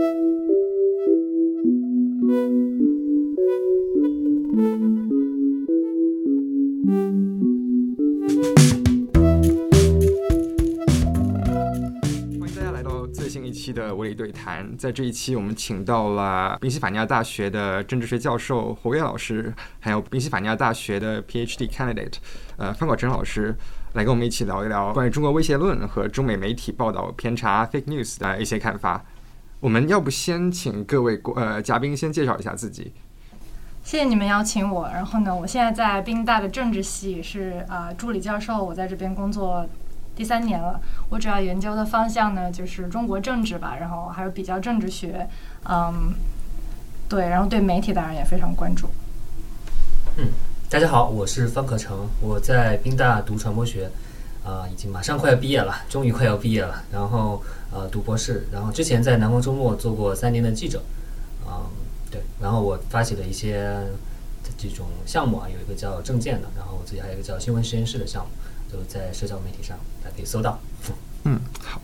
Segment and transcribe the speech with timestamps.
[0.00, 0.08] 欢
[12.48, 14.74] 迎大家来到最新一期的物理对谈。
[14.78, 22.14] 在这一期，我们请到了宾夕法尼亚大学的政治学教授侯跃老师，还有宾夕法尼亚大学的 PhD candidate，
[22.56, 23.54] 呃，范广成老师，
[23.92, 29.04] 来跟我们一起聊一聊关于中国威胁论和中美媒体报道偏差 （fake news） 的一些看法。
[29.60, 32.92] 我们要不先请各位呃嘉宾先介绍一下自己？
[33.84, 34.88] 谢谢你们邀请我。
[34.88, 39.66] 然后呢，我现在在宾大的政治系是呃助理教授，我在这边工作
[40.16, 40.80] 第三年了。
[41.10, 45.28] 我主要研究的方向呢就是中国政治吧，然后还有比较政治学，
[45.68, 46.14] 嗯，
[47.06, 48.88] 对，然后对媒体当然也非常关注。
[50.16, 50.28] 嗯，
[50.70, 53.90] 大家好，我是方可成，我在宾大读传播学，
[54.44, 56.82] 啊、已经马上快要毕业了，终于快要毕业了。
[56.92, 60.82] 然后呃读博士，然后之前在南方周末做过三年的记者，
[61.46, 61.66] 嗯，
[62.10, 63.86] 对，然后我发起了一些
[64.56, 68.30] 这种项目啊，有一个叫证件的，然后我自己还有一个叫新闻实验室的项目，
[68.72, 70.58] 都在社交媒体上，大家可以搜到。
[71.24, 71.80] 嗯，好。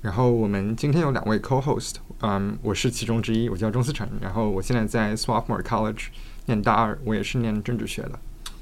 [0.00, 4.08] 然后我们今天有两位 co-host，嗯，我是其中之一，我叫钟思成。
[4.20, 6.06] 然后我现在在 Swarthmore College
[6.46, 8.12] 念大二，我也是念政治学的。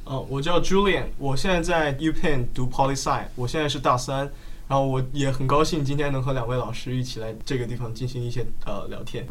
[0.07, 4.19] 哦，我叫 Julian，我现在在 UPenn 读 Poli Sci，我现在是大三，
[4.69, 9.27] 然后我也很高兴今天能和两位老师一起来这个地方进行一些呃聊天。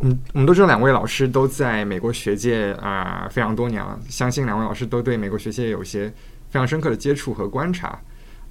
[0.00, 6.08] 嗯，我们都知道两位老师都在美国学界啊、非常多年了，相信两位老师都对美国学界有一些
[6.50, 7.98] 非常深刻的接触和观察。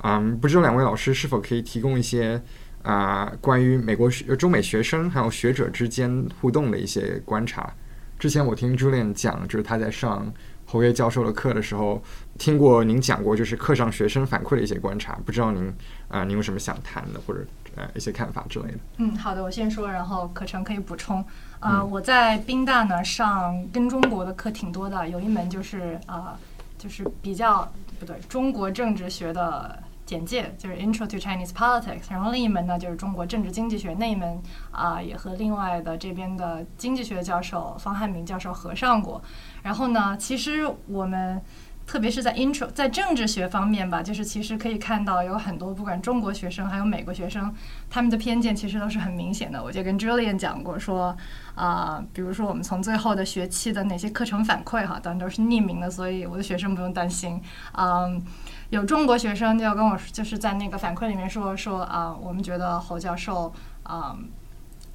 [0.04, 2.42] 嗯，不知道两位老师是否可以提供一些
[2.82, 7.72] 啊、关于美国学中美学生还有学者之间互动的一些观察。
[8.18, 10.34] 之前我听 Julian 讲，就是他在上
[10.70, 12.04] 侯爷教授的课的时候，
[12.38, 15.18] 听过您讲过，就是课上学生反馈的一些观察。
[15.26, 15.74] 不知道您
[16.10, 17.40] 啊、您有什么想谈的，或者
[17.76, 18.78] 呃一些看法之类的？
[18.98, 21.24] 嗯，好的，我先说，然后可成可以补充。
[21.62, 26.38] 呃，嗯我在宾大呢上跟中国的课挺多的，有一门就是呃，
[26.78, 32.10] 就是比较不对中国政治学的简介，就是 Intro to Chinese Politics。
[32.10, 34.42] 然后另一门呢就是中国政治经济学，那一门
[34.72, 39.22] 啊、也和另外的这边的经济学教授方汉明教授合上过。
[39.62, 41.40] 然后呢，其实我们。
[41.88, 47.56] 特别是在 intro 在政治学方面吧，就是其实可以看到有很多不管中国学生还有美国学生，
[47.90, 49.64] 他们的偏见其实都是很明显的。
[49.64, 51.16] 我就跟 Julian 讲过说，
[51.56, 57.42] 啊、比如说我们从最后的学期的哪些课程反馈哈，当然都是匿名的，所以我的学生不用担心。
[57.72, 58.22] 嗯，
[58.70, 64.18] 有中国学生就要跟我就是在那个反馈里面说说啊、我们觉得侯教授啊、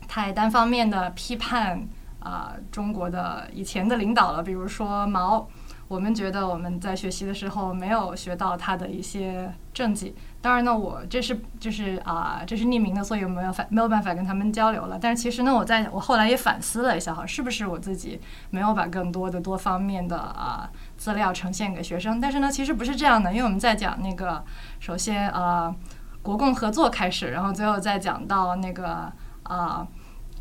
[0.06, 1.86] 太单方面的批判
[2.20, 5.48] 啊、中国的以前的领导了，比如说毛。
[5.92, 10.14] 我们觉得我们在学习的时候没有学到他的一些政绩。
[10.40, 14.98] 当然呢，我这是就是啊、这是匿名的，所以我没有法没有办法跟他们交流了。
[14.98, 22.18] 但是其实呢，我在我后来也反思了一下哈，是不是我自己没有把更多的多方面的啊、资料呈现给学生？
[22.18, 24.42] 但是呢，其实不是这样的，因为我们在讲那个，
[24.80, 25.74] 首先呃，
[26.22, 29.86] 国共合作开始，然后最后再讲到那个啊。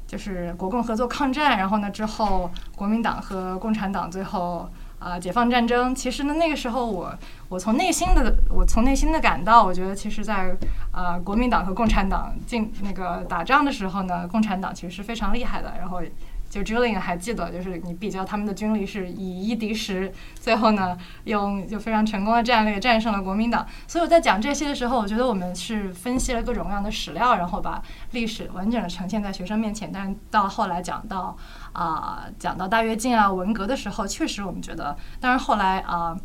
[0.08, 4.70] 就是国共合作抗战，然后呢之后国民党和共产党最后
[5.02, 5.94] 啊、解放战争。
[5.94, 7.12] 其实呢那个时候我
[7.50, 10.56] 我从内心的我从内心的感到，我觉得其实在
[10.92, 15.74] 啊、国民党和共产党进那个打仗的时候呢，共产党其实是非常厉害的。
[15.80, 16.02] 然后
[16.50, 23.66] 就 Julian 还记得，就是你比较他们的军力是以一敌十，最后呢用就非常成功的战略战胜了国民党。
[23.88, 27.82] 所以我在讲这些的时候，我觉得我们是分析了各种各样的史料，然后把
[28.12, 29.90] 历史完整的呈现在学生面前。
[29.94, 31.38] 但是到后来讲到
[31.74, 36.18] 啊、讲到大跃进啊、文革的时候，确实我们觉得，当然后来啊。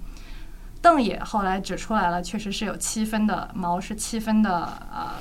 [0.83, 5.15] 邓也后来指出来了，确实是有七分的毛是七分的呃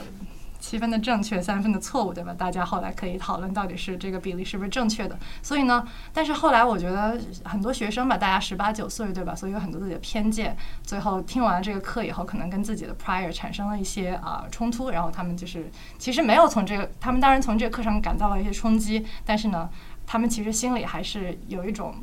[0.60, 2.36] 七分的正确，三分的错误，对吧？
[2.38, 5.18] 大家后来可以讨论到底是这个比例是不是正确的。
[5.42, 9.34] 所以呢，但是后来我觉得很多学生吧，大家十八九岁，对吧？
[9.34, 19.68] 所以有很多自己的偏见，最后听完这个课以后，可能跟自己的 prior 产生了一些啊、冲突，然后他们就是其实没有从这个，他们当然从这个课上感到了一些冲击，但是呢，
[20.06, 21.96] 他们其实心里还是有一种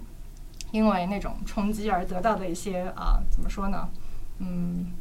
[0.71, 3.89] 因为那种冲击而得到的一些啊、怎么说呢？
[4.39, 4.93] 嗯。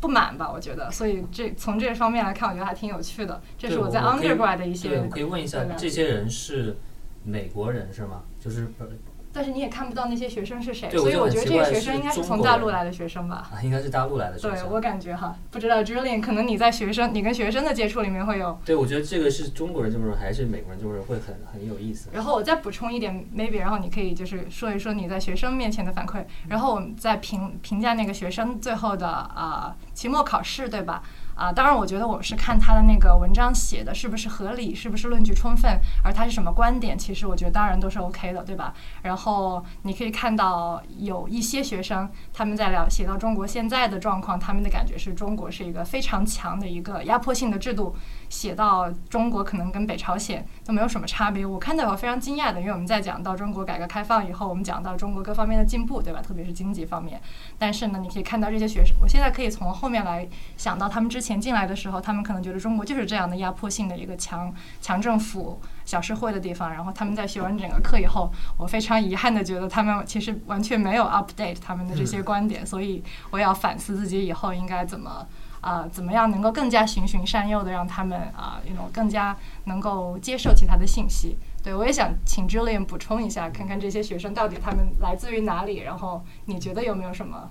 [0.00, 3.40] 不满吧，我觉得，所以这从这方面来看，我觉得还挺有趣的。
[3.56, 6.76] 这是我在我可以 undergrad 的一些对，我可以问一下，这些人是
[7.22, 8.24] 美国人是吗？
[8.40, 8.84] 就是不
[9.32, 13.50] 但是你也看不到那些学生是谁，所以我觉得这个学生应该是从大陆来的学生吧。
[13.52, 14.68] 啊，应该是大陆来的学生。
[14.68, 18.58] 对我感觉哈，不知道 Julian，可能你在学生，你跟学生的接触里面会有。
[18.64, 22.10] 对，我觉得这个是中国人这么说，还是美国人这么说会很很有意思。
[22.12, 31.02] 然后我再补充一点，maybe，然后你可以就是说一说你在学生面前的反馈，然后我们再评评价那个学生最后的啊、期末考试，对吧？
[31.34, 38.74] 啊，当然，我觉得我是看他的那个文章写的是不是合理，是不是论据充分，而他是什么观点，其实我觉得当然都是 OK 的，对吧？
[39.02, 47.94] 然后你可以看到有一些学生他们在聊写到中国现在的状况，他们的感觉是中国是一个非常强的一个压迫性的制度，
[48.32, 51.44] 写到中国可能跟北朝鲜都没有什么差别。
[51.44, 56.22] 我看到我非常惊讶的，因为我们在讲到中国改革开放以后，我们讲到中国各方面的进步，对吧？
[56.22, 57.20] 特别是经济方面。
[57.58, 60.26] 但是呢，你可以看到这些学生，我现在可以从后面来
[60.56, 64.50] 想到他们之前进来的时候，他们可能觉得中国就是这样的压迫性的一个强
[64.80, 66.72] 强政府、小社会的地方。
[66.72, 75.26] 然后他们在学完整个课以后，我非常遗憾的觉得他们其实完全没有 update 他们的这些观点，所以我要反思自己以后应该怎么
[75.62, 81.36] 啊、怎么样能够更加循循善诱的让他们啊，那、种更加能够接受其他的信息。
[81.62, 87.48] 对，我也想请 Julian 补充一下，看看这些学生到底他们来自于哪里，然后你觉得有没有什么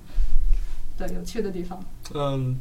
[0.98, 1.80] 对有趣的地方？
[2.14, 2.60] 嗯，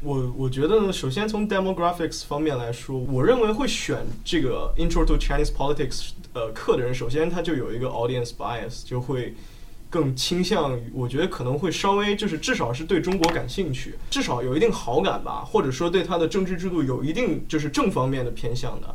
[0.00, 9.34] 我我觉得呢，首先从 demographics 方面来说，我认为会选这个 Intro to Chinese Politics 呃课的人，首先他就有一个 audience bias，就会
[9.90, 18.94] 更倾向于，我觉得可能会稍微就是至少是对中国感兴趣，至少有一定好感吧，或者说对他的政治制度有一定就是正方面的偏向的。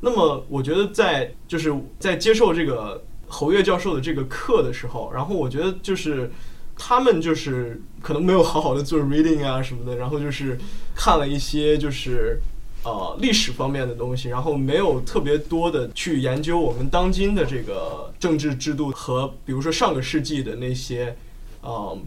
[0.00, 6.30] 那么我觉得在就是在接受这个侯越教授的这个课的时候，然后我觉得就是
[6.76, 10.58] 他们就是可能没有好好的做 reading 啊什么的，然后就是
[10.94, 12.40] 看了一些就是
[12.84, 21.16] 呃历史方面的东西，然后没有特别多的去研究我们当今的这个政治制度和比如说上个世纪的那些
[21.60, 21.98] 呃，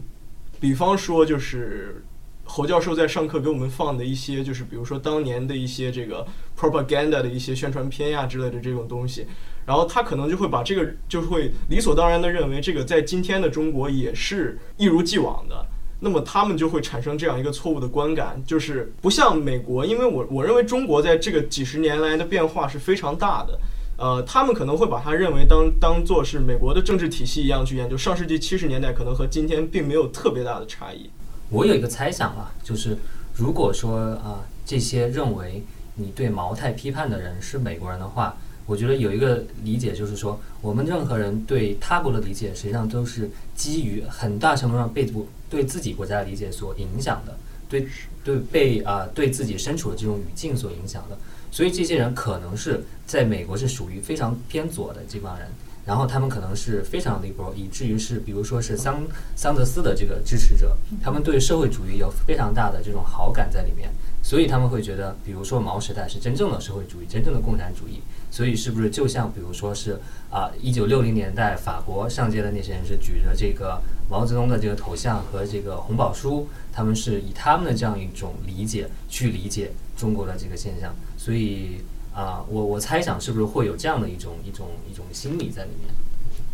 [0.60, 2.02] 比方说就是。
[2.48, 6.24] 侯教授在上课给我们放的一些，就是比如说当年的一些这个
[6.56, 9.26] propaganda 的一些宣传片呀之类的这种东西，
[9.66, 15.66] 然后他可能就会把这个就会理所当然的认为这个在今天的中国也是一如既往的，
[16.00, 23.58] 那么他们就会产生这样一个错误的观感，就是不像美国，因为我我认为中国在这个几十年来的变化是非常大的，
[23.96, 31.08] 呃，他们可能会把它认为当当做是美国的政治体系一样去研究，上世纪七十年代可能和今天并没有特别大的差异。
[31.48, 32.98] 我有一个猜想啊，就是
[33.34, 35.62] 如果说啊、这些认为
[35.94, 38.36] 你对毛太批判的人是美国人的话，
[38.66, 47.86] 我觉得有一个理解就是说，我们任何人对他国的理解，实际上都是基于很大程度上被不对自己国家的理解所影响的，对
[48.24, 51.16] 对被啊、对自己身处的这种语境所影响的。
[51.52, 55.46] 所以这些人可能是在美国是属于非常偏左的这帮人，
[55.86, 59.00] 然后他们可能是非常 liberal，以至于是比如说是桑
[59.36, 63.88] 桑德斯的这个支持者，他们对社会主义有非常大的这种好感在里面，
[64.24, 68.02] 所以他们会觉得，比如说毛时代是真正的社会主义，真正的共产主义。
[68.36, 69.98] 所以是不是就像比如说是
[70.30, 73.80] 啊，一九六零年代法国上街的那些人是举着这个
[74.10, 81.80] 毛泽东的这个头像和这个红宝书，他们是以他们的这样一种理解去理解中国的这个现象，所以
[82.14, 85.94] 啊，我我猜想是不是会有这样的一种一种一种心理在里面。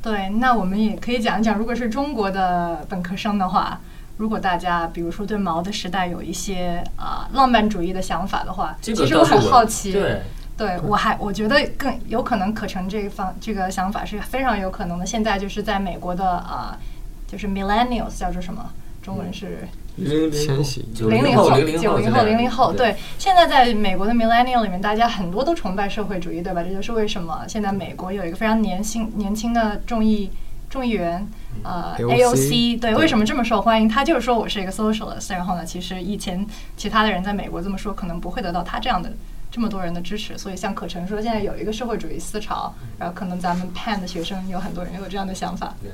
[0.00, 3.80] 对，那我们也可以讲一讲，如果是中国的本科生的话，
[4.18, 10.22] 如果大家比如说对毛的时代有一些啊、浪漫主义的想法的话，其实我很好奇，对，
[10.56, 15.06] 对我还我觉得更有可能可成这一方这个想法是非常有可能的。
[15.06, 16.78] 现在就是在美国的啊、
[17.26, 18.70] 就是 millennials 叫做什么？
[19.02, 19.66] 中文是
[19.96, 22.96] 零零千禧九零后、九零后、零零后，对对。
[23.18, 26.62] 现在在美国的 millennial 里面，大家很多都崇拜社会主义，对吧？
[26.62, 30.30] 这就是为什么现在美国有一个非常年轻年轻的众议
[30.70, 31.26] 众议员，
[31.64, 33.88] 呃 AOC，AOC，对，为什么这么受欢迎？
[33.88, 39.12] 他就是说我是一个 socialist，然后呢，其实以前其他的人在美国这么说，可能不会得到他这样的
[39.52, 40.36] 这么多人的支持。
[40.36, 45.74] 所以像可成说，现在有一个社会主义思潮，然后可能咱们 Penn 的学生有很多人有这样的想法。
[45.80, 45.92] 对，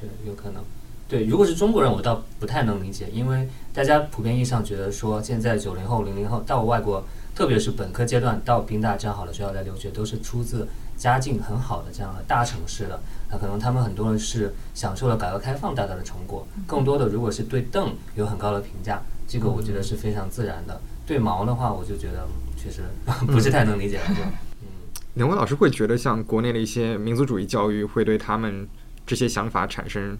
[0.00, 0.64] 对，有可能。
[1.08, 12.98] 对，如果是中国人，我倒不太能理解，因为大家普遍意义上觉得说，现在九零后、零零后到外国，特别是本科阶段到宾大这样好的学校来留学，都是出自家境很好的这样的大城市的。
[13.30, 20.80] 那可能他们很多人是享受了改革开放带来的成果，更多的如果是对邓有很高的评价，这个我觉得是非常自然的。
[21.06, 22.82] 对毛的话，我就觉得嗯确实
[23.26, 24.06] 不是太能理解了。
[24.08, 24.22] 就
[24.62, 24.66] 嗯，
[25.14, 28.68] 两位老师会觉得，像国内的一些民族主义教育会对他们
[29.06, 30.18] 这些想法产生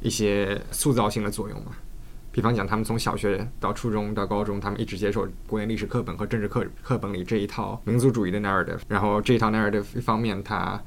[0.00, 1.72] 一些塑造性的作用吗？
[2.30, 10.78] 比方讲，他们从小学到初中到高中，他们一直接受国内历史课本和政治课课本里这一套民族主义的 narrative，然后这一套 narrative 一方面它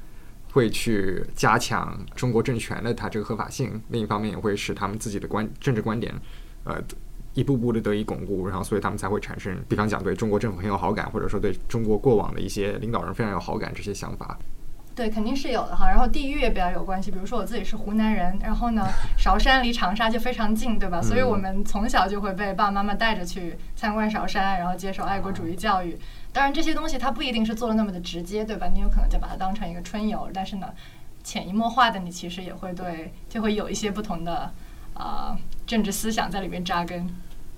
[0.51, 6.13] 会去加强中国政权的它这个合法性，另一方面也会使他们自己的观政治观点，
[6.63, 6.79] 呃。
[7.33, 14.37] 一步步的得以巩固，然后所以他们才会产生，比方讲对中国政府很有好感，或者说对中国过往的一些领导人非常有好感这些想法。
[14.93, 15.87] 对，肯定是有的哈。
[15.87, 18.85] 然后地域也比较有关系，比如说我自己是湖南人，然后呢，
[19.17, 21.01] 韶山离长沙就非常近，对吧？
[21.01, 25.97] 所以我们从小就会被爸爸妈妈带着去参观韶山，然后接受爱国主义教育。
[26.33, 28.67] 当然，这些东西它不一定是做的那么的直接，对吧？
[28.67, 30.67] 你有可能就把它当成一个春游，但是呢，
[31.23, 34.51] 潜移默化的，你其实也会对，就会有一些不同的
[34.93, 37.07] 啊、政治思想在里面扎根。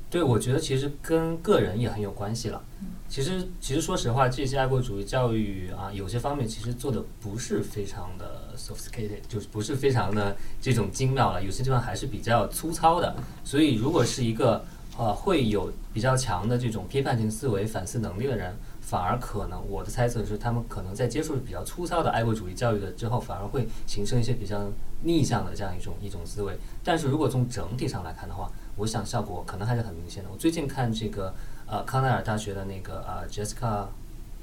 [0.09, 2.61] 对，我觉得其实跟个人也很有关系了。
[3.09, 13.15] 其实，其实说实话，这些爱国主义教育啊，有些方面其实做的不是非常的 sophisticated，就是不是非常的这种精妙了，有些地方还是比较粗糙的。
[13.43, 14.63] 所以，如果是一个
[14.97, 24.69] 呃会有比较强的这种批判性思维、反思能力的人，反而可能我的猜测是，他们可能在接触比较粗糙的爱国主义教育的之后，反而会形成一些比较
[25.03, 26.55] 逆向的这样一种一种思维。
[26.83, 30.29] 但是如果从整体上来看的话，我想效果可能还是很明显的。
[30.29, 31.33] 我最近看这个
[31.65, 33.87] 呃康奈尔大学的那个呃 Jessica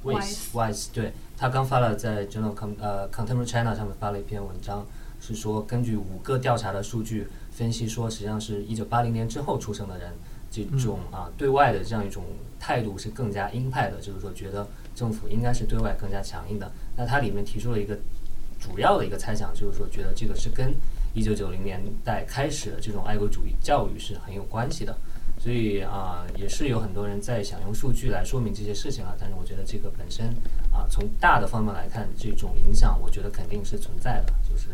[0.03, 4.87] Weiss Weiss，对他刚发了在 Journal Com 呃 Contemporary China 上面发了一篇文章，
[5.21, 10.13] 是说根据五个调查的数据分析说，实际上是一九八零年之后出生的人，
[10.51, 12.25] 这种啊对外的这样一种
[12.59, 16.71] 态度是更加鹰派的，就是说觉得政府应该是对外更加强硬的。
[16.97, 17.97] 那它里面提出了一个
[18.59, 20.75] 主要的一个猜想，就是说觉得这个是跟
[21.15, 24.97] 一九九零年代开始的这种爱国主义教育是很有关系的。
[25.39, 29.17] 所以啊、也是有很多人在想用数据来说明这些事情啊。
[29.19, 30.27] 但是我觉得这个本身
[30.71, 34.69] 啊、从大的方面来看，这种影响我觉得肯定是存在的，就是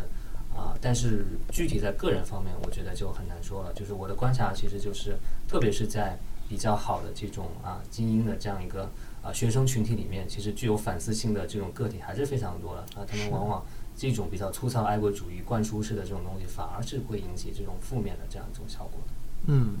[0.57, 3.71] 啊、但是具体在个人方面，我觉得就很难说了。
[3.73, 5.15] 就是我的观察，其实就是
[5.47, 6.17] 特别是在
[6.49, 8.89] 比较好的这种啊精英的这样一个
[9.21, 13.05] 啊学生群体里面，其实具有反思性的这种个体还是非常多的啊。
[13.07, 13.63] 他们往往
[13.95, 19.13] 这种比较粗糙爱国主义灌输式的这种东西，反而是会引起这种负面的这样一种效果的。
[19.45, 19.75] 嗯，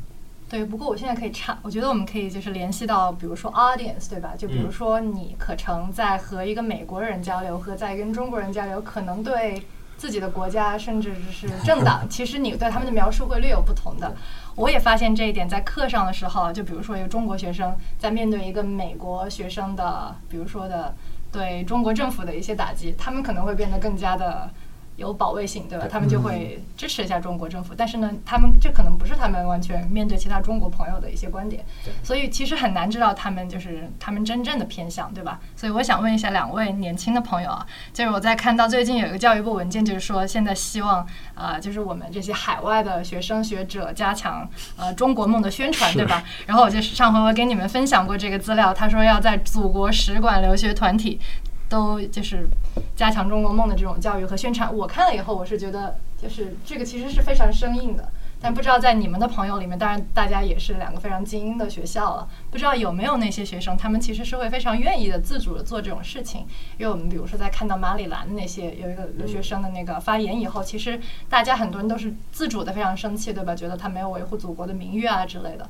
[0.47, 4.35] 对，不过我现在可以插，我觉得我们可以就是联系到，比如说 audience，对吧？
[4.37, 9.61] 就比如嗯说你可成在和一个美国人交流和在跟中国人交流，可能对
[9.97, 14.15] 自己的国家甚至是政党， 其实你对他们的描述会略有不同的。
[14.55, 20.95] 我也发现这一点，在课上的时候，就比如说一个中国学生在面对一个美国学生的，比如说的
[21.31, 24.49] 对中国政府的一些打击，他们可能会变得更加的
[24.97, 25.85] 有保卫性，对吧？
[25.89, 31.63] 他们就会支持一下中国政府，但是呢，他们这可能不是他们完全面对其他中国朋友的一些观点，
[32.03, 35.39] 所以其实很难知道他们就是他们真正的偏向，对吧？
[35.55, 46.23] 所以我想问一下两位年轻的朋友啊，就是我在看到最近有一个教育部文件，就是说现在希望呃，就是我们这些海外的学生学者加强呃中国梦的宣传，对吧？
[46.47, 51.19] 然后我就是上回我给你们分享过这个资料，他说要在祖国使馆留学团体
[51.69, 52.47] 都就是
[52.95, 54.73] 加强中国梦的这种教育和宣传。
[54.73, 58.09] 我看了以后，我是觉得就是这个其实是非常生硬的。
[58.39, 66.41] 但不知道在你们的朋友里面，当然大家也是两个非常精英的学校了，不知道有没有那些学生，他们其实是会非常愿意的、自主的做这种事情。
[66.77, 73.55] 因为我们比如说在看到马里兰那些有一个留学生的那个发言以后，其实大家很多人都是自主的，非常生气，对吧？
[73.55, 75.67] 觉得他没有维护祖国的名誉啊之类的。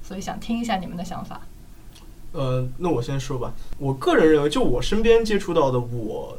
[0.00, 1.40] 所以想听一下你们的想法。
[2.34, 3.54] 呃，那我先说吧。
[3.78, 6.36] 我个人认为，就我身边接触到的我，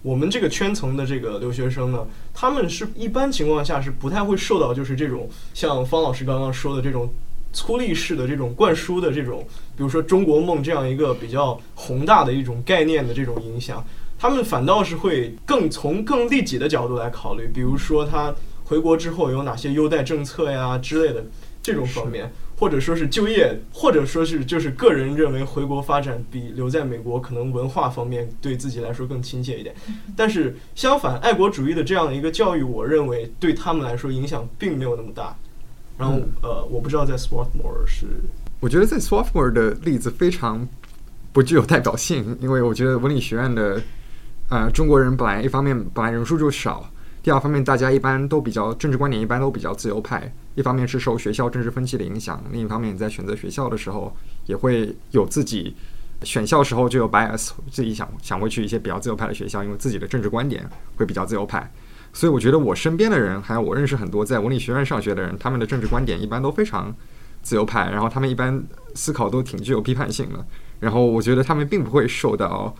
[0.00, 7.12] 我们这个圈层的这个留学生呢，他们是一般情况下是不太会受到就是这种像方老师刚刚说的这种
[7.52, 9.46] 粗粝式的这种灌输的这种，
[9.76, 13.84] 比如说中国梦这样一个比较宏大的一种概念的这种影响，
[14.18, 18.34] 他们反倒是会更从更利己的角度来考虑，比如说他
[18.64, 21.22] 回国之后有哪些优待政策呀之类的
[21.62, 22.32] 这种方面。
[22.56, 29.74] 或者说是就业，或者说是就是个人认为回国发展比留在美国可能文化方面对自己来说更亲切一点。
[30.16, 35.36] 但是相反，爱国主义的这样一个教育，我认为对他们来说影响并没有那么大。
[35.96, 38.06] 然后嗯呃，我不知道在 Swarthmore 是
[38.58, 40.66] 我觉得在 Swarthmore 的例子非常
[41.32, 43.80] 不具有代表性，因为我觉得文理学院的
[44.48, 46.90] 呃中国人本来一方面本来人数就少，
[47.24, 54.14] 第二方面大家一般都比较政治观点一般都比较自由派，一方面是受学校政治风气的影响，另一方面你在选择学校的时候
[54.44, 55.74] 也会有自己。
[56.22, 61.70] 选校时候就有 bias，自己想想会去一些比较自由派的学校，因为自己的政治观点会比较自由派。
[62.12, 66.94] 所以我觉得我身边的人，还有我认识很多在文理学院上学的人，他们的政治观点一般都非常
[67.42, 68.62] 自由派，然后他们一般
[68.94, 70.46] 思考都挺具有批判性的。
[70.80, 72.74] 然后我觉得他们并不会受到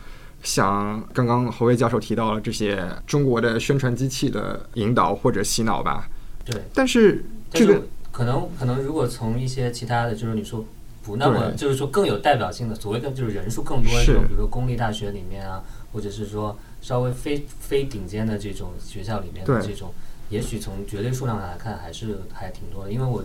[0.45, 6.09] 像刚刚侯威教授提到了这些中国的宣传机器的引导或者洗脑吧。
[6.45, 7.83] 对，但是这个
[8.13, 10.65] 可能可能如果从一些其他的，就是你说
[11.03, 19.93] 不那么，就是说更有代表性的，所谓的就是人数更多的种，比如说公立大学里面啊，或者是说稍微非非顶尖的这种学校里面的这种，
[20.29, 22.93] 也许从绝对数量上来看还是还挺多的。
[22.93, 23.25] 因为我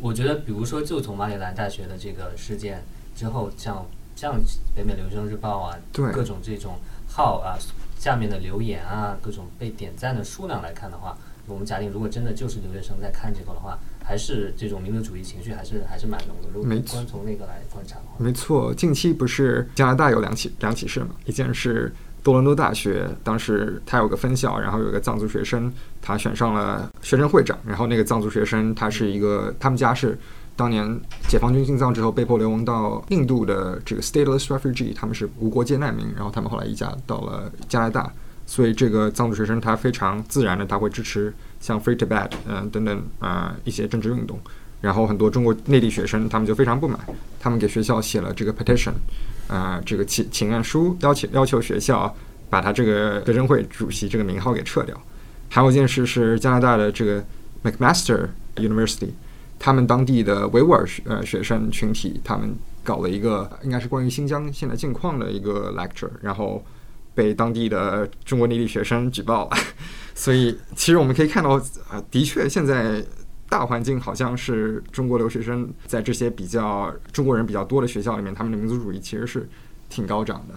[0.00, 2.82] 我觉得，比如说就从马里兰大学的这个事件
[3.14, 3.86] 之后，像
[4.16, 4.40] 像
[4.74, 7.54] 北美留学生日报啊，对各种这种号啊，
[7.98, 16.48] 下面的留言啊，各种被点赞的数量来看的话，我们假定如果真的就是留学生在看这个的话，还是这种民族主义情绪还是还是蛮浓的。
[16.52, 21.10] 如果光从那个来观察的话，没错，近期不是加拿大有两起两起事嘛？
[21.26, 21.92] 一件是
[22.22, 25.70] 多伦多大学，当时他有个分校，然后有个藏族学生，
[26.00, 30.18] 他选上了学生会长，然后那个藏族学生他是一个，他们家是
[30.56, 38.10] 当年解放军进藏之后被迫流亡到印度的这个 stateless refugee，他们是无国界难民，然后他们后来移家到了加拿大，
[38.46, 44.40] 所以这个藏族学生他非常自然的他会支持像 Free Tibet 嗯、等等啊、一些政治运动。
[44.80, 46.98] 然后很多中国内地学生他们就非常不满，
[47.40, 48.92] 他们给学校写了这个 petition，
[49.48, 52.14] 啊、这个请请愿书，要求要求学校
[52.48, 54.96] 把他这个学生会主席这个名号给撤掉。
[55.48, 57.24] 还有一件事是加拿大的这个
[57.64, 59.10] McMaster University，
[59.58, 66.64] 他们当地的维吾尔学呃学生群体，他们搞了一个应该是关于新疆现在境况的一个 lecture，然后
[67.14, 69.56] 被当地的中国内地学生举报了。
[70.14, 71.50] 所以其实我们可以看到，
[71.88, 73.04] 啊、的确现在
[73.48, 79.48] 大环境好像是中国留学生在这些比较中国人比较多的学校里面，他们的民族主义其实是
[79.88, 80.54] 挺高涨的。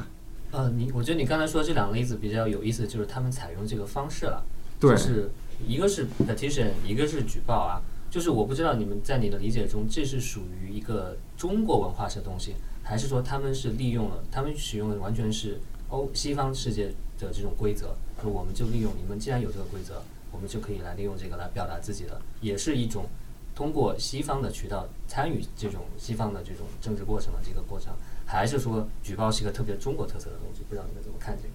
[0.51, 4.43] 呃，你我觉得你刚才说这两个例子比较有意思，就是他们采用这个方式了，
[4.79, 5.31] 对就是
[5.67, 7.81] 一个是 petition，一个是举报啊。
[8.09, 16.87] 就是我不知道你们在你的理解中，这是属于一个中国文化的东西，还是说他们是利用了，他们使用的完全是欧西方世界
[17.19, 20.01] 的这种规则，就我们就利用你们既然有这个规则，
[20.31, 23.05] 我们就可以来利用这个来表达自己的，也是一种
[23.53, 27.93] 通过西方的渠道参与这种西方的这种政治过程的这个过程，
[28.25, 30.63] 还是说举报是一个特别中国特色的东西？
[30.67, 31.53] 不知道你们怎么看这个？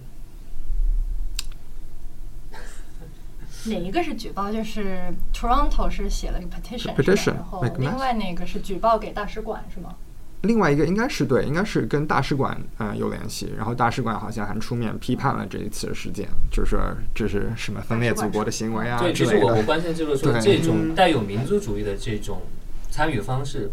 [3.69, 4.51] 哪一个是举报？
[4.51, 9.95] 就是 Toronto 是写了一个 petition，Petition，是吧然后另外那个是举报给大使馆是吗？
[10.41, 16.79] 另外一个应该是对，应该是跟大使馆嗯、呃有联系，然后大使馆好像还出面批判了这一次的事件，就是说
[17.15, 19.63] 这是什么分裂祖国的行为啊对，之类其实我我。
[19.63, 22.41] 关心就是说这种带有民族主义的这种
[22.91, 23.71] 参与方式，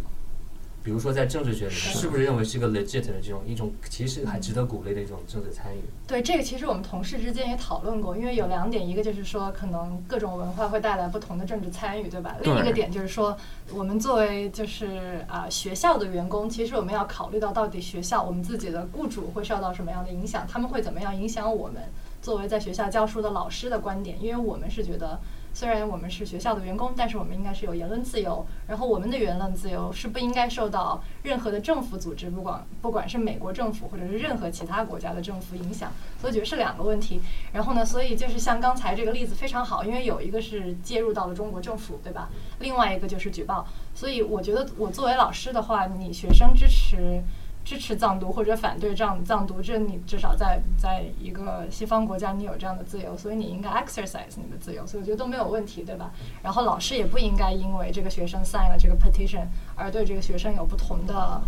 [0.84, 5.80] 比如说在政治学里面，是不是认为是一个 legit 的这种一种其实还值得鼓励的一种政治参与？
[6.06, 12.36] 对，这个其实我们同事之间也讨论过，因为有两点，一个就是说可能各种文化会带来不同的政治参与，对吧？
[12.42, 13.36] 另一个点就是说，
[13.72, 21.82] 我们作为就是啊、学校的员工，其实我们要考虑到到底学校我们自己的雇主会受到什么样的影响，他们会怎么样影响我们
[22.20, 25.20] 作为在学校教书的老师的观点，因为我们是觉得。
[25.54, 28.44] 虽然我们是学校的员工，但是我们应该是有言论自由。
[28.66, 35.92] 然后我们的言论自由是不应该受到任何的政府组织，不管不管是美国政府或者是任何其他国家的政府影响。
[36.20, 37.20] 所以觉得是两个问题。
[37.52, 42.30] 然后呢，所以就是像刚才这个例子非常好，因为有一个是介入到了中国政府，对吧？
[42.60, 43.66] 另外一个就是举报。
[43.94, 47.22] 所以我觉得我作为老师的话，你学生支持。
[47.64, 56.10] 支持藏独或者反对藏藏独，这你至少在在一个西方国家，你有这样的自由，所以你应该 exercise 你的自由，所以我觉得都没有问题，对吧？
[56.42, 59.46] 然后老师也不应该因为这个学生 sign 了这个 petition
[59.76, 61.40] 而对这个学生有不同的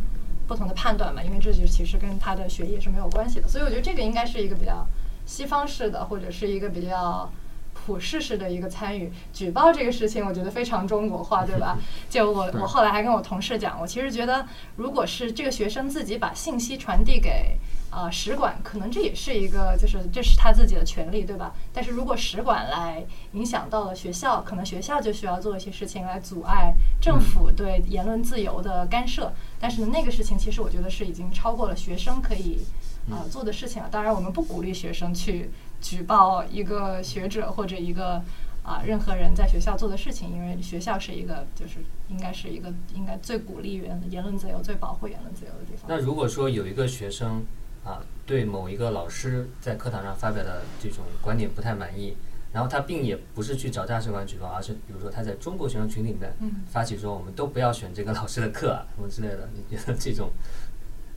[0.46, 4.86] 不同的判断嘛，因为这就其实跟他的学业是没有关系的，所以我觉得这个应该是一个比较
[5.26, 7.30] 西方式的，或者是一个比较。
[7.84, 11.78] 普世式的一个参与，举报这个事情，我觉得非常中国化，对吧？
[12.08, 17.58] 就我我后来还跟我同事讲，我其实觉得，如果是这个学生自己把信息传递给
[17.90, 21.52] 啊、呃使馆，可能这也是一个，就是这是他自己的权利，对吧？
[21.72, 29.32] 但是如果使馆来影响到了学校，可能学校就需要做一些事情来阻碍政府对言论自由的干涉。
[29.60, 32.60] 但是呢，那个事情其实我觉得是已经超过了学生可以
[33.10, 33.88] 啊、呃做的事情了。
[33.90, 35.50] 当然，我们不鼓励学生去
[35.84, 38.22] 举报一个学者或者一个
[38.62, 45.84] 啊、任何人在学校做的事情，因为学校是一个就是应该是一个应该最鼓励言言论自由、最保护言论自由的地方。
[45.86, 47.44] 那如果说有一个学生
[47.84, 52.16] 啊，对某一个老师在课堂上发表的这种观点不太满意，
[52.54, 60.30] 然后他并也不是去找大使馆举报，而是比如说他在中国学生群里面嗯发起说我们都不要选这个老师的课啊什么之类的，你觉得这种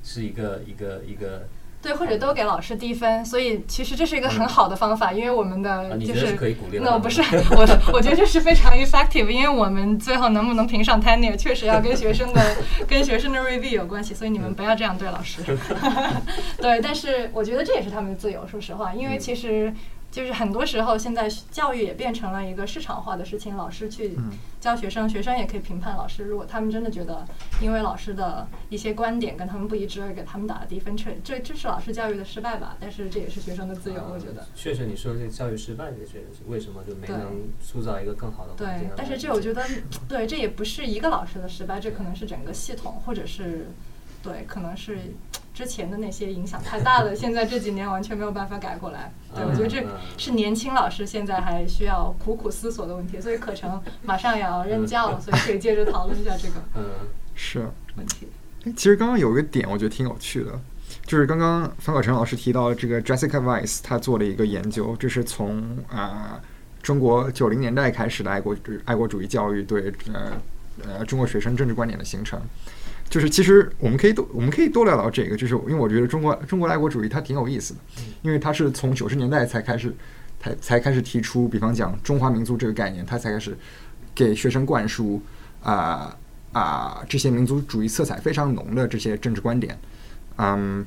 [0.04, 1.48] 是一个一个一个
[1.88, 6.80] 对，或者都给老师低分，所以其实这是一个很好的方法，因为我们的就是可以鼓励？
[6.84, 7.22] 那不是
[7.56, 12.42] 我，我觉得这是非常 effective，因为我们最后能不能评上 tenure，确实要跟学生的
[12.86, 15.42] 跟学生的 review 有关系，所以你们不要这样对老师。
[16.60, 19.74] 对，但是我觉得这也是他们的自由，说实话，因为其实
[20.18, 26.24] 就是很多时候现在教育也变成了一个市场化的事情，老师去嗯教学生，学生也可以评判老师。
[26.24, 27.24] 如果他们真的觉得
[27.62, 32.76] 因为老师的一些观点跟他们不一致而给他们打了低分，这这这是老师教育的失败吧？
[32.80, 34.44] 但是这也是学生的自由，我觉得。
[34.56, 39.64] 确实，你说这个教育失败，这个确实是为什么就没对能塑造一个更好的环境对，但是这我觉得，
[40.10, 43.68] 对，这也不是一个老师的失败，这可能是整个系统，或者是，
[44.24, 44.98] 对，可能是
[45.58, 49.12] 之前的那些影响太大了，现在这几年完全没有办法改过来。
[49.34, 49.84] 对，我觉得这
[50.16, 53.20] 是年轻老师现在还需要苦苦思索的问题。
[53.20, 56.84] 所以可成马上也要任教了，所以可以接着讨论一下这个 嗯
[57.34, 57.68] 是。
[57.96, 58.28] 问题。
[58.66, 60.52] 哎，其实刚刚有一个点，我觉得挺有趣的，
[61.08, 66.40] 就是刚刚方可成老师提到这个 Jessica Weiss，他做了一个研究，这是从啊、
[66.84, 70.34] 中国九零年代开始的爱国主爱国主义教育对呃
[70.86, 72.40] 呃中国学生政治观点的形成。
[73.18, 77.80] 就是其实我们可以多我们可以多聊聊这个，就是因为我觉得中国中国爱国主义它挺有意思的，
[78.22, 79.92] 因为它是从九十年代才开始
[80.40, 83.58] 才才开始提出，比方讲中华民族这个概念，它才开始
[84.14, 85.20] 给学生灌输
[85.64, 86.16] 啊
[86.52, 89.76] 啊、这些民族主义色彩非常浓的这些政治观点，
[90.36, 90.86] 嗯，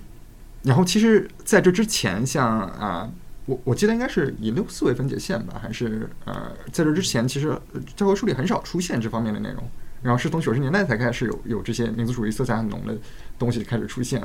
[0.63, 3.11] 然后其实在这之前像，啊。
[3.47, 9.69] 我我记得应该是以六四为分界线吧，还是呃，在这之前，其实呃教科书里很少出现这方面的内容。
[10.03, 12.97] 然后是从九十年代才开始有有这些民族主义色彩很浓的
[13.39, 14.23] 东西开始出现。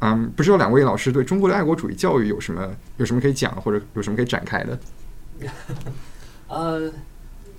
[0.00, 4.78] 嗯，不知道两位老师对中国的爱国主义教育有什么有什么可以讲，或者有什么可以展开的？
[6.48, 6.92] 呃，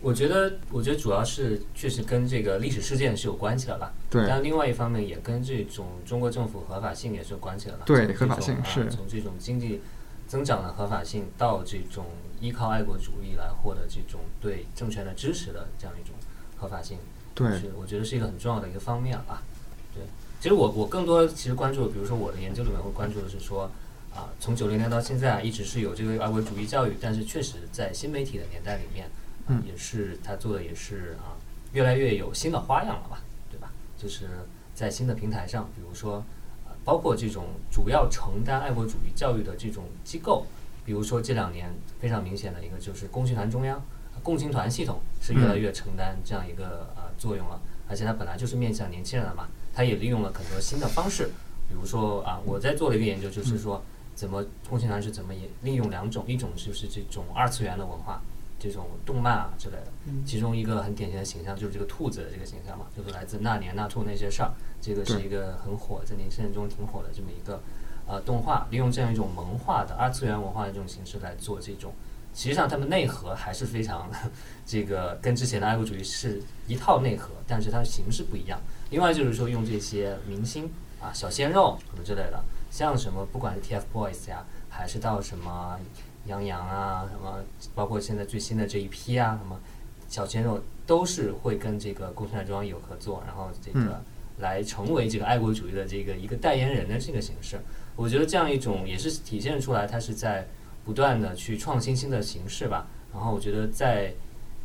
[0.02, 3.92] 我觉得，我觉得主要是确实跟这个历史事件是有关系的吧。
[4.10, 7.84] 对但另外一方面也跟这种中国政府合法性也是有关系的吧。
[7.88, 9.82] 对合法性是从这种经济
[10.28, 12.06] 增长的合法性到这种
[12.40, 16.16] 依靠爱国主义来获得这种对政权的支持的这样一种
[16.56, 17.00] 合法性，
[17.38, 19.42] 对是我觉得是一个很重要的一个方面啊。
[19.94, 20.04] 对，
[20.42, 23.70] 其实我我更多其实关注，比如说我的研究里面会关注的是说。
[24.16, 29.06] 啊，从九零年到现在，一直是有这个爱国主义教育，但是确实在新媒体的年代里面，
[29.46, 31.38] 啊嗯也是他做的也是啊，
[31.74, 33.22] 越来越有新的花样了吧，
[33.52, 33.72] 对吧？
[33.96, 34.28] 就是
[34.74, 36.26] 在新的平台上，比如说，
[36.66, 40.48] 呃，包括这种主要承担爱国主义教育的这种机构，
[40.84, 43.80] 比如说这两年非常明显的一个就是共青团中央，
[44.16, 51.30] 呃共青团系统是越来越承担这样一个呃作用了，而且它本来就是面向年轻人的嘛，它也利用了很多新的方式，
[51.68, 53.82] 比如说啊，我在做了一个研究，就是说
[54.16, 58.22] 怎么共青团是怎么也利用两种，一种就是这种二次元的文化，
[58.60, 59.88] 这种动漫啊之类的，
[60.26, 64.52] 其中一个很典型的形象就是这个兔子的这个形象嘛，就是来自那年那兔那些事儿，
[64.82, 67.62] 这个是一个很火，在年轻人中挺火的这么一个
[68.08, 71.94] 呃动画，利用这样一种萌化的二次元文化的这种形式来做这种，
[72.38, 74.08] 实际上他们内核还是非常
[74.64, 78.62] 这个跟之前的爱国主义是一套内核，但是它的形式不一样。
[78.92, 80.70] 另外就是说用这些明星
[81.02, 85.80] 啊、小鲜肉什么之类的，像什么不管是 TFBOYS 呀，还是到什么
[86.28, 87.40] 杨洋啊，什么
[87.74, 89.60] 包括现在最新的这一批啊，什么
[90.08, 94.06] 小鲜肉都是会跟这个共青团中央有合作，然后这个嗯
[94.38, 97.60] 来成为这个爱国主义的这个一个代言人的这个形式。
[97.96, 100.48] 我觉得这样一种也是体现出来，它是在
[100.88, 102.88] 不断的去创新新的形式吧。
[103.14, 104.14] 然后我觉得在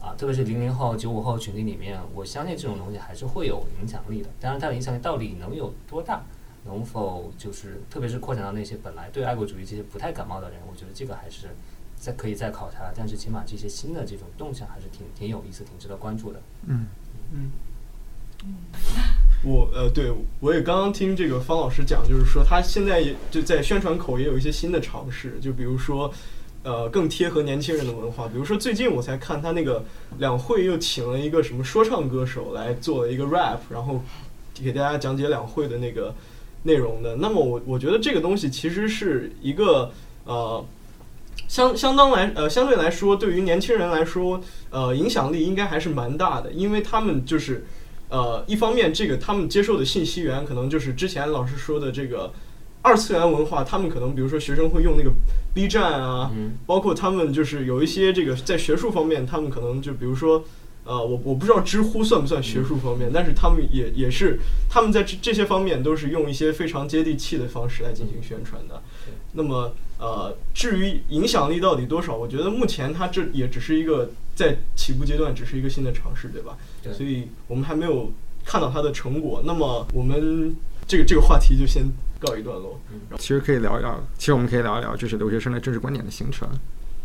[0.01, 4.29] 啊，特别是零零后、九五后群体里面，我相信这种东西还是会有影响力的。
[4.41, 6.23] 当然，它的影响力到底能有多大，
[6.65, 11.49] 能否就是特别是扩展到那些本来对爱国主义这些不太感冒的人，我觉得这个还是
[11.97, 12.93] 再可以再考察。
[12.97, 16.41] 但是起码这些新的这种动向还是挺挺有意思、挺值得关注的。
[16.67, 16.87] 嗯
[19.45, 26.13] 我呃，对我也刚刚听这个方老师讲，就是说他现在也就在宣传口也有一些新的尝试，就比如说。
[26.65, 29.85] 呃，更贴合年轻人的文化，比如说最近我才看他那个
[30.19, 34.01] 两会又请了一个什么说唱歌手来做了一个 rap，然后
[34.55, 36.15] 给大家讲解两会的那个
[36.63, 37.17] 内容的。
[37.17, 39.91] 那么我我觉得这个东西其实是一个
[40.25, 40.65] 呃
[41.49, 47.67] 相相当来呃相对来说，对于年轻人来说，呃影响力应该还是蛮大的，因为他们就是
[48.13, 52.31] 呃一方面这个他们接受的信息源可能就是之前老师说的这个
[52.83, 55.11] 二次元文化，他们可能比如说学生会用那个
[55.55, 56.53] B 站啊，嗯。
[56.67, 60.45] 包括他们就是有一些这个在学术方面，他们可能就比如说，
[60.85, 69.15] 呃，我我不知道知乎算不算学术方面，但是他们也也是他们在这这些方面都是用一些非常接地气的方式来进行宣传的对。
[69.35, 76.57] 那么呃，至于影响力到底多少，我觉得目前它这也只是一个在起步阶段，只是一个新的尝试，对吧？
[76.83, 78.11] 对所以我们还没有
[78.45, 79.41] 看到它的成果。
[79.45, 80.57] 那么我们
[80.89, 81.85] 这个这个话题就先
[82.19, 82.81] 告一段落。
[83.19, 86.49] 其实可以聊一聊，其实我们可以聊一聊，就是留学生的政治观点的形成。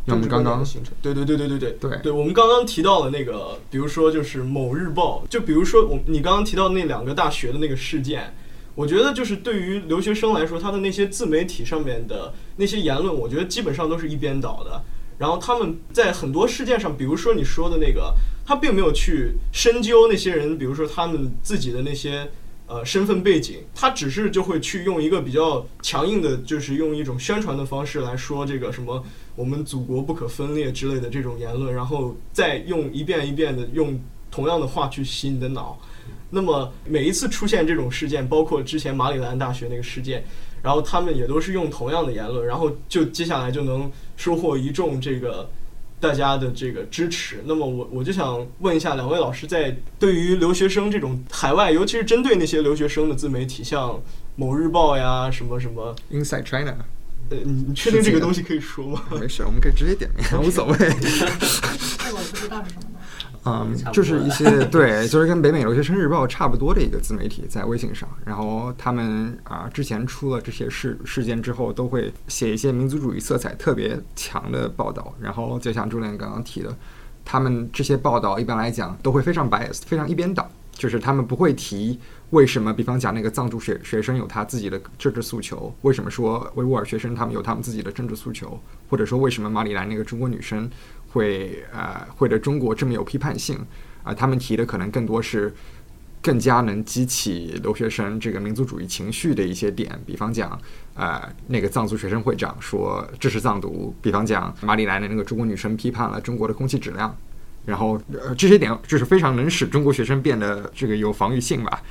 [0.08, 0.94] 我们刚刚形成。
[1.02, 8.34] 对对对对对对对对，我们刚刚提到了那个，比如说就是某日报，就比如说我你刚刚提到那两个大学的那个事件，
[8.76, 14.82] 我觉得就是对于留学生来说，他的那些自媒体上面的那些言论，我觉得基本上都是一边倒的。
[15.18, 18.14] 然后他们在很多事件上，比如说你说的那个，
[18.46, 22.30] 他并没有去深究那些人，比如说他们自己的那些。
[22.68, 29.04] 呃身份背景，他只是就会去用一个比较强硬的，就是用一种宣传的方式来说这个什么
[29.36, 34.00] 我们祖国不可分裂之类的这种言论，然后再用一遍一遍的用
[34.30, 35.80] 同样的话去洗你的脑。
[36.30, 40.22] 那么每一次出现这种事件，包括之前马里兰大学那个事件，
[40.62, 45.50] 然后他们也都是用同样的言论，然后就接下来就能收获一众这个
[46.00, 47.44] 大家的这个支持。
[47.46, 54.00] 那么我我就想问一下两位老师，在对于留学生这种海外，尤其是针对那些留学生的自媒体，像
[54.36, 56.76] 某日报呀什么什么，Inside China，
[57.30, 59.04] 呃，你你确定这个东西可以说吗？
[59.12, 60.78] 没事，我们可以直接点名，无所谓。
[60.78, 60.92] 这个
[62.16, 62.97] 我不知道是什么东西。
[63.48, 68.08] 嗯就是一些 对，就是跟北美留学生日报差不多的一个自媒体，在微信上。
[68.26, 75.14] 然后他们啊，之前出了这些事事件之后，都会写一些民族主义色彩特别强的报道。
[75.22, 76.76] 然后就像朱连刚刚提的，
[77.24, 82.00] 他们这些报道一般来讲都会非常 biased，非常一边倒，就是他们不会提
[82.32, 90.70] 为什么，比方讲那个藏族学学生有他自己的政治诉求，为什么说维吾尔学生他们有他们自己的政治诉求，或者说为什么马里兰那个中国女生
[91.18, 93.58] 会呃会对中国这么有批判性
[94.04, 95.54] 啊、他们提的可能更多是
[96.22, 100.58] 更加能激起留学生这个民族主义情绪的一些点，比方讲，
[100.96, 107.14] 呃，那个藏族学生会长说支持藏独，比方讲马里兰的那个中国女生批判了中国的空气质量，
[107.66, 111.82] 然后呃这些点就是非常能使中国学生变得这个有防御性吧，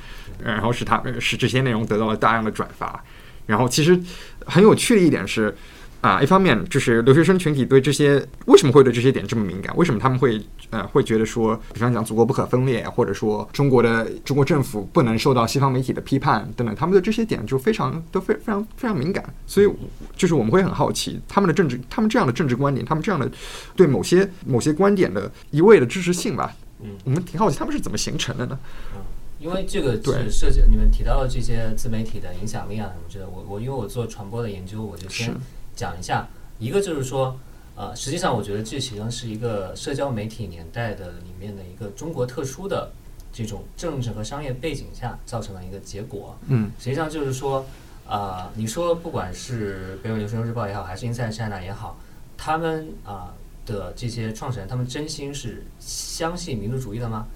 [0.43, 3.03] 然后使他们使这些内容得到了大量的转发，
[3.45, 3.99] 然后其实
[4.45, 5.55] 很有趣的一点是。
[6.01, 9.75] 啊，一方面就是留学生群体对这些为什么会对这些点这么敏感？
[9.75, 19.33] 为什么他们会呃会觉得说，比方讲祖国不可分裂，或者说中国的中国政府不能受到西方媒体的批判等等，他们对这些点就非常都非非常非常敏感。
[19.47, 19.67] 所以
[20.15, 23.29] 就是我们会很好奇他们的政治，他们这样的政治观点，他们这样的
[23.75, 26.55] 对某些某些观点的一味的支持性吧。
[26.83, 28.59] 嗯我们挺好奇他们是怎么形成的呢？
[28.95, 29.01] 嗯
[29.39, 35.33] 因为这个对是涉及你们提到的这些自媒体的影响力啊什么之类的，我我因为我做传播的研究，我就先是
[35.77, 36.27] 讲一下。
[36.59, 37.39] 一个就是说，
[37.75, 42.91] 呃，实际上我觉得这实际上是一个社交媒体年代的里面的一个中国特殊的
[43.31, 46.35] 这种政治和商业背景下造成的一个结果。
[46.47, 47.63] 嗯实际上就是说，
[48.07, 51.99] 啊，你说不管是北美留学生日报也好，还是 Inside China 也好，
[52.35, 53.31] 他们啊、
[53.63, 57.27] 的这些创始人，他们真心是相信民族主义的吗？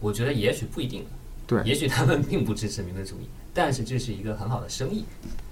[0.00, 1.04] 我觉得也许不一定。
[1.46, 5.04] 对也许他们并不支持民族主义，但是这是一个很好的生意，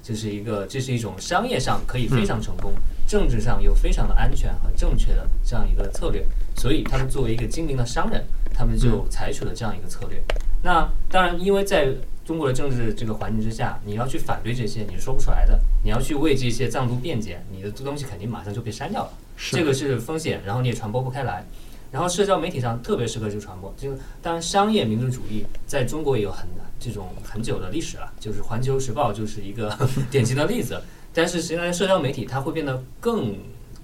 [0.08, 2.72] 这是一个这是一种商业上可以非常成功，
[3.06, 6.26] 政治上又非常的安全和正确的这样一个策略。
[6.56, 10.18] 所以他们作为一个精明的商人，他们就采取了这样一个策略。
[10.62, 11.92] 那当然，因为在
[12.24, 15.60] 中国的政治这个环境之下，你要去反对这些，你是说不出来的。
[15.84, 19.12] 你要去为这些藏独辩解，你的东西肯定马上就被删掉了。
[19.36, 21.44] 这个是风险，然后你也传播不开来。
[21.92, 26.46] 然后社交媒体上特别适合去传播，这个当然商业民族主义在中国也有很
[26.78, 29.76] 这种很久的历史了，就是《环球时报》就是一个
[30.10, 30.80] 典型的例子。
[31.12, 33.34] 但是现在，社交媒体它会变得更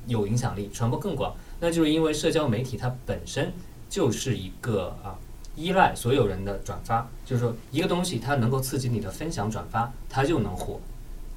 [0.07, 3.53] 有影响力，传播更广，那就是因为社交媒体它本身
[3.89, 5.19] 就是一个啊
[5.57, 10.79] 依赖所有人的转发，就是说一个东西它能够刺激你的分享转发，它就能火。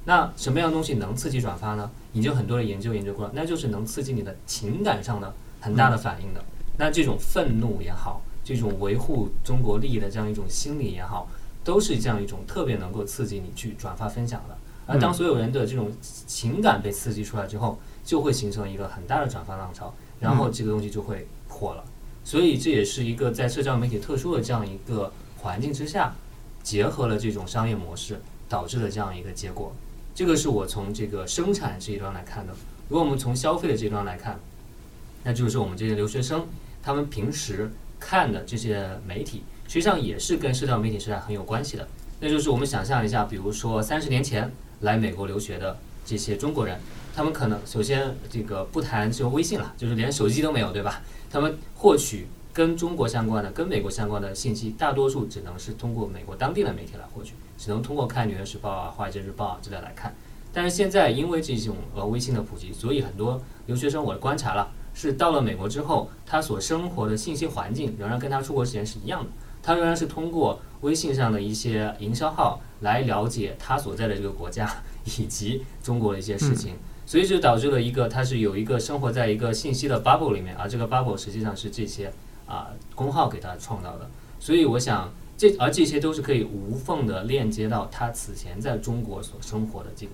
[0.04, 1.90] 那什么样的东西能刺激转发呢？
[2.12, 6.42] 已经很多的研究研究过了，那就是能刺激你的情感上的很大的反应的。
[6.76, 11.28] 那这种愤怒也好，这种维护中国利益的这样一种心理也好，
[11.68, 14.56] 都是这样一种特别能够刺激你去转发分享的。
[14.86, 21.84] 而当所有人的这种情感被刺激出来之后，就会形成一个很大的转发浪潮，然后这个东西就会火了。
[22.24, 26.14] 所以这也是一个在社交媒体特殊的这样一个环境之下，
[26.62, 29.70] 结合了这种商业模式，导致的这样一个结果。
[30.14, 32.54] 这个是我从这个生产这一端来看的。
[32.88, 34.40] 如果我们从消费的这一端来看，
[35.22, 36.46] 那就是我们这些留学生
[36.82, 41.86] 他们平时看的这些媒体，实际上也是跟社交媒体时代很有关系的。
[42.20, 44.50] 那就是我们想象一下，比如说三十年前
[44.80, 46.80] 来美国留学的这些中国人，
[47.14, 51.02] 他们可能首先这个不谈这个微信了，就是连手机都没有，对吧？
[51.30, 60.14] 他们获取跟中国相关的、跟美国相关的信息，大多数只能是通过美国当地的媒体来获取，只能通过看《纽约时报》啊、《华尔街日报》啊之类来看。
[60.50, 69.30] 但是现在因为这种呃微信的普及，所以很多留学生我观察了，是到了美国之后，他所生活的信息环境仍然跟他出国之前是一样的，
[69.62, 76.74] 他仍然是通过微信上的一些营销号来了解他所在的这个国家以及中国的一些事情。
[77.06, 82.12] 所以就导致了一个，他是有一个生活在一个信息的 bubble 里面，而这个 bubble 实际上是这些
[82.46, 84.10] 啊、公号给他创造的。
[84.38, 90.12] 所以我想，这而这些都是可以无缝的链接到他此前在中国所生活的这个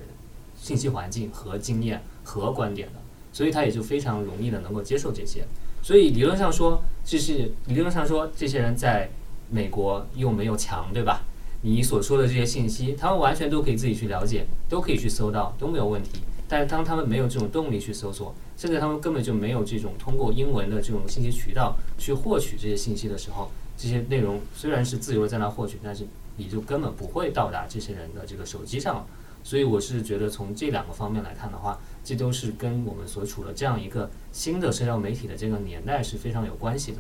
[0.57, 3.00] 信息环境和经验和观点的，
[3.33, 5.44] 所以他也就非常容易的能够接受这些。
[5.83, 9.11] 所以理论上说，这是理论上说，这些人在
[9.54, 11.22] 美国又没有墙，对吧？
[11.62, 16.22] 你所说的这些信息，他们完全都可以自己去了解，都可以去搜到，都没有问题。
[16.48, 26.04] 但是当他们没有这种动力去搜索，甚至他们根本就没有这种通过英文的这种信息渠道去获取这些信息的时候，这些内容虽然是自由在那获取，但是
[26.36, 29.06] 你就根本不会到达这些人的这个手机上。
[29.44, 36.98] 所以我是觉得从这两个方面来看的话，这都是跟我们所处的这样一个新的社交媒体的这个年代是非常有关系的。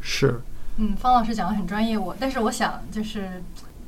[0.00, 0.40] 是，
[0.76, 3.42] 嗯，方老师讲的很专业，我但是我想就是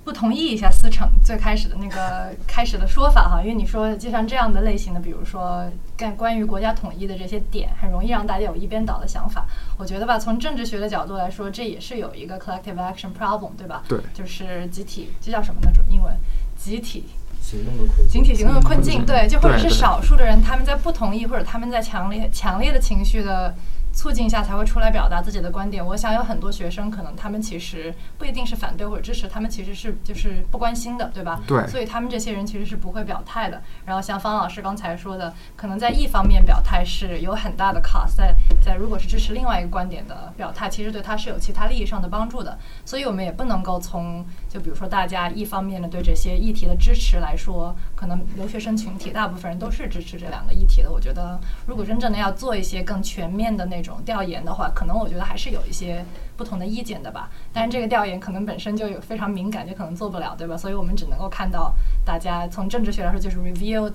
[0.05, 5.65] 不同意一下思成最开始的那个开始的说法哈，因为你说就像这样的类型的，比如说
[5.97, 9.47] 干关于国家统一的这些点，很容易让大家有一边倒的想法。
[9.79, 13.83] 我觉得吧，从政治学的角度来说，这也是有一个 collective action problem，对吧？
[13.89, 15.71] 对，就是集体，这叫什么呢？
[15.89, 16.15] 英文
[16.57, 17.07] 集体。
[17.41, 23.53] 行动的困境，集体行动的困境，对，就或者是少数的人，他们在不同意或者他们在强烈强烈的情绪的
[23.93, 25.85] 促进下才会出来表达自己的观点。
[25.85, 31.41] 我想有很多学生可能他们其实不一定是反对或者支持，他们其实是就是不关心的，对吧？
[31.47, 33.63] 对所以他们这些人其实是不会表态的。
[33.85, 42.59] 然后像方老师刚才说的，可能在一方面表态是有很大的 cost，在在如果是支持另外一个观点的表态，其实对他是有其他利益上的帮助的。
[42.85, 50.91] 所以我们也不能够从就比如说大家一方面的对这些议题的支持来说，可能留学生群体大部分人都是支持这两个议题的。
[50.91, 56.05] 我觉得如果真正的要做一些更全面的那种调研的话，可能我觉得还是有一些
[56.37, 57.29] 不同的意见的吧。
[57.53, 60.57] 但是这个调研可能本身就有非常敏感，就可能做不了，对吧？
[60.57, 63.95] 所以我们只能够看到大家从政治学来说就是 revealed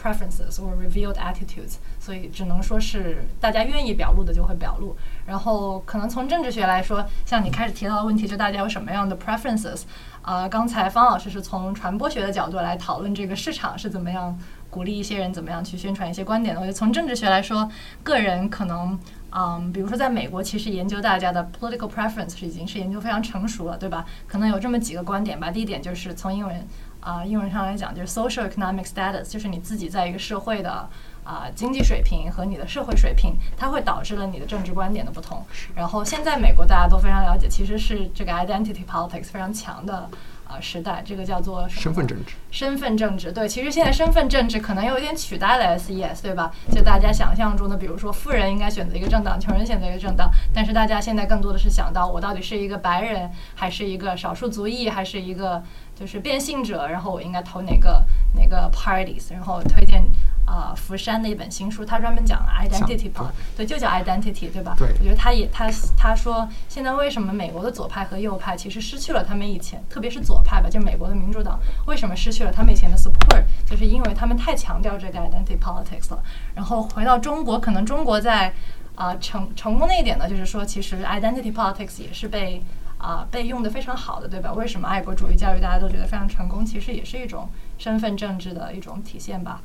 [0.00, 4.96] preferences or revealed attitudes，所以只能说是大家愿意表露的就会表露。
[5.26, 9.82] 然后可能从政治学来说，像你开始提到的问题，就大家有什么样的 preferences？
[10.22, 14.38] 啊、刚才方老师是从传播学的角度来讨论这个市场是怎么样
[14.72, 16.60] 鼓励一些人怎么样去宣传一些观点的。
[16.60, 17.70] 我觉得从政治学来说，
[18.02, 18.98] 个人可能。
[19.34, 24.04] 嗯，比如说，在美国，其实研究大家的 political preference 是已经是研究非常成熟了，对吧？
[24.26, 25.50] 可能有这么几个观点吧。
[25.50, 26.68] 第一点就是从英文
[27.00, 30.86] 啊、英文上来讲，就是 social economic status，就是你自己在一个社会的
[31.24, 35.42] 啊、经济水平和你的社会水平，它会导致了你的政治观点的不同。
[35.74, 40.10] 然后现在美国大家都非常了解，其实是这个 identity politics 非常强的
[40.52, 42.34] 啊、时代，这个叫做身份政治。
[42.50, 46.52] 身份政治，对，其实现在身份政治可能有一点取代了 SES，对吧？
[46.70, 55.62] 就大家想象中的，比如说富人应该选择一个政党，穷人选择一个政党，但是大家现在更多的是想到我到底是一个白人，还是一个少数族裔，还是一个
[55.94, 60.04] 就是变性者，然后我应该投哪个哪个 parties，然后推荐
[60.52, 64.74] 啊、福山的一本新书，他专门讲 identity 讲 p 对，就叫 identity，对吧？
[64.76, 76.22] 对我觉得他也他他说现在为什么美国的左派和右派其实失去了他们以前，特别是左派吧，就美国的民主党为什么失去了他们以前的 support，就是因为他们太强调这个 identity politics 了。
[76.54, 78.52] 然后回到中国，可能中国在
[78.94, 82.62] 啊、成成功的一点呢，就是说其实 identity politics 也是被
[82.98, 84.52] 啊、被用的非常好的，对吧？
[84.52, 86.62] 为什么爱国主义教育大家都觉得非常成功？
[86.64, 89.62] 其实也是一种身份政治的一种体现吧。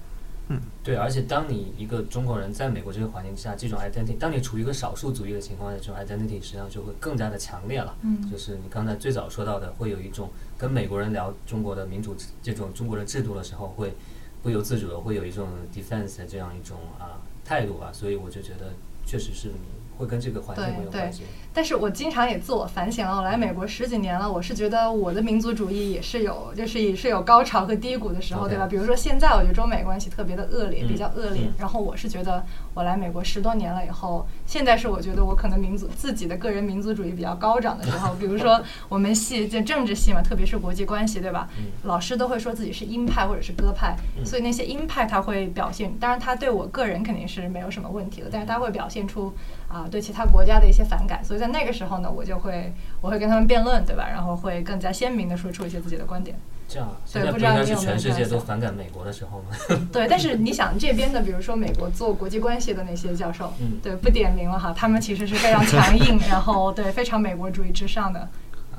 [0.84, 7.96] 对，而且当你一个中国人在美国这个环境下，这种 identity，当你处于一个少数族裔的情况下，这种 identity 实际上就会更加的强烈了。
[8.04, 13.94] 嗯就是你刚才最早说到的，会有一种跟美国人聊中国的民主这种中国的制度的时候，会
[14.42, 17.92] 不由自主的会有一种 defense 的这样一种啊态度吧。
[17.92, 18.72] 所以我就觉得，
[19.06, 19.56] 确实是你
[19.98, 21.24] 会跟这个环境有关系。
[21.54, 28.68] 但是我经常也自我反省了，我来美国十几年了，我是觉得我的民族主义也是有，就是也是有高潮和低谷的时候对吧？
[28.68, 31.54] 比如说现在我觉得中美关系特别的恶劣，嗯比较恶劣嗯。
[31.58, 38.14] 然后我是觉得我来美国十多年了以后，现在是我觉得我可能民族自己的个人民族主义比较高涨的时候。
[38.20, 41.50] 比如说我们系就政治系嘛，特别是国际关系对吧？
[41.58, 49.34] 嗯老师都会说自己是鹰派或者是鸽派，嗯所以那些鹰派他会表现，当然他对我个人肯定是没有什么问题的，但是他会表现出
[49.68, 54.08] 啊、对其他国家的一些反感，所以在那个时候呢，我就会我会跟他们辩论，对吧？
[54.10, 56.38] 然后会更加鲜明的说出一些自己的观点。
[56.70, 59.56] 这样，现对不知道你有没有全世界都反感美国的时候吗？
[59.92, 68.28] 对，但是你想这边的，比如说美国做国际关系的那些教授，嗯对，不点名了哈，他们其实是非常强硬， 然后对非常美国主义之上的，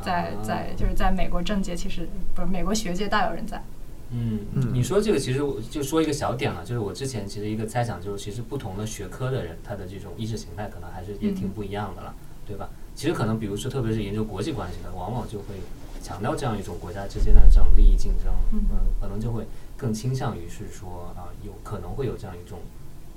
[0.03, 3.63] 在啊在就是在美国政界，其实不是美国学界大有人在。
[4.11, 12.15] 嗯，嗯你说这个其实我就说一个小点了，就是我之前其实一个猜想就是，其实不同的学科的人，他的这种意识形态可能还是也挺嗯不一样的了，
[12.47, 12.71] 对吧？
[12.95, 15.55] 其实可能比如说，特别是研究国际关系的，往往就会
[16.03, 18.61] 强调这样一种国家之间的这种利益竞争，嗯
[19.01, 22.61] 可能就会更倾向于是说啊，有可能会有这样一种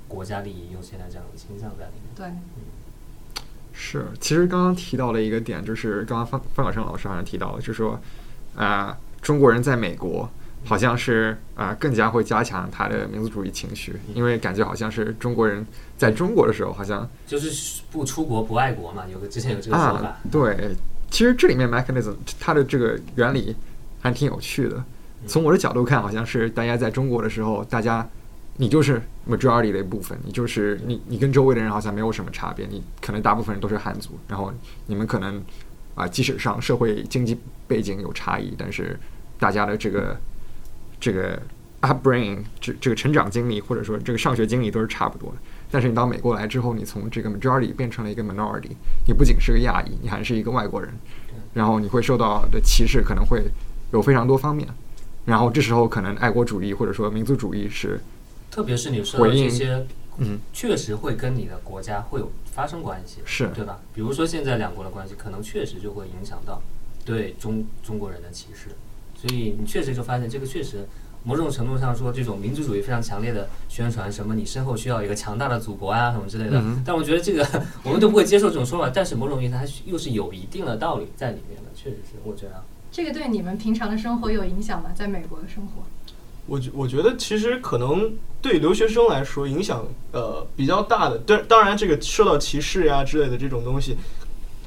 [0.06, 2.14] 国家利益优先的这样的倾向在里面。
[2.14, 7.98] 对，是，其实刚刚提到了一个点，就是刚刚范范晓生老师好像提到了，就是说，
[8.54, 10.28] 啊、中国人在美国
[10.64, 15.64] 好像是啊、更加会加强他的民族主义情绪，因为感觉好像是中国人
[15.96, 20.74] 在中国的时候，好像就是不出国不爱国嘛，有个之前有这个说法啊，，对，
[21.10, 23.54] 其实这里面 mechanism 它的这个原理
[24.00, 24.82] 还挺有趣的。
[25.26, 28.08] 从我的角度看，好像是大家在中国的时候，大家
[28.56, 34.52] 你就是 majority 的一部分，你就是你你跟周围的人好像没有什么差别，你可能大部分人都是汉族，然后
[34.86, 35.40] 你们可能
[35.94, 37.38] 啊，即使上社会经济
[37.68, 38.98] 背景有差异，但是
[39.38, 40.16] 大家的这个
[41.02, 41.36] 这个
[41.80, 45.36] upbringing 这这个成长经历或者说这个上学经历都是差不多的。
[45.68, 48.70] 但是你到美国来之后，你从这个 majority 变成了一个 minority，
[49.08, 50.94] 你不仅是个亚裔，你还是一个外国人，
[51.54, 53.42] 然后你会受到的歧视可能会
[53.92, 54.68] 有非常多方面，
[55.24, 57.98] 然后这时候可能爱国主义或者说民族主义是，
[58.48, 59.84] 特别是你说的这些，
[60.18, 63.48] 嗯，确实会跟你的国家会有发生关系，是。
[63.54, 63.80] 对吧？
[63.94, 66.60] 比如说现在两国的关系，可能确实就会影响到
[67.04, 68.68] 对中中国人的歧视，
[69.22, 70.84] 所以你确实就发现这个确实。
[71.24, 76.58] 某种程度上说，这种民族主义非常强烈的宣传，什么你身后需要一个强大的祖国啊，什么之类的。
[76.58, 77.46] 嗯但我觉得这个
[77.84, 82.64] 我们都不会接受这种说法，但是某种意义上它又是有一定的道理在里面的，确实是，我觉得。
[82.90, 84.90] 这个对你们平常的生活有影响吗？
[84.96, 85.84] 在美国的生活？
[86.48, 93.96] 我觉我觉得其实可能对留学生来说影响呃比较大的，当当然这个受到歧视呀之类的这种东西，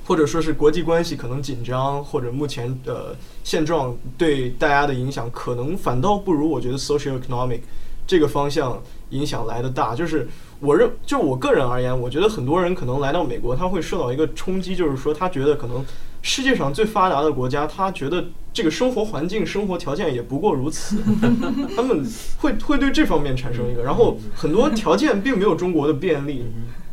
[0.06, 7.62] 或者说是国际关系可能紧张，或者目前呃现状对大家的影响，可能反倒不如我觉得 social economic
[8.06, 8.80] 这个方向
[9.10, 9.96] 影响来的大。
[9.96, 10.28] 就是
[10.60, 15.84] 我认就我个人而言，我觉得很多人可能来到美国，他会受到一个冲击，就是说他觉得可能
[16.22, 20.98] 世界上最发达的国家，他觉得这个生活环境、生活条件也不过如此，
[21.76, 22.06] 他们
[22.40, 26.46] 会会对这方面产生一个，然后很多条件并没有中国的便利，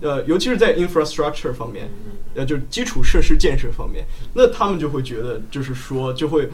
[0.03, 1.89] 呃，尤其是在 infrastructure 方面，
[2.35, 6.49] 呃，就是基础设施建设方面，那他们就会觉得，就是说，就会，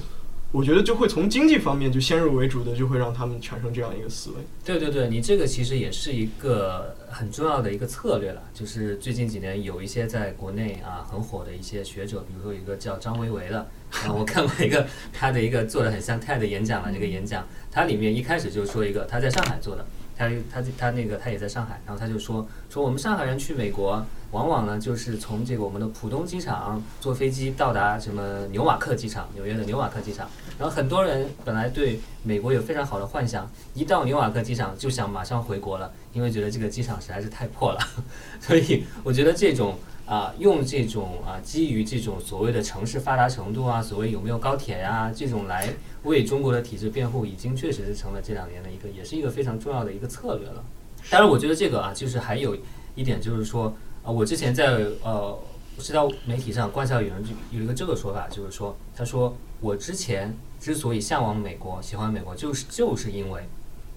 [0.52, 4.36] 我觉得就会从经济方面就先入为主的，就会让他们产生这样一个思维。
[4.64, 8.42] 对对对，你这个其实也是一个很重要的一个策略了。
[8.52, 19.86] 就是最近几年有一些在国内啊很火的一些学者，比如说有一个叫张维维的，啊，我看过一个他的一个做的很像 TED 演讲的这个演讲，他里面一开始就说一个他在上海做的，
[20.18, 37.78] 他他他那个他也在上海，然后他就说说我们上海人去美国，往往呢就是从这个我们的浦东机场坐飞机到达什么纽瓦克机场，纽约的纽瓦克机场，然后很多人本来对美国有非常好的幻想，一到纽瓦克机场就想马上回国了，因为觉得这个机场实在是太破了。
[38.40, 45.68] 所以我觉得这种啊、用这种啊、基于这种所谓的城市发达程度啊，所谓有没有高铁呀、这种来
[46.08, 50.64] 为中国的体制辩护，已经确实是成了这两年的一个，也是一个非常重要的一个策略了。
[51.10, 52.56] 当然，我觉得这个啊，就是还有
[52.96, 55.38] 一点就是说，啊，我之前在呃
[55.78, 63.42] 社交媒体上观察有人就有一个这个说法，就是说，他说我之前之所以向往美国、喜欢美国，就是就是因为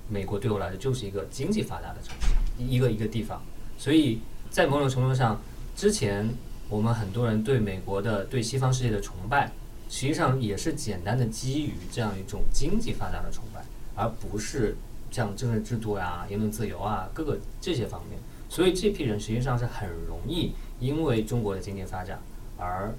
[0.07, 3.41] 美国对我来说就是一个经济发达的城市，一个一个地方，
[3.77, 5.41] 所以在某种程度上，
[5.75, 6.29] 之前
[6.69, 9.51] 我们很多人对美国的对西方世界的崇拜，
[9.91, 13.61] 实际上也是简单的基于这样一种经济发达的崇拜，
[13.93, 14.77] 而不是
[15.11, 18.17] 像政治制度呀、言论自由啊各个这些方面。
[18.47, 22.21] 所以这批人实际上是很容易因为中国的经济发展
[22.57, 22.95] 而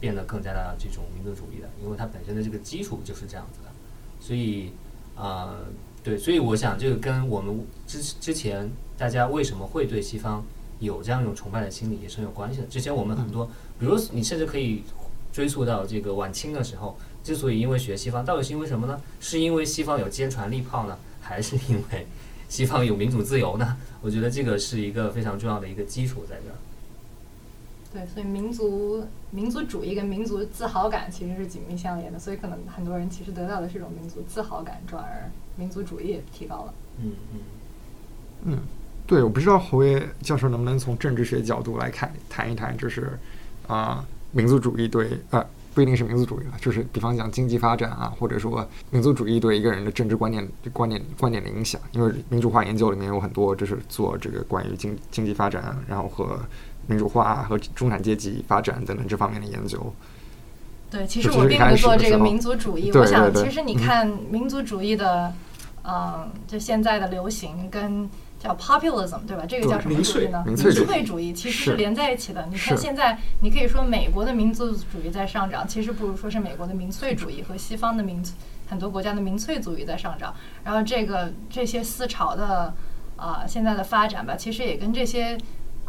[0.00, 3.70] 变得更加的这种民族主义的，因为它本身的这个基础就是这样子的。
[4.18, 4.72] 所以，
[5.14, 5.66] 呃，
[6.02, 10.42] 对，所以我想这个跟我们之之前大家为什么会对西方
[10.78, 12.66] 有这样一种崇拜的心理也是有关系的。
[12.66, 13.44] 之前我们很多，
[13.78, 14.82] 比如你甚至可以
[15.32, 19.00] 追溯到这个晚清的时候，之所以因为学西方，到底是因为什么呢？
[19.20, 22.06] 是因为西方有坚船利炮呢，还是因为
[22.48, 23.76] 西方有民主自由呢？
[24.02, 26.56] 我觉得这个是一个非常重要的一个基础在这儿。
[27.92, 36.74] 对，所以民族民族主义跟民族自豪感其实是紧密相连的，所以可能很多人其实得到的是一种民族自豪感，转而民族主义也提高了。
[37.02, 37.40] 嗯嗯。
[38.44, 38.58] 嗯，
[39.06, 43.18] 对，我不知道侯爷教授能不能从政治学角度来看谈一谈，就是
[43.66, 51.80] 啊、民族主义对呃不一定是民族主义了，就是比方讲经济发展啊，或者说民族主义对一个人的政治观念观念观点的影响。
[51.92, 56.38] 因为民主化研究里面有很多就是做这个关于经经济发展，然后和
[56.86, 59.92] 民主化和中产阶级发展等等这方面的研究。
[60.90, 62.90] 对，其实我并不做这个民族主义。
[62.92, 65.32] 我想，其实你嗯看民族主义的，
[65.84, 68.10] 嗯，就现在的流行跟
[68.40, 69.44] 叫 populism，对吧？
[69.46, 70.42] 这个叫什么主义呢？
[70.46, 72.48] 民粹主义粹主义其实是是连在一起的。
[72.50, 78.20] 你看现在，你可以说美国的民族主义在上涨，其实不如说是美国的民粹主义和西方的民
[78.68, 80.34] 很多国家的民粹主义在上涨。
[80.64, 82.74] 然后这个这些思潮的
[83.16, 85.38] 啊、现在的发展吧，其实也跟这些。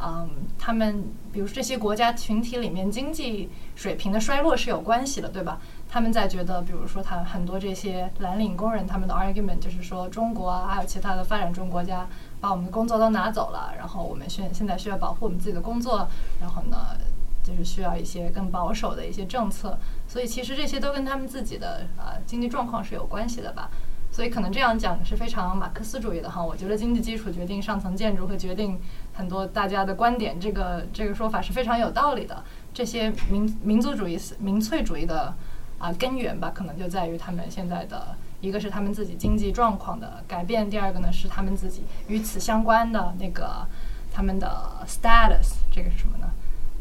[0.03, 0.27] 嗯，
[0.57, 5.59] 他们比如说这些国家群体里面经济水平的衰落是有关系的，对吧？
[5.87, 12.07] 他们在觉得，比如说他很多这些蓝领工人，他们的 argument 就是说，中国啊，还有其他的发展中国家
[12.41, 16.07] 把我们的工作都拿走了，然后我们现现在需要保护我们自己的工作，
[16.41, 16.97] 然后呢，
[17.43, 19.77] 就是需要一些更保守的一些政策，
[20.07, 23.69] 所以其实这些都跟他们自己的啊、经济状况是有关系的吧。
[24.13, 26.43] 所以可能这样讲是非常马克思主义的哈。
[26.43, 28.77] 我觉得经济基础决定上层建筑，会决定
[29.13, 30.37] 很多大家的观点。
[30.37, 32.43] 这个这个说法是非常有道理的。
[32.73, 35.33] 这些民民族主义、民粹主义的
[35.77, 43.65] 啊根源吧，可能就在于他们现在的一个是他们自己经济状况的改变，第二个呢是他们自己与此相关的那个
[44.11, 46.29] 他们的 status，这个是什么呢？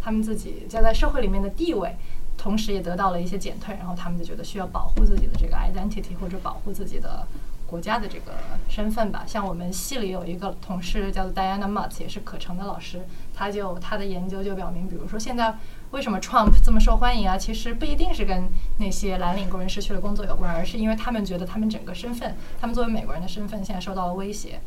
[0.01, 1.95] 他们自己在在社会里面的地位。
[2.39, 7.29] 同时也得到了一些减退，然后他们就觉得需要保护自己的这个 identity 或者保护自己的
[7.67, 8.33] 国家的这个
[8.67, 9.25] 身份吧。
[9.27, 13.03] 像我们系里有一个同事叫做 Diana Mutt，也是可成的老师，
[13.35, 15.55] 他就他的研究就表明，比如说现在
[15.91, 17.37] 为什么 Trump 这么受欢迎啊？
[17.37, 24.61] 其实不一定是跟那些蓝领工人失去了工作有关，而是因为他们觉得他们整个身份，他们作为美国人的身份现在受到了威胁。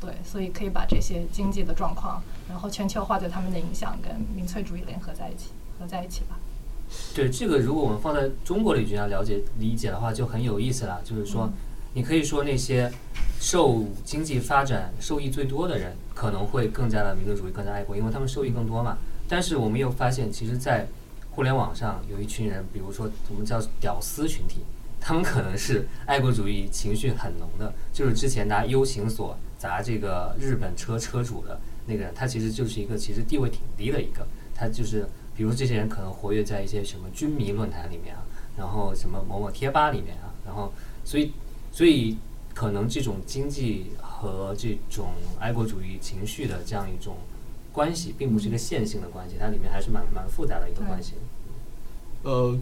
[0.00, 6.36] 对，所以可以把这些经济的状况，然后全球化对他们的影响跟民粹主义联合在一起，合在一起吧。
[7.14, 11.00] 对这个，如果我们放在中国的语境下了解理解的话，就很有意思了。
[11.04, 11.48] 就是说，
[11.94, 12.90] 你可以说那些
[13.38, 18.98] 受经济发展受益最多的人，可能会更加的民族主义，更加爱国，因为他们受益更多嘛。
[19.30, 20.88] 但是我们又发现，其实，在
[21.30, 24.56] 互联网上有一群人，比如说我们叫屌丝群体，
[25.00, 27.72] 他们可能是爱国主义情绪很浓的。
[27.92, 35.06] 就是之前拿 U 型锁砸这个日本车车主的那个人，他其实就是一个其实地位挺低的一个，他就是。
[35.36, 38.20] 比如这些人可能活跃在一些什么军迷论坛里面啊，
[38.58, 40.70] 然后什么某某贴吧里面啊，然后
[41.02, 41.32] 所以
[41.72, 42.18] 所以
[42.52, 47.16] 可能这种经济和这种爱国主义情绪的这样一种
[47.80, 51.14] 关系，并不是一个线性的关系，它里面还是蛮蛮复杂的一个关系。
[52.24, 52.54] 呃，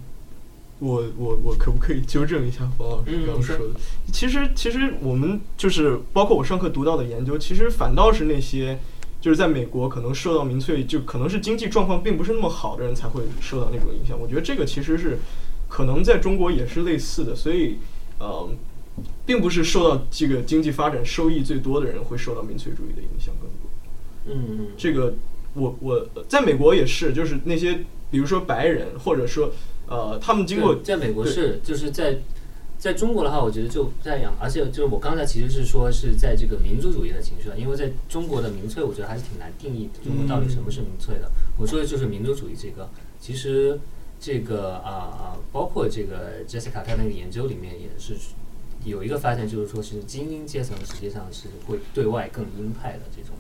[0.79, 3.65] 我我我可不可以纠正一下冯老师刚刚说的？
[4.13, 8.79] 其实其实我们就是包括我上课读到的研究，其实反倒是那些。
[9.21, 14.17] 就是在美国，可能受到民粹，就可能是经济状况并不是那么好的人才会受到那种影响。
[14.17, 15.19] 我觉得这个其实是
[15.69, 17.79] 可能在中国也是类似的，所以
[18.21, 18.49] 呃，
[19.27, 23.68] 并不是受到这个经济发展收益最多的人会受到民粹主义的影响更多。
[24.29, 25.15] 嗯嗯，这个
[25.55, 29.51] 我我在美国也是，就是那些比如说白人，或者说
[29.87, 32.19] 呃，他们经过在美国是就是在。
[32.79, 41.29] 在中国的话，我觉得就在养，而且就是我刚才其实是说是在这个民族主义的情绪了，因为在中国的民粹，我觉得还是挺难定义中国到底什么是民粹的。
[41.57, 42.89] 我说的就是民族主义这个，
[43.21, 43.81] 其实
[44.21, 48.15] 这个啊啊，包括这个 Jessica 她那个研究里面也是
[48.85, 53.35] 有一个发现，就是说是精英阶层实际上是会对外更鹰派的这种，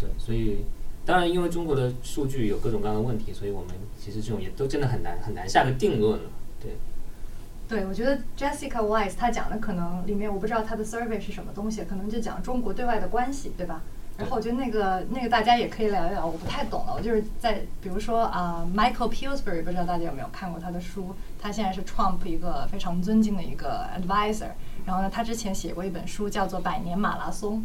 [0.00, 0.64] 对，所以
[1.04, 6.30] 当然因为中国的数据有各种各样的问题，所以我们其实这种也都真的很难很难下个定论了，
[6.60, 6.76] 对。
[7.68, 13.82] 对，我觉得 Jessica Wise 她讲的可能里面我不知道她的 survey 是什么东西，可能就讲中国对外的关系，对吧？
[14.16, 16.94] 然后我觉得那个那个大家也可以聊一聊，我不太懂了。
[16.96, 21.14] 我就是在比如说啊，Michael Pillsbury，不知道大家有没有看过他的书？
[21.38, 24.48] 他现在是 Trump 一个非常尊敬的一个 advisor。
[24.86, 27.58] 然后呢，他之前写过一本书叫做《百年马拉松》。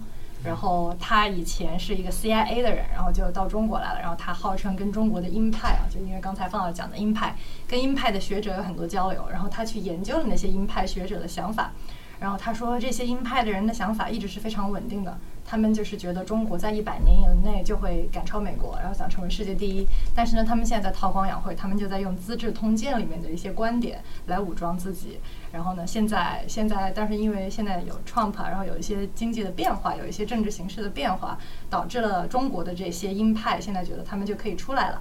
[0.44, 4.00] 然后他以前是一个 CIA 的人，然后就到中国来了。
[4.00, 7.36] 然后他号称跟中国的鹰派啊，就因为刚才方老师讲的鹰派，
[7.68, 9.26] 跟鹰派的学者有很多交流。
[9.32, 11.72] 然后他去研究了那些鹰派学者的想法。
[12.20, 15.18] 然后他说，这些鹰派的人的想法一直是非常稳定的。
[15.46, 19.86] 他们就是觉得中国在一百年以内就会赶超美国，然后想成为世界第一。
[20.16, 25.20] 但是呢，他们现在在韬光养晦，他们就在用《资治通鉴》里面的一些观点来武装自己。
[25.54, 31.38] 然后呢，现在现在，但是因为现在有 Trump，然后有一些经济的变化，有一些政治形势的变化，
[31.70, 35.00] 导致了中国的这些鹰派现在觉得他们就可以出来了。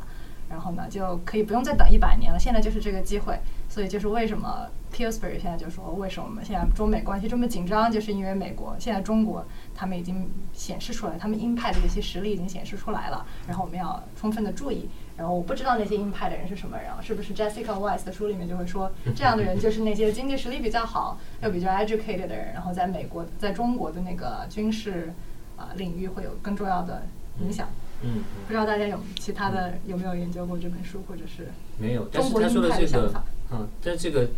[0.50, 2.38] 然后呢，就可以不用再等一百年了。
[2.38, 3.40] 现在就是这个机会，
[3.70, 9.42] 所以就是为什么 Pillsbury 现在就说，为什么我们现在中美关系这么紧张，就是因为美国现在中国
[9.74, 13.24] 他们已经显示出来，他们鹰派的这些实力已经显示出来了。
[13.48, 14.90] 然后我们要充分的注意。
[15.16, 25.12] 然后我不知道那些鹰派的人是什么人，是不是 Jessica Wise 的书里面就会说， 这样的人就是那些经济实力比较好又比较 educated 的人，然后在美国在中国的那个军事
[25.56, 27.02] 啊领域会有更重要的
[27.40, 27.68] 影响。
[28.04, 31.46] 嗯，不知道大家有其他的有没有研究过这本书，或者是
[31.78, 32.08] 没有？
[32.10, 33.12] 但是他说的这个，
[33.52, 34.28] 嗯，但这个，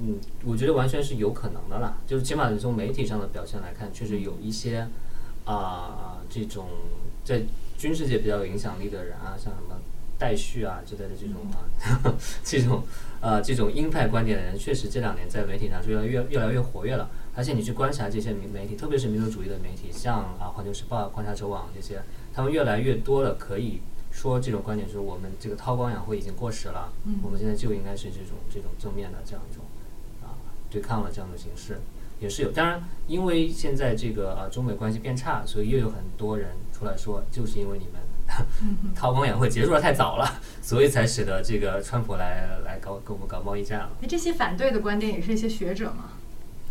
[0.00, 1.98] 嗯，我觉得完全是有可能的啦。
[2.06, 4.88] 就是起码你从媒体上的表现来看，确实有一些
[5.44, 6.66] 啊这种
[7.24, 7.42] 在
[7.76, 9.77] 军事界比较有影响力的人啊，像什么
[10.18, 12.82] 戴旭啊之类的这种啊，这种
[13.20, 17.08] 呃这种鹰派观点的人，确实这两年在媒体上是越来越越来越活跃了。
[17.36, 22.02] 而且你去观察这些媒媒体，特别是民族主义的媒体，像啊《环球时报》《观察者网》这些。
[22.34, 23.80] 他们越来越多的，可以
[24.12, 26.92] 说这种观点，就是我们这个韬光养晦已经过时了。
[27.04, 29.64] 嗯，我们现在就应该是这种这种正面的这样一种
[30.22, 30.38] 啊
[30.70, 31.80] 对抗了这样的形式，
[32.20, 32.52] 也是有。
[32.52, 37.97] 当然，因为现在这个啊中美关系变差，所以又有很多人出来说，就是因为你们
[38.94, 43.90] 韬光养晦结束的太早了，所以才使得这个川普来来搞跟我们搞贸易战了。
[44.00, 46.10] 那这些反对的观点也是一些学者吗？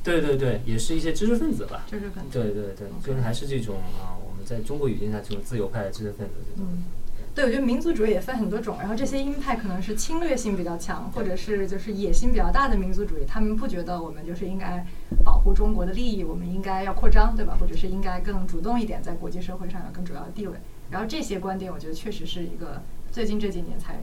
[0.04, 1.84] 对对对，也是一些知识分子吧。
[1.90, 2.30] 知识分子。
[2.32, 6.66] 对对对，就是还是这种啊，我们在中国语境下这种自由派的知识分子这种。
[6.72, 6.84] 嗯，
[7.36, 14.86] 对，我觉得民族主义也分很多种，然后这些鹰派可能是侵略性比较强，或者是就是野心比较大的民族主义，他们不觉得我们就是应该
[15.26, 17.58] 保护中国的利益，我们应该要扩张，对吧？
[17.60, 20.56] 或者是应该更主动一点，在国际社会上有更主要的地位。
[20.90, 22.82] 然后这些观点，我觉得确实是一个
[23.12, 24.00] 最近这几年才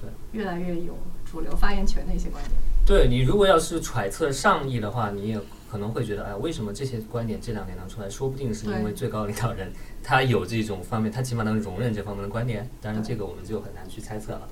[0.00, 0.96] 对越来越有
[1.30, 2.54] 主流发言权的一些观点。
[2.86, 5.40] 对你如果要是揣测上意的话，你也
[5.70, 8.10] 可能会觉得，哎，为什么这些观点这两年能出来？
[8.10, 12.68] 说不定是因为最高领导人他有这种方面，他起码能容忍这方面的观点。
[12.80, 14.48] 当然，这个我们就很难去猜测了。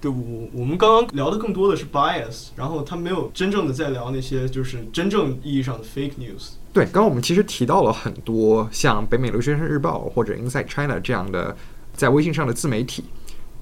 [0.00, 6.54] 对我我们刚刚聊的更多的是 bias，然后他没有真正的在聊那些就是真正意义上的 fake news。
[6.72, 11.54] 对，刚刚我们其实提到了很多像北美留学生日报或者 Inside China 这样的
[11.92, 13.04] 在微信上的自媒体，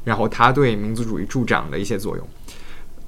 [0.04, 2.28] 然后它对民族主义助长的一些作用。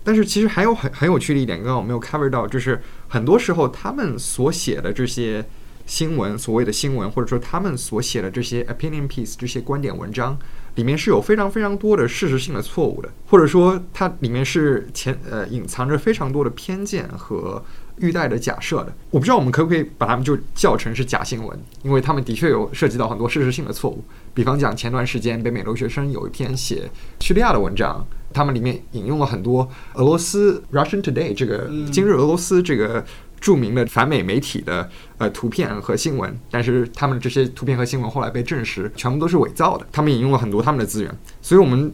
[0.03, 5.45] 但是其实还有很很有趣的一点，刚刚我没有 cover 到，就是很多时候他们所写的这些
[5.87, 10.37] 新闻，所谓的新闻，或者说他们所写的这些 opinion piece 这些观点文章，
[10.75, 17.65] 里面是有非常非常多的事实性的错误的，或者说它里面是潜呃隐藏着非常多的偏见和
[17.99, 18.93] 预带的假设的。
[19.11, 24.05] 我不知道我们可不可以把它们就叫成是假新闻，因为他们的确有涉及到很多事实性的错误。
[24.35, 26.91] 比方讲，前段时间北美留学生有一篇写
[27.21, 33.05] 叙利亚的文章，他们里面引用了很多俄罗斯 Russian Today 这个嗯今日俄罗斯这个
[33.41, 34.89] 著名的反美媒体的
[35.19, 41.93] 呃图片和新闻，但是他们的这些图片和新闻后来被证实全部都是伪造的，他们引用了很多他们的资源，所以我们。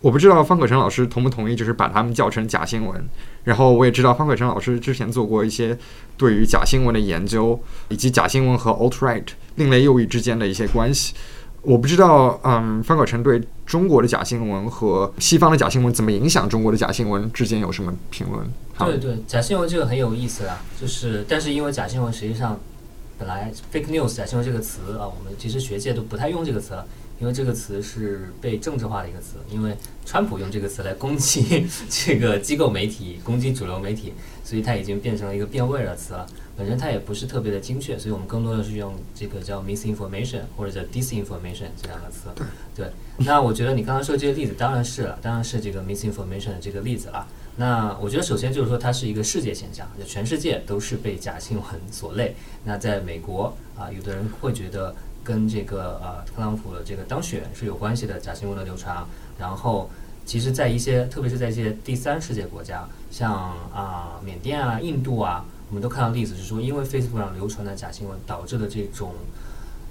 [0.00, 3.08] 我不知道方可成老师同不同意，就是把他们叫成假新闻。
[3.44, 5.76] 然后我也知道方可成老师之前做过一些
[6.16, 9.26] 对于假新闻的研究，以及假新闻和 alt-right
[9.56, 11.14] 另类右翼之间的一些关系。
[11.62, 18.46] 我不知道，嗯，方可成对中国的假新闻和西方的假新闻怎么影响中国的假新闻之间有什么评论？
[18.78, 22.60] 对对，假新闻这个很有意思啊，就是但是因为假新闻实际上
[23.18, 26.86] 本来 fake news 假新闻这个词啊，我们其实学界都不太用这个词了，
[27.18, 34.12] 因为这个词是被政治化的一个词，因为川普用这个词来攻击 这个机构媒体、攻击主流媒体，
[34.44, 36.26] 所以它已经变成了一个变味儿的词了。
[36.56, 42.28] 本身它也不是特别的精确，所以我们更多的是用这个叫 misinformation 或者叫 disinformation 这两个词。
[42.74, 47.26] 对，那我觉得你刚刚说这个例子当然是了，当然是这个 misinformation 的这个例子了。
[47.58, 52.34] 那我觉得首先就是说它是一个世界现象，就全世界都是被假新闻所累。
[52.64, 54.94] 那在美国啊，有的人会觉得
[55.26, 59.04] 跟这个呃特朗普的这个当选是有关系的，假新闻的流传。
[59.36, 59.90] 然后
[60.24, 63.32] 其实，在一些特别是在一些第三世界国家，像
[63.74, 69.12] 啊缅甸啊、印度啊，我们都看到例子是说，因为 Facebook 上流传的假新闻导致的这种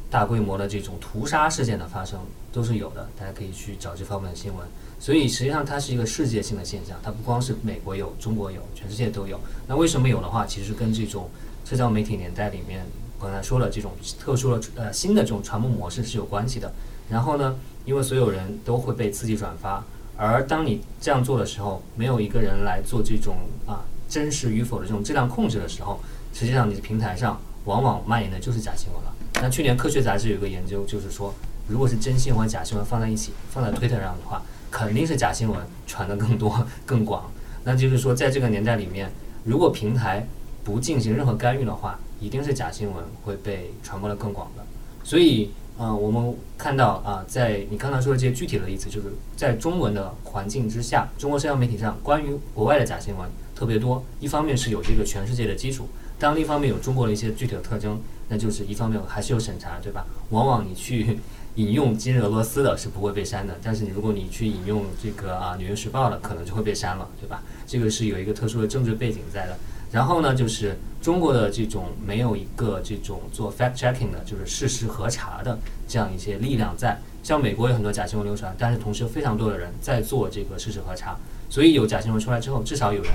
[0.09, 2.19] 大规模的这种屠杀事件的发生
[2.53, 4.65] 都是有的，大家可以去找这方面的新闻。
[4.99, 9.39] 所以实际上它是一个世界性的现象，它不光是美国有、中国有，全世界都有。
[9.67, 11.29] 那为什么有的话，其实跟这种
[11.65, 12.85] 社交媒体年代里面
[13.19, 16.71] 刚才说了这种特殊的呃新的这种传播模式是有关系的。
[17.09, 17.55] 然后呢，
[17.85, 19.83] 因为所有人都会被刺激转发，
[20.17, 23.35] 而当你这样做的时候，没有一个人来做这种
[23.65, 25.99] 啊真实与否的这种质量控制的时候，
[26.33, 29.13] 实际上你的平台上往往蔓延的就是假新闻了。
[29.41, 31.33] 那去年科学杂志有个研究，就是说，
[31.67, 34.41] 如果是真新闻假新闻放在一起，放在推特上的话，
[34.71, 37.29] 肯定是假新闻传的更多、更广。
[37.63, 39.11] 那就是说，在这个年代里面，
[39.43, 40.27] 如果平台
[40.63, 44.63] 不进行任何干预的话，一定是假新闻会被传播的更广的。
[45.03, 54.03] 所以，呃，我们看到啊、在你刚才说的这些具体的例子，就是在中文的环境之下，中国社交媒体上关于国外的假新闻特别多。
[54.19, 55.87] 一方面是有这个全世界的基础，
[56.17, 60.07] 当另一方面有中国的一些具体的特征，那就是一方面还是有审查，对吧？
[60.29, 61.19] 往往你去
[61.55, 67.43] 引用今日俄罗斯的是不会被删的，但是你如果你去引用这个啊《纽约时报》的，可能就会被删了，对吧？
[67.67, 69.55] 这个是有一个特殊的政治背景在的。
[69.95, 76.99] 然后呢，就是中国的这种没有一个这种做 fact checking 的，就是事实核查的这样一些力量在。
[77.23, 81.15] 像美国有很多假新闻流传，但是同时有非常多的人在做这个事实核查，
[81.49, 83.11] 所以有假新闻出来之后，至少有人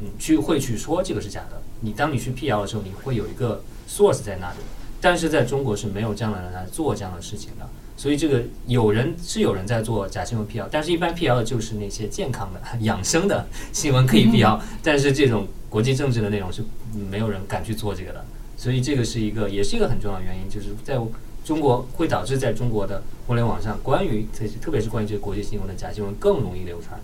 [0.00, 1.60] 嗯去会去说这个是假的。
[1.82, 4.56] 你当你去辟谣的时候，你会有一个 source 在那里。
[5.02, 7.68] 但是在中国是没有这样的人来做这样的事情的，
[7.98, 16.62] 所以这个有人是有人在做假新闻辟谣，但是一般辟谣的就是那些健康的、养生的新闻可以辟谣，但是这种国际政治的内容是
[16.94, 18.24] 嗯没有人敢去做这个的，
[18.56, 20.96] 所以这个是一个也是一个很重要的原因，就是在
[21.44, 27.00] 中国会导致在中国的互联网上关于这些，特别是关于这个国际新闻的假新闻更容易流传。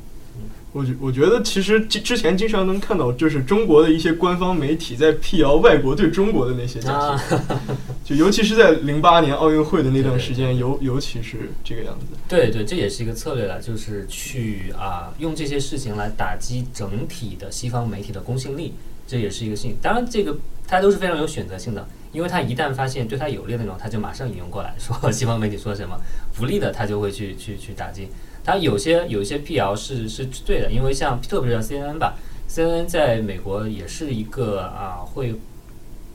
[0.72, 7.58] 我觉我觉得其实之之前经常能看到，就是中国的一些官方媒体在辟谣外国对中国的那些假啊新闻，
[8.04, 12.06] 就尤其是在零八年奥运会的那段时间，尤尤其是这个样子。
[12.28, 18.74] 对对，这也是一个策略了，就是去啊、用这些事情来打击整体的西方媒体的公信力，
[19.06, 19.76] 这也是一个信。
[19.80, 25.96] 当然，这个它都是非常有选择性的，因为它一旦发现对它有利的内容，它就马上引用过来说西方媒体说什么，
[26.34, 28.08] 不利的它就会去去去打击。
[28.44, 32.14] 它有些有些辟谣是是对的，因为像特别是像 CNN 吧
[32.48, 35.34] ，CNN 在美国也是一个啊会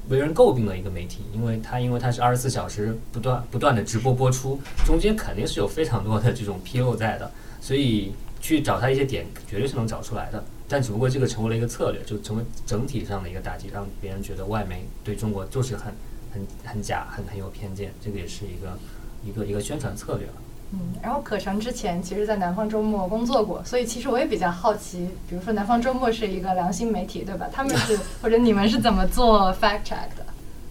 [0.10, 10.44] 为人诟病的一个媒体，因为它因为它是二十四小时不断不断的直播播出，中间肯定是有非常多的这种纰漏在的，所以去找它一些点绝对是能找出来的。
[10.68, 15.92] 但只不过这个成为了一个策略，就成为整体上的一个打击，让别人觉得外媒对中国就是很
[16.32, 18.78] 很很假、很很有偏见，这个也是一个
[19.26, 20.34] 一个一个宣传策略了。
[20.72, 27.50] 嗯，然后可成之前其实，在南方周末工作过，所以其实我也比较好奇，比如说南方周末是一个良心媒体，对吧？
[27.52, 30.24] 他们是 或者你们是怎么做 fact check 的，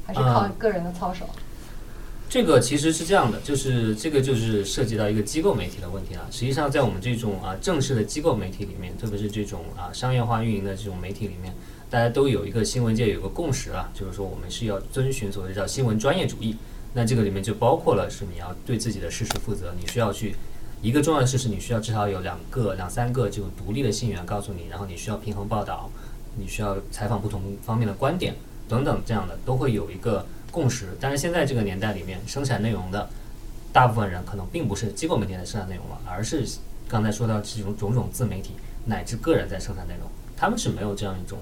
[0.06, 1.24] 还是靠个人的操守？
[2.28, 6.24] 这个其实是这样的，就是这个就是涉及到一个机构媒体的问题了。
[6.30, 11.52] 实际上，在我们这种啊正式的机构媒体里面，特别是这种啊商业化运营的这种媒体里面，
[11.90, 16.54] 大家都有一个新闻界有个共识啊，就是说我们是要遵循所谓叫新闻专业主义。
[16.98, 20.34] 那这个里面就包括了是你要对自己的事实负责，你需要去
[20.82, 25.88] 一个重要的事实，你需要至少有两个、两三个这种独立的信源告诉你，然后你需要平衡报道，
[26.36, 28.34] 你需要采访不同方面的观点
[28.68, 30.26] 等等，这样的都会有一个。
[30.50, 33.06] 共识，但是现在这个年代里面，生产内容的
[33.70, 36.42] 大部分人可能并不是机构媒体在生产内容了，而是
[36.88, 38.54] 刚才说到这种种种自媒体
[38.86, 41.38] 乃至个人在生产内容，他们是没有这样一种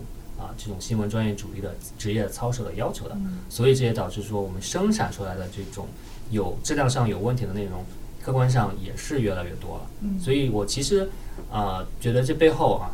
[0.47, 3.17] 啊这种新闻专业主义的职业操守的要求的，
[3.49, 5.87] 所以这也导致说我们生产出来的这种
[6.31, 7.85] 有质量上有问题的内容，
[8.23, 10.21] 客观上也是越来越多了。
[10.21, 11.09] 所以我其实
[11.51, 12.91] 啊觉得这背后啊。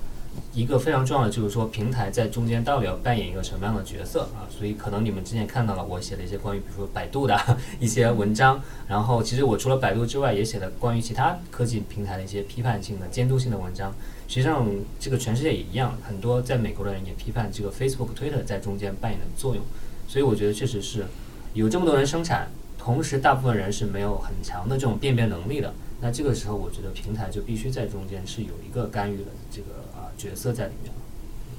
[0.54, 4.48] 一个非常重要的就是说，平台在中间到底要扮演一个什么样的角色啊？
[4.48, 7.38] 所以可能你们之前看到了我写的一些关于，比如说百度的
[7.78, 13.94] 一些文章，然后其实我除了百度之外，也写了关于其他科技平台的一些批判性的、监督性的文章。
[14.32, 14.66] 实际上，
[14.98, 19.62] 这个全世界也一样，很多在美国的人也批判这个 Facebook、Twitter 在中间扮演的作用。
[20.08, 21.04] 所以我觉得确实是
[21.52, 25.74] 有这么多人生产，同时大部分人是没有很强的这种辨别能力的。
[26.00, 30.08] 那这个时候，我觉得平台就必须在中间是有一个干预的这个啊。
[30.16, 30.90] 角色在里面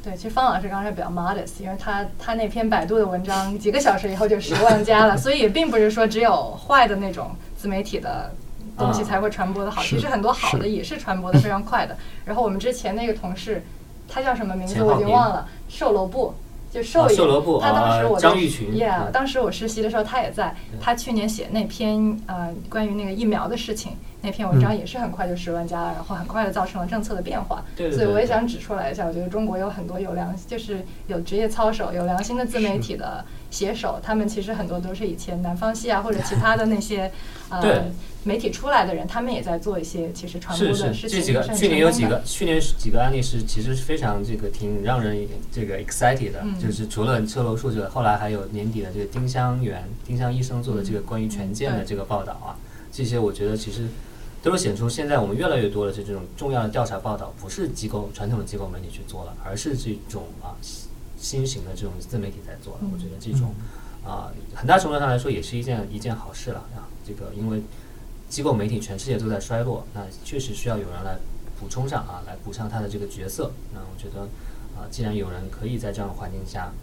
[0.04, 8.34] 对，其实方老师刚才比较 modest，因为他他那篇百度的文章几个小时以后就十万加了，所以也并不是说只有坏的那种自媒体的
[8.78, 11.96] 东西才会传播的好，其实很多好的也是传播的非常快的。
[12.26, 13.64] 然后我们之前那个同事，
[14.08, 16.34] 他叫什么名字我已经忘了，售楼部。
[16.74, 17.16] 就兽医，
[17.62, 20.56] 他当时我张玉群，Yeah，当时我实习的时候他也在。
[20.82, 23.92] 他去年写那篇呃关于那个疫苗的事情，
[24.24, 27.64] 那篇文章也是很快就十万加了，然后很快的造成了政策的变化。
[27.76, 33.24] 对所以我也想指出来一下，我觉得中国有很多有良，就是有职业操守、有良心的自媒体的
[33.54, 37.10] 写手，他们其实很多都是以前南方系啊或者其他的那些
[37.50, 37.86] 呃。
[38.26, 41.20] 媒体出来的人，他们也在做一些其实传播的事情。
[41.20, 52.56] 这几个去年有几个去年几个案例是其实是非常这个挺让人这个 excited 的，就是除了车楼树这个，后来还有年底的这个丁香园丁香医生做的这个关于权健的这个报道啊，
[52.94, 53.90] 这些我觉得其实
[54.42, 60.56] 都是显出现在我们越来越多的这种重要的调查报道不是机构传统的机构媒体去做了，而是这种啊
[61.24, 62.82] 新型的这种自媒体在做了。
[62.94, 63.56] 我觉得这种
[64.06, 67.64] 啊很大程度上来说也是一件一件好事了啊，这个因为。
[68.30, 71.20] 机构媒体全世界都在衰落，那确实需要有人来
[71.60, 73.52] 补充上啊，来补上他的这个角色。
[73.76, 74.22] 那我觉得，
[74.76, 76.74] 啊，既然有人可以在这样的环境下啊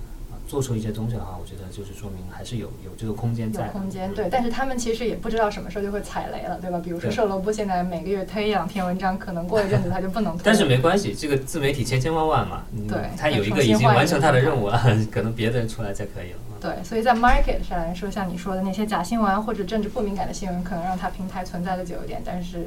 [0.50, 3.66] 做出一些东西的话，我觉得就是说明还是有有这个空间在。
[3.66, 4.28] 有空间，对。
[4.28, 6.80] 但是他们其实也不知道什么时候就会踩雷了，对吧？
[6.82, 10.42] 比如说售楼部现在每个月推一两篇文章，可能过一阵子他就不能推。
[10.42, 16.38] 但是没关系，这个自媒体千千万万嘛，对，他有一个已经完成他的任务了，可能别的人出来才可以了。
[16.60, 22.20] 对，所以在 market 上来说，像你说的那些假新闻或者政治不敏感的新闻，可能让它平台存在的久一点。
[22.24, 22.66] 但是，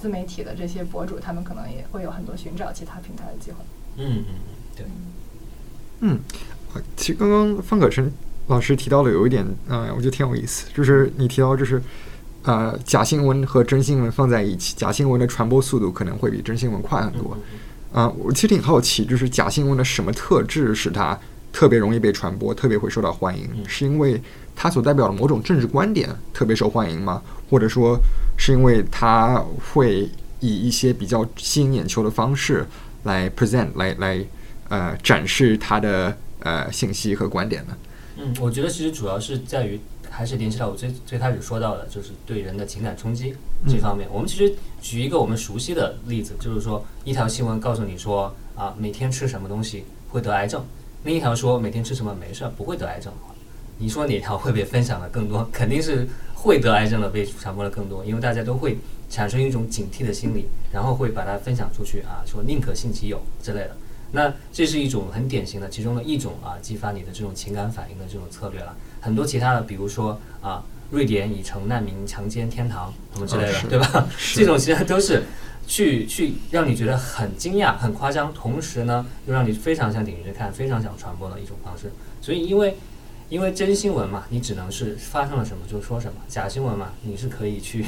[0.00, 3.56] 自媒体的这些博主，他们可能也会有很多寻找其他平台的机会。
[3.96, 4.34] 嗯嗯，
[4.76, 4.86] 对。
[6.00, 6.18] 嗯，
[6.96, 8.10] 其实刚刚方可成
[8.46, 11.82] 老师提到的有一点，嗯，我觉得挺有意思，就是你提到就是，
[12.42, 17.36] 呃，假新闻和真新闻放在一起，假新闻的传播速度可能会比真新闻快很多。
[17.92, 21.18] 啊，我其实挺好奇，就是假新闻的什么特质使它？
[21.52, 24.20] 特别容易被传播，特别会受到欢迎，是因为
[24.56, 27.22] 它所代表的某种政治观点特别受欢迎吗？
[27.48, 27.96] 或者说，
[28.36, 29.40] 是因为它
[29.72, 30.10] 会
[30.40, 32.66] 以一些比较吸引眼球的方式
[33.04, 34.24] 来 present，来来
[34.68, 37.76] 呃展示它的呃信息和观点呢？
[38.16, 43.34] 嗯，我觉得其实主要是在于，还是联系到我最最开始说到的，就是对人的情感冲击
[43.66, 44.08] 这方面。
[44.12, 50.64] 我们其实举一个我们熟悉的例子，就是说一条新闻告诉你说啊，每天吃什么东西会得癌症。
[51.02, 53.34] 另一条说每天吃什么没事儿，不会得癌症的话，
[53.78, 55.46] 你说哪条会被分享的更多？
[55.52, 58.78] 肯定是会得癌症的被传播的更多，因为大家都会
[59.10, 63.76] 产生一种警惕的心理，然后会把它分享出去啊，说宁可信其有之类的。
[64.14, 68.74] 那这是一种很典型的其中的一种啊，激发你的这种情感反应的这种策略了。
[69.00, 74.06] 很多其他的，比如说啊，瑞典已成难民强奸天堂什么之类的，对吧？
[74.34, 75.24] 这种其实都是
[75.66, 81.90] 去去让你觉得很惊讶、很夸张，同时呢又让你非常想点进去看、非常想传播的一种方式。
[82.20, 82.76] 所以因为
[83.28, 87.84] 因为真新闻嘛，你只能是发生了什么就说什么；假新闻嘛，你是可以去。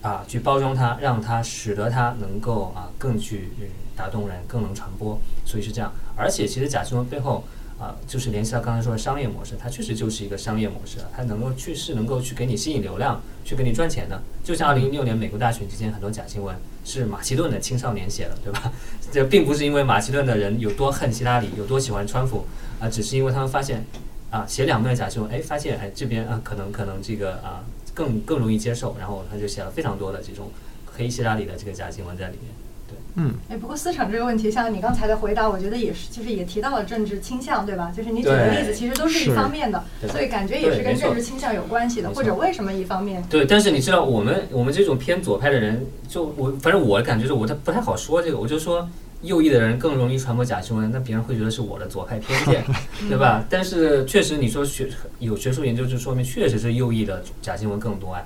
[0.00, 3.48] 啊，去包装它，让它使得它能够啊更去
[3.96, 5.92] 打动人，更能传播，所以是这样。
[6.16, 7.44] 而且其实假新闻背后
[7.80, 14.22] 啊，就是联系到刚才说的商业模式，它确实就是一个商业模式，它能够去是能够去给你吸引流量，去给你赚钱的。
[14.44, 18.72] 就像二零一六年美国大选期间很多假新闻是马其顿的青少年写的，对吧？
[19.10, 22.46] 这并不是因为马其顿的人有多恨希拉里，有多喜欢川普
[22.80, 23.84] 啊，只是因为他们发现
[24.30, 27.64] 啊写两面假新闻，哎，发现哎这边啊可能可能这个啊。
[27.98, 30.52] 更更容易接受，然后他就写了非常多的这种
[30.86, 32.52] 黑希拉里的这个假新闻在里面。
[32.86, 37.92] 对，嗯，哎，不过思成这个问题，像你刚才的回答，我觉得也是，就是也提到了政治倾向，对吧？
[37.94, 43.20] 就是你举的例子其实都是一方面的，所以感觉也是跟政治倾向有关系的，或者为什么一方面？
[43.28, 48.88] 对，但是你知道，我们我们这种偏左派的人，就我反正我感觉是我他不太好说这个，我就说。
[49.22, 52.64] 右翼的人更容易传播假新闻，那别人会觉得是我的左派偏见，
[53.08, 53.44] 对吧？
[53.50, 54.88] 但是确实，你说学
[55.18, 58.22] 有学术研究就说明，确实是右翼的假新闻更多啊。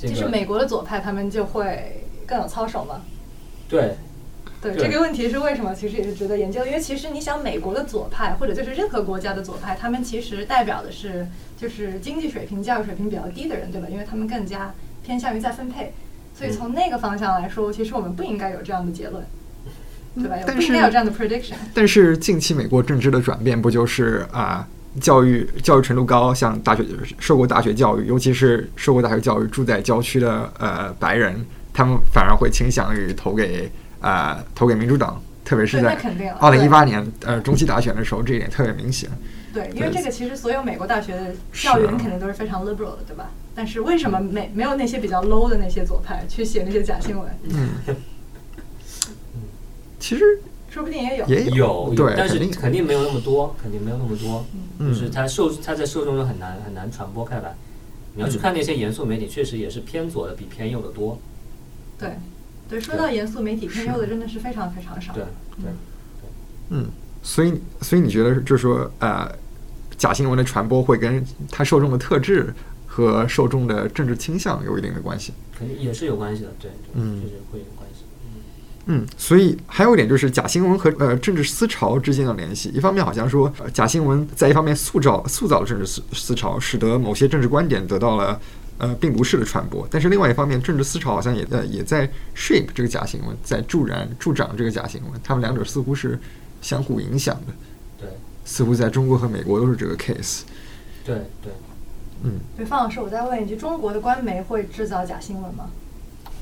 [0.00, 3.02] 就是美国的左派他们就会更有操守吗？
[3.68, 3.94] 对，
[4.60, 5.72] 对这个问题是为什么？
[5.72, 11.24] 其实也是值得研究，因为其实你想，美国的左派或者就是任何国家的左派，他们其实代表的是
[11.56, 13.86] 就是经济水平、教育水平比较低的人，对吧？
[13.88, 14.74] 因为他们更加
[15.04, 15.92] 偏向于再分配，
[16.36, 19.24] 所以从那个方向来说，其实我们不应该有这样的结论。
[20.14, 20.36] 对吧？
[20.46, 21.54] 但是有这样的 prediction。
[21.72, 24.66] 但是近期美国政治的转变，不就是啊，
[25.00, 26.84] 教育教育程度高，像大学
[27.18, 35.96] 受过大学教育，尤其是受过大学教育住在郊区的呃白人，他们反而会倾向于投给啊投给民主党，特别是在
[36.38, 39.08] 二零一八年呃中期大选的时候，这一点特别明显。
[39.54, 43.30] 对，因为这个其实所有美国大学的校园肯定都是非常 liberal 的，对吧？
[43.54, 47.28] 但是为什么没没有那些比较 low 的那些左派去写那些假新闻？
[47.50, 47.68] 嗯。
[50.02, 54.44] 其实说不定也有，也有，对，但是肯定没有那么多，肯定没有那么多。
[54.80, 57.54] 就是它受它在受众中很难很难传播开来。
[58.16, 61.20] 你要去看那些严肃媒体，确实也是偏左的比偏右的多。
[61.96, 62.16] 对，
[62.68, 65.12] 对，说到严肃媒体，偏右的真的是非常非常少。
[65.14, 65.22] 对
[65.56, 66.30] 对对。
[66.70, 66.86] 嗯，
[67.22, 69.30] 所以所以你觉得就是说呃，
[69.96, 72.52] 假新闻的传播会跟它受众的特质
[72.88, 75.32] 和受众的政治倾向有一定的关系？
[75.56, 77.81] 肯定也是有关系的，对，嗯，就是会有关。
[78.86, 82.68] 嗯，所以还有一点就是假新闻和呃政治思潮之间的联系。
[82.70, 88.40] 一方面好像说假新闻在一方面塑造塑造了政治思思潮，使得某些政治观点得到了
[88.78, 89.86] 呃病毒式的传播。
[89.88, 95.20] 但是另外一方面，政治思潮好像也呃也在 shape 这个假新闻，在助燃助长这个假新闻。
[95.22, 96.18] 他们两者似乎是
[96.60, 97.52] 相互影响的。
[98.00, 98.08] 对，
[98.44, 100.40] 似乎在中国和美国都是这个 case。
[101.04, 101.52] 对对，
[102.24, 102.32] 嗯。
[102.56, 105.70] 对，方老师，我再问一句：中国的官媒会制造假新闻吗？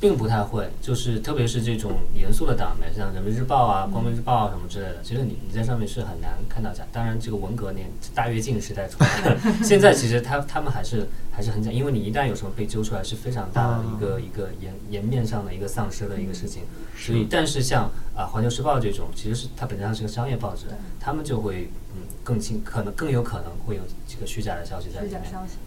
[0.01, 6.83] 并不太会，就是特别是这种严肃的党媒，像人民日报啊、光明日报啊什么之类的，其实你你在上面是很难看到假。
[6.91, 16.63] 当然，这个文革年大跃进时代出来， 现在其实他他们还是还是很假，因为你一旦有什么被揪出来，是非常大的一个一个颜颜面上的一个丧失的一个事情。
[16.97, 20.67] 所以，但是像啊《环球时报》这种，其实是它本质上是个商业报纸，
[20.99, 25.23] 他们就会嗯更轻，可能更有可能会有这个虚假的消息在里面。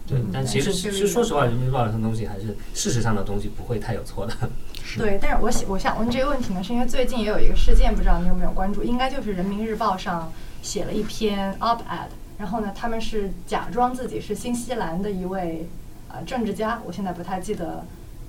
[0.06, 4.34] 对，但其实其实说实话，《人民日报》这种东西还是事实上的东西，不会太有错的。
[4.98, 8.84] 对，但是我想我想问这个问题呢，是因为最近也有一个事件，不知道你有没有关注？
[8.84, 10.32] 应该就是《人民日报》上
[10.62, 15.66] 写了一篇 op-ed，然后呢，他们是假装自己是新西兰的一位
[16.08, 17.84] 呃政治家，我现在不太记得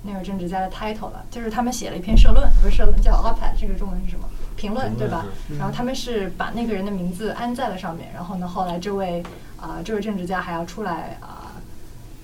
[0.06, 4.28] 那个政治家的 title 了，就是他们写了一篇社论，不是社论，叫 op-ed，这个中文是什么？
[4.56, 5.26] 评论对吧？
[5.58, 9.22] 然后他们是把那个人的名字安在了上面，然后呢，后来这位
[9.60, 11.42] 啊这位政治家还要出来啊。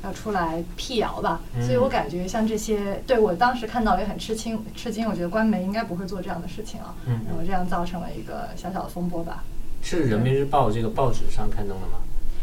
[0.05, 5.09] 要出来辟谣吧，所以我感觉像这些，对我当时看到也很吃惊，吃惊。
[5.09, 9.45] 我觉得官媒应该不会做这样的事情啊，然后这样造成了一个小小的风波吧。
[9.81, 11.99] 是人民日报这个报纸上刊登的吗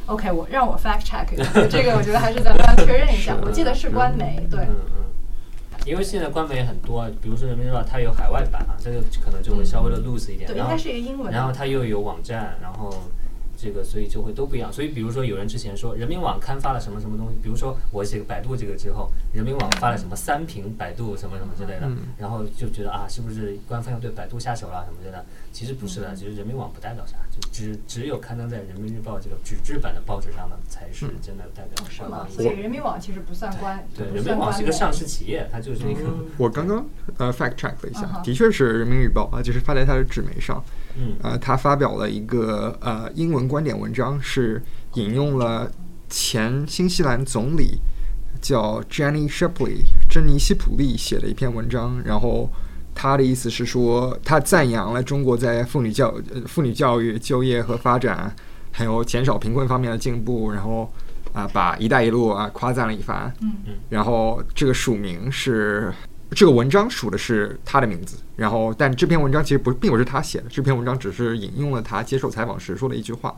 [0.06, 3.36] ？OK，我让我 fact check 一下，这个我觉得还是咱们要确认一下。
[3.42, 4.62] 我记得是官媒，对。
[4.62, 5.09] 嗯嗯。
[5.90, 10.48] 因为现在官媒很多，比如说人民日报，它有海外版啊，这个可能就会稍微的 loose 一点。
[10.48, 11.32] 对，应该是一个英文。
[11.32, 12.94] 然后它又有网站，然后。
[13.62, 25.26] 这个所以就会都不一样，所以比如说有人之前说人民网刊发了什么什么东西，比如说我写个百度这个之后，人民网发了什么三评百度什么什么之类的，然后就觉得啊是不是官方要对百度下手了什么之类的？
[25.52, 32.30] 其实不是的，其实人民网不代表啥，就只只有刊登在人民日报这个纸质版的报纸上的才是真的代表官方。
[32.30, 36.02] 所以人民网其实不算官，对，人民网是一个上市企业，它就是一个。
[36.38, 36.86] 我刚刚
[37.18, 40.64] 呃 fact check 了一下，的确是人民日报啊，就是发在它的纸媒上。
[41.00, 41.16] 嗯。
[41.24, 44.62] 呃，他发表了一个呃英文观点文章，是
[44.96, 45.72] 引用了
[46.10, 47.80] 前新西兰总理
[48.42, 49.80] 叫 Jenny Shipley
[50.10, 52.50] 珍妮希普利写的一篇文章，然后
[52.94, 58.36] 他的意思是说，他赞扬了中国在妇女教呃妇女教育、就业和发展，
[58.72, 60.92] 还有减少贫困方面的进步，然后
[61.32, 63.74] 啊、把“一带一路”啊夸赞了一番，嗯嗯。
[63.88, 65.94] 然后这个署名是
[66.32, 73.36] 这个文章署的是他的名字，然后但这篇文章其实不并不是他写的，这篇文章只是引用了他接受采访时说的一句话，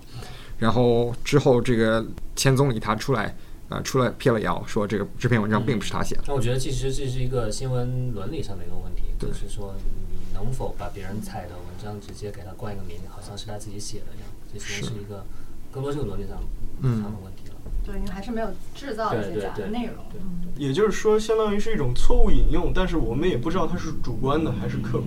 [0.57, 3.35] 然后之后这个前总理他出来
[3.69, 15.25] 啊、出来辟了谣，说这个这篇文章并不是他写的，那我觉得其实这是一个新闻伦理上的一个问题，就是说你能否把别人采的文章直接给他冠一个名，好像是他自己写的一样，这其实是是一个
[15.71, 16.37] 更多是个伦理上
[16.81, 17.01] 嗯。
[17.01, 17.47] 上的问题。
[17.47, 17.50] 了。
[17.85, 19.95] 对，因为还是没有制造一些假的内容。
[20.15, 25.05] 嗯也就是说，相当于是一种错误引用，但是我们也不知道它是主观的还是客观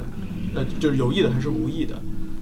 [0.53, 1.95] 的，呃，就是有意的还是无意的。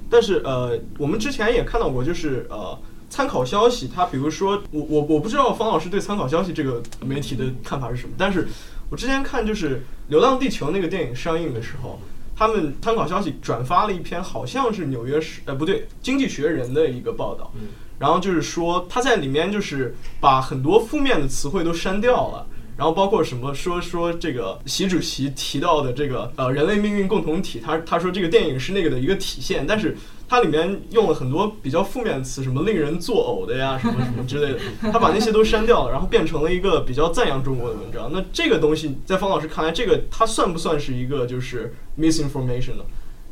[0.09, 2.79] 但是呃，我们之前也看到过，就是呃，
[3.11, 8.49] 参考消息，它比如说我我我不知道方老师对参考消息这个媒体的看法是什么，但是
[8.89, 9.77] 我之前看就是
[10.09, 12.01] 《流浪地球》那个电影上映的时候，
[12.35, 17.69] 他们参考消息转发了一篇好像是《纽约时》呃不对，《经济学人》的一个报道，嗯
[18.03, 22.45] 然后就是说他在里面就是把很多负面的词汇都删掉了。
[22.75, 29.97] 然后包括什么说说这个习主席提到的这个呃人类命运共同体，他他说这个电影是那个的一个体现，但是
[30.27, 34.59] 它里面用了很多比较负面的词，什么令人作呕的呀，什么什么之类的，
[34.91, 38.11] 他把那些都删掉了，然后变成了一个比较赞扬中国的文章。
[38.11, 42.85] 那这个东西在方老师看来，这个它算不算是一个就是 misinformation 呢？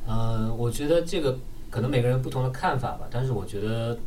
[0.06, 1.38] 呃，我觉得这个
[1.70, 3.98] 可能每个人不同的看法吧，但是我觉得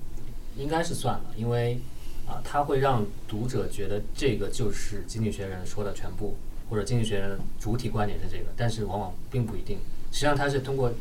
[0.57, 1.79] 应该是算了，因为
[2.25, 6.37] 啊、它会让读者觉得这个就是《经济学人》说的全部，
[6.69, 9.77] 或者《经济学人》主体观点是这个，但是往往并不一定。
[10.11, 10.93] 实际上，它是通过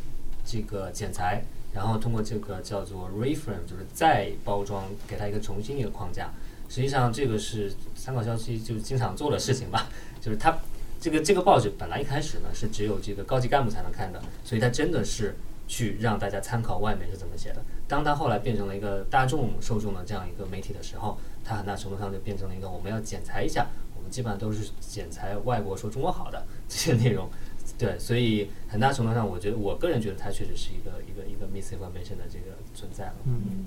[0.45, 6.33] 这个剪裁，然后通过这个叫做 reframe，就是再包装，给它一个重新一个框架。
[6.69, 9.89] 实际上，这个是参考消息就经常做的事情吧，
[10.21, 10.59] 就是它
[11.01, 15.37] 这个这个报纸本来一开始呢是只有这个高级干部才能看的，所以它真的是
[15.67, 17.63] 去让大家参考外媒是怎么写的。
[17.89, 27.29] 当它后来变成了一个大众受众的这样一个媒体的时候，它很大程度上就变成了一个我们要剪裁一下，我们基本上都是剪裁外国说中国好的这些内容。
[27.79, 33.15] 对，所以很大程度上，我觉得我个人觉得它确实是一个一个一个 misinformation 的这个存在了。
[33.25, 33.65] 嗯，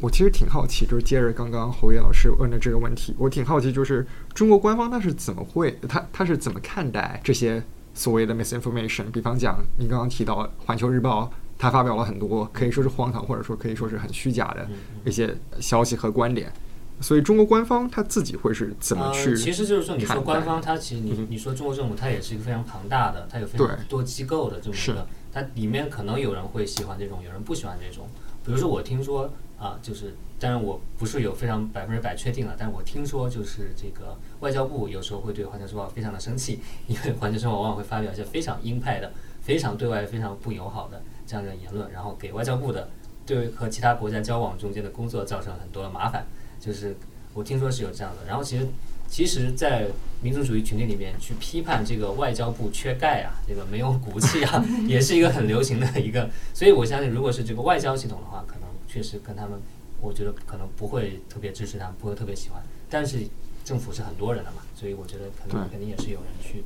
[0.00, 7.62] 我其实挺好奇，就是接着刚刚侯烨老师问的这个问题，我挺好奇，就是中国官方他是怎么会，他他是怎么看待这些
[7.94, 9.10] 所谓的 misinformation？
[9.10, 11.24] 比方讲，你刚刚提到《环球日报》，
[11.58, 16.52] 它发表了很多可以说是荒唐，或者说可以说是很虚假的嗯一些消息和观点，
[17.00, 19.30] 所以中国官方他自己会是怎么去？
[19.30, 19.36] 呃？
[19.36, 28.08] 其实就是说，你说官方，它其实你嗯你说中国政府，它也是一个非常庞大的，它有非常多机构的这么一个，它里面可能有人会喜欢这种，有人不喜欢这种。
[28.44, 42.90] 比如说，我听说啊，就是当然我不是有非常百分之百确定了，但是我听说就是这个外交部有时候会对《环球时报》非常的生气，因为《环球时报》往往会发表一些非常鹰派的、非常对外非常不友好的这样的言论，然后给外交部的
[43.24, 46.26] 对和其他国家交往中间的工作造成很多的麻烦。
[46.58, 46.96] 就是
[47.34, 48.26] 我听说是有这样的。
[48.26, 48.66] 然后其实，
[49.06, 49.86] 其实，在
[50.20, 56.28] 民族主义群体里面去批判这个外交部缺钙啊，这个没有骨气啊， 也是一个很流行的一个。
[56.52, 59.60] 所以我相信，如果是这个外交系统的话，可能确实跟他们，
[60.02, 62.62] 我觉得可能不会特别支持他们，不会特别喜欢。
[62.90, 63.26] 但是
[63.64, 66.62] 政府是很多人的嘛，所以我觉得可能肯定也是有人去。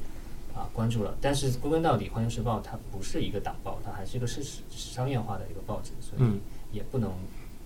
[0.57, 6.41] 啊，关注了，但是归根到底，《环球时报》它不是一个党报，它还是一个是商业化的一个报纸，所以嗯
[6.73, 7.13] 也不能，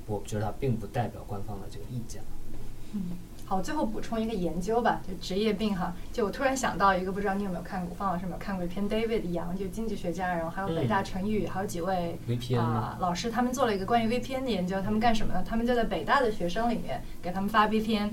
[0.08, 2.20] 我觉得它并不代表官方的这个意见。
[3.50, 5.92] 好，最后补充一个研究吧，就职业病哈。
[6.12, 12.96] 就我突然想到一个，不知道你有没有看过，方老师有没有看过一篇 David 杨，就经济学家，然后还有北大陈宇，还有几位 VPN 啊、吗？
[13.00, 14.80] 老师，他们做了一个关于 VPN 的研究。
[14.80, 15.42] 他们干什么呢？
[15.44, 18.10] 他们就在北大的学生里面给他们发 VPN，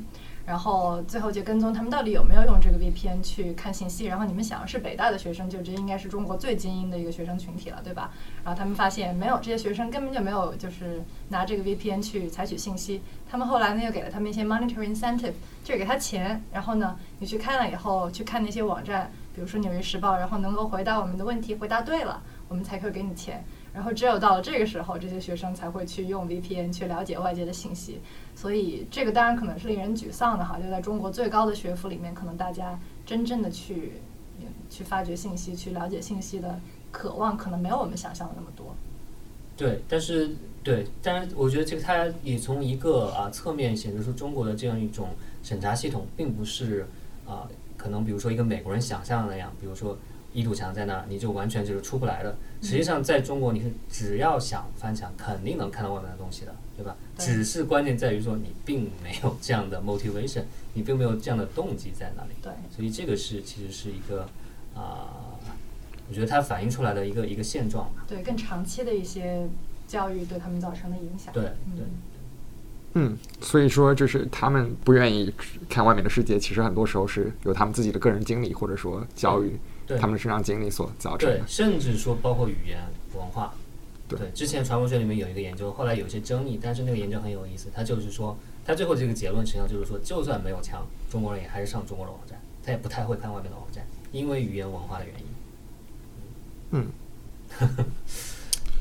[0.47, 4.05] 然后最后就跟踪他们到底有没有用这个 VPN 去看信息。
[4.05, 8.11] 然后你们想，是北大的学生，就这应该是中国最精英的一个学生群体了，对吧？
[8.45, 13.01] 然后他们发现没有，这些学生根本就没有就是拿这个 VPN 去采取信息。
[13.29, 15.33] 他们后来呢又给了他们一些 monetary incentive，
[15.65, 23.43] 就是给他钱，然后呢你去看了以后去看那些网站，比如说《纽约时报》，然后能够回答我们的问题，回答对了，我们才会给你钱。
[23.77, 27.99] 然后只有到了这个时候，这些学生才会去用 VPN 去了解外界的信息。
[28.33, 33.93] 所以这个当然可能是令人沮丧的哈，就在中国最高的学府里面，可能大家真正的去
[34.67, 36.59] 去发掘信息、去了解信息的
[36.91, 38.75] 渴望，可能没有我们想象的那么多。
[39.55, 40.31] 对，但是
[40.63, 45.09] 对，但是我觉得这个它也从一个啊侧面显示出中国的这样一种
[45.43, 46.87] 审查系统，并不是
[47.27, 47.47] 啊
[47.77, 49.95] 可能比如说一个美国人想象的那样，比如说
[50.37, 52.37] 一堵墙在那儿，你就完全就是出不来了。
[52.61, 56.95] 实际上，在中国，你是只要想翻墙，肯定能看到外面的东西的，对吧？
[57.17, 60.43] 对只是关键在于说，你并没有这样的 motivation，
[60.75, 62.33] 你并没有这样的动机在那里。
[62.39, 64.29] 对，所以这个是其实是一个
[64.75, 65.33] 啊、
[66.07, 68.05] 我觉得它反映出来的一个一个现状吧。
[68.07, 69.49] 对，更长期的一些
[69.87, 71.33] 教育对他们造成的影响。
[71.33, 71.85] 对嗯对，
[72.93, 75.33] 嗯，所以说就是他们不愿意
[75.67, 79.57] 看外面的世界，其实很多时候是有他们自己的个人经历或者说教育对
[79.95, 81.47] 他们身上经历所造成的对的，。
[81.47, 82.79] 甚至说包括语言
[83.15, 83.53] 文化。
[84.09, 87.67] 对之前传播学里面有一个研究，后来有些争议，但是那个研究很有意思。
[87.75, 95.25] 他就是说，他最后这个结论实际上就是说，就算没有枪，中国人也还是上中国的网站，他也不太会看外面的网站，因为语言文化的原因。
[96.71, 96.87] 嗯，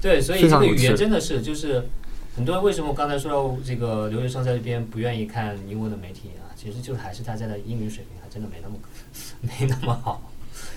[0.00, 1.88] 对，所以这个语言真的是就是
[2.36, 8.76] 很多人为什么我刚才说到这个留学生在这边不愿意看英文的媒体啊，其实就还是大家的英语水平还真的没那么
[9.42, 10.30] 没那么好。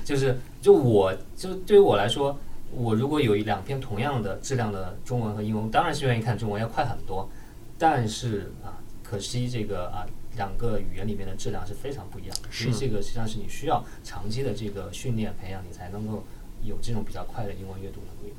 [0.09, 2.35] 就是就我就对于我来说，
[2.71, 7.29] 我如果有一两篇同样的质量的中文和英文，当然是愿意看中文，要快很多。
[7.77, 10.03] 但是啊，可惜这个啊
[10.35, 16.23] 两个语言里面的质量是非常不一样的，所以是这个实际上是你需要长期的这个训练培养，你才能够
[16.63, 18.37] 有这种比较快的英文阅读能力的。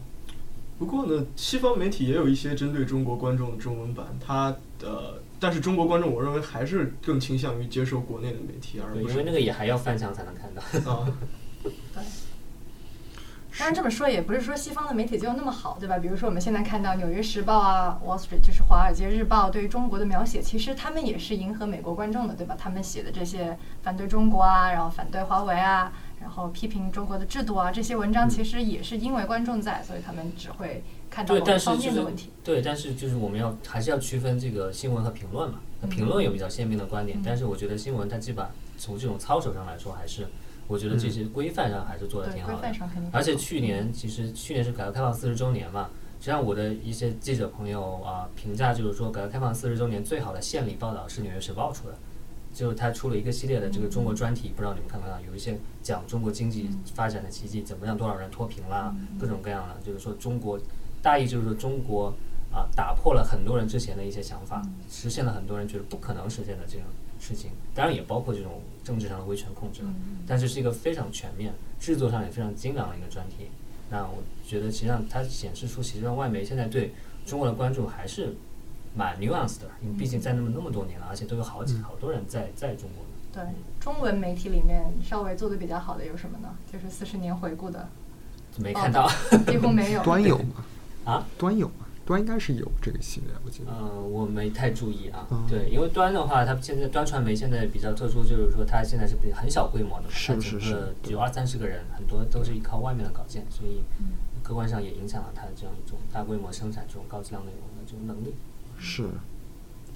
[0.77, 10.91] 不过呢，西方媒体也有一些针对中国观众的中文版，它的，但是中国观众我认为还是更倾向于接受国内的媒体，而对，不是因为那个也还要翻墙才能看到。
[10.91, 11.07] 啊，
[13.59, 15.99] 当然这么说也不是说西方的媒体就那么好，对吧？
[15.99, 22.57] 比如说我们现在看到《纽约时报》啊，《Wall Street》就是《华尔街日报》对于中国的描写，其实他们也是迎合美国观众的，对吧？
[22.59, 25.93] 他们写的这些反对中国啊，然后反对华为啊，
[26.23, 32.31] 然后批评中国的制度啊，这些文章其实也是因为观众在，所以他们只会看到一方面的问题。
[32.43, 35.59] 对，但是就是我们要还是要区分这个新闻和评论嘛。
[35.91, 40.27] 评论有比较鲜明的观点，嗯但是我觉得新闻它基本上从这种操守上来说，还是
[40.71, 42.73] 我觉得这些规范上还是做的，挺好的规范。
[42.73, 45.91] 上肯定而且去年其实去年是改革开放四十周年嘛，
[46.21, 51.95] 实际上我的一些记者朋友啊评价就是说，改革开放四十周年最好的献礼报道是《纽约时报》出的，
[52.55, 55.21] 就是他出了一个系列的这个中国专题，不知道你们看没看到？
[55.27, 60.57] 有一些讲中国经济发展的奇迹，怎么让多少人脱贫啦，各种各样的，就是说中国
[61.03, 62.14] 大意就是说中国
[62.53, 66.85] 啊打破了很多人之前的一些想法，实现了很多人觉得不可能实现的这种
[67.21, 69.89] 事情，当然也包括这种政治上的威权控制了。
[69.89, 73.49] 嗯但是是一个非常全面、制作上也非常精良的一个专题。
[73.91, 76.93] 那我觉得，实际上它显示出，其实上外媒现在对
[77.27, 78.35] 中国的关注还是
[78.95, 83.05] 蛮 nuanced 的，因为毕竟在那么那么多年了，而且都有好几好多人在在中国。
[83.33, 83.43] 对
[83.81, 86.57] 中文媒体里面稍微做的比较好的有什么呢？
[86.73, 87.89] 就是四十年回顾的，
[88.59, 89.11] 没看到，
[89.47, 90.03] 几乎没有。
[90.05, 90.64] 端有吗？
[91.05, 91.27] 啊？
[91.37, 91.87] 端有吗？
[92.05, 93.71] 端应该是有这个系列，我记得。
[93.71, 95.27] 呃，我没太注意啊。
[95.31, 104.07] 嗯对，因为端的话，它现在端传媒现在比较特殊，就是说它现在是比很小规模的它整是是个有二三十个人，很多都是依靠外面的稿件，所以嗯
[104.43, 108.35] 客观上也影响了它这样一种大规模生产这种高质量内容的这种能力。
[108.79, 109.05] 是，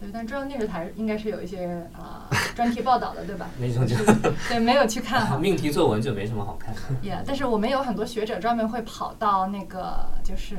[0.05, 3.49] 对，但中央电视台应该是有一些啊、专题报道的，对吧？
[3.59, 3.97] 那种就
[4.49, 5.39] 对，没有去看哈。
[5.39, 6.81] 命题作文就没什么好看的。
[7.03, 10.57] Yeah，但是我们有很多学者专门会跑到那个就是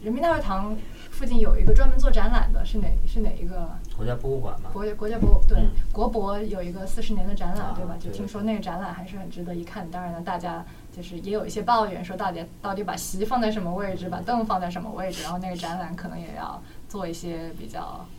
[0.00, 0.76] 人民大会堂
[1.10, 3.68] 附近有一个专门做展览的，是哪是哪一个？
[3.96, 7.96] 国家博物馆吗，国家国家博对、嗯国博有一个四十年的展览，啊对吧？
[8.00, 9.88] 就听说那个展览还是很值得一看。
[9.90, 10.64] 当然了，大家
[10.94, 18.13] 就是也有一些抱怨，说到底到底把席放在什么位置，把凳放在什么位置，然后那个展览可能也要做一些比较就是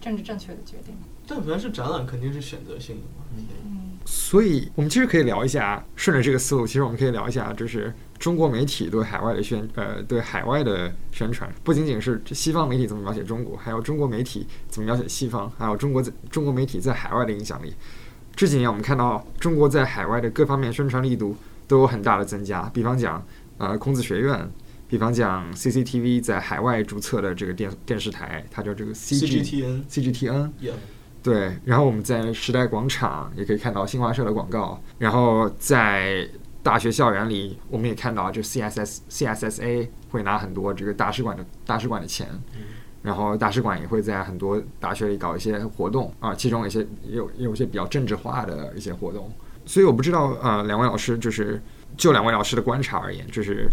[0.00, 0.94] 政治正确的决定。
[1.26, 3.24] 但凡是展览，肯定是选择性的嘛。
[3.36, 17.72] 嗯，所以我们其实可以聊一下，顺着这个思路，其实我们可以聊一下，就是中国媒体对海外的宣呃对海外的宣传，不仅仅是西方媒体怎么描写中国，还有中国媒体怎么描写西方，还有中国在中国媒体在海外的影响力。
[18.34, 21.36] 这几年我们看到中国在海外的各方面宣传力度
[21.68, 23.24] 都有很大的增加，比方讲
[23.58, 24.50] 呃孔子学院。
[24.90, 30.50] 比方讲，CCTV 在海外注册的这个电电视台，它叫这个 CG CGTN CGTN，
[31.22, 36.28] 对，然后我们在时代广场也可以看到新华社的广告，然后在
[36.60, 42.26] 大学校园里，我们也看到就 CSS CSSA 会拿很多这个大使馆的大使馆的钱，
[43.00, 49.32] 然后大使馆也会在很多大学里搞一些活动啊，其中有一些也有也有一些比较政治化的一些活动，
[49.64, 51.62] 所以我不知道呃，两位老师就是
[51.96, 53.68] 就两位老师的观察而言，就是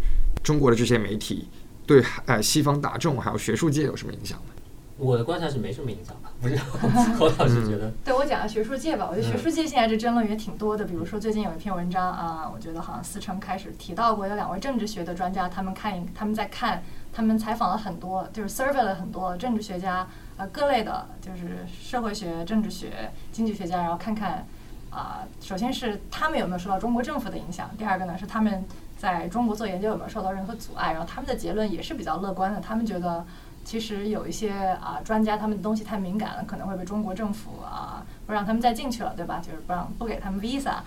[0.48, 1.46] 中国的这些媒体
[1.86, 4.54] 对呃西方大众还有学术界有什么影响呢？
[4.98, 6.64] 我的观察是没什么影响吧，不知道
[7.20, 7.92] 侯老师觉得。
[8.06, 10.86] 对我讲下学术界吧，我觉得学嗯术界现在这争论也挺多的。
[10.86, 20.08] 比如说最近有一篇文章啊，我觉得好像思成开始提到过，有两位政治学的专家，他们看他们在看，他们采访了很多，就是 survey 了很多政治学家，
[20.38, 24.48] 呃，各类的，就是社会学、政治学、经济学家，然后看看
[24.90, 28.66] 啊、首先是他们有没有受到中国政府的影响，第二个呢是他们
[28.98, 33.26] 在中国做研究有没有受到任何阻碍，然后他们的结论也是比较乐观的，他们觉得
[33.64, 34.52] 其实有一些
[34.82, 39.40] 啊、专家他们的东西太敏感了，可能会被中国政府啊、不让他们再进去了，对吧？
[39.40, 40.78] 就是不让不给他们 visa。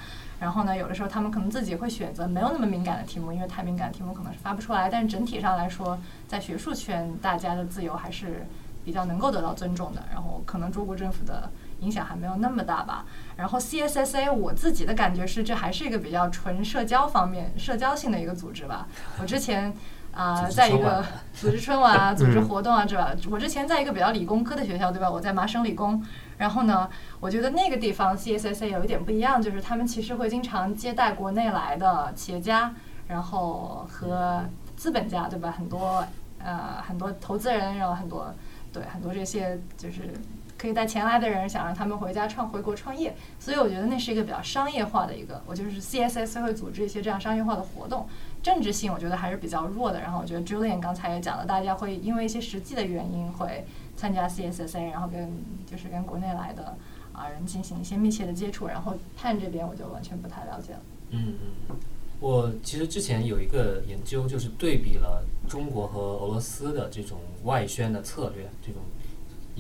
[0.40, 4.88] 然后呢，有的时候他们可能自己会选择没有那么敏感的题目，因为太敏感的题目可能是发不出来。
[4.88, 8.46] 但是整体上来说，在学术圈，大家的自由还是
[8.82, 10.02] 比较能够得到尊重的。
[10.10, 11.50] 然后可能中国政府的
[11.81, 13.05] 影响还没有那么大吧。
[13.36, 18.86] 然后 CSSA 我自己的感觉是，这还是一个比较纯社交方面、社交性的一个组织吧。
[19.20, 19.74] 我之前
[20.12, 23.15] 啊、 在一个组织春晚啊， 组织活动啊，这吧？
[23.31, 25.09] 我之前在一个比较理工科的学校，对吧？
[25.11, 26.05] 我在麻省理工。
[26.39, 26.89] 然后呢，
[27.20, 32.74] 我觉得那个地方 CSSA 有一点不一样，就是他们其实会经常接待国内来的企业家，
[33.09, 34.43] 然后和
[34.77, 35.55] 资本家，对吧？
[35.57, 36.05] 很多
[36.43, 38.35] 呃很多投资人，然后很多
[38.73, 40.12] 对很多这些就是
[40.60, 48.06] 可以带钱来的人，想让他们回家创回国创业，所以我觉得那是一个比较商业化的一个，我就是 CSS 会组织一些这样商业化的活动，
[48.42, 49.98] 政治性我觉得还是比较弱的。
[50.00, 53.64] 然后我觉得 Julian 刚才也讲了，大家会因为一些实际的原因会
[53.96, 55.32] 参加 CSSA，然后跟
[55.64, 56.76] 就是跟国内来的
[57.14, 58.66] 啊人进行一些密切的接触。
[58.66, 60.80] 然后 Pan 这边我就完全不太了解了。
[61.12, 61.36] 嗯
[61.70, 61.76] 嗯，
[62.20, 68.82] 我其实之前有一个研究，就是对比了中国和俄罗斯的这种外宣的策略，这种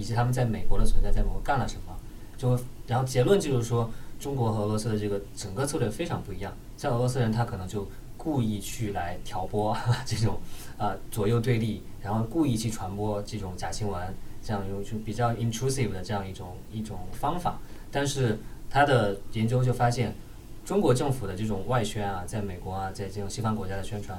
[0.00, 1.94] 以及他们在美国的存在，在美国干了什么，
[2.38, 6.50] 就然后结论就是说，中国和俄罗斯的这个整个策略非常不一样。
[6.78, 7.86] 像俄罗斯人，他可能就
[8.16, 10.40] 故意去来挑拨这种
[10.78, 14.00] 啊、 左右对立，然后故意去传播这种假新闻，
[14.42, 17.58] 这样一种就比较 intrusive 的这样一种一种方法。
[17.92, 18.38] 但是
[18.70, 20.14] 他的研究就发现，
[20.64, 24.18] 中国政府的这种外宣啊，在美国啊，在这种西方国家的宣传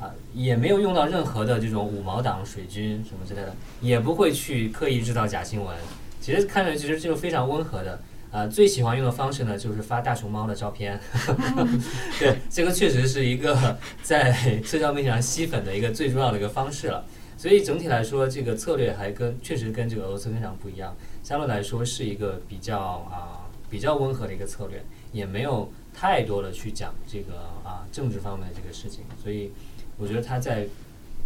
[0.00, 5.76] 啊，也没有用到任何的这种五毛党、水军什么之类的，也不会去刻意制造假新闻。
[6.20, 8.00] 其实看着其实就是非常温和的。
[8.32, 10.98] 啊，最喜欢用的方式呢，就是发大熊猫的照片。
[12.18, 17.04] 对，这个确实是一个在社交媒体上吸粉的一个最重要的一个方式了。
[17.38, 20.96] 所以整体来说，这个策略还跟确实跟这个俄罗斯非常不一样。
[21.22, 29.04] 相对来说是一个比较啊、比较温和的一个策略，也没有太多的去讲这个啊政治方面的这个事情。
[29.22, 29.52] 所以
[29.96, 30.66] 我觉得他在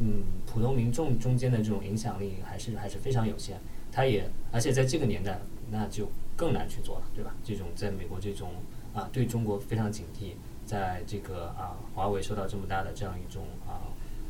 [0.01, 3.59] 嗯普通民众中间的这种影响力还是还是非常有限。
[3.91, 5.39] 他也而且在这个年代，
[5.71, 7.35] 那就更难去做了，对吧？
[7.43, 8.51] 这种在美国这种
[8.95, 10.33] 啊对中国非常警惕，
[10.67, 13.89] 在这个啊华为受到这么大的这样一种啊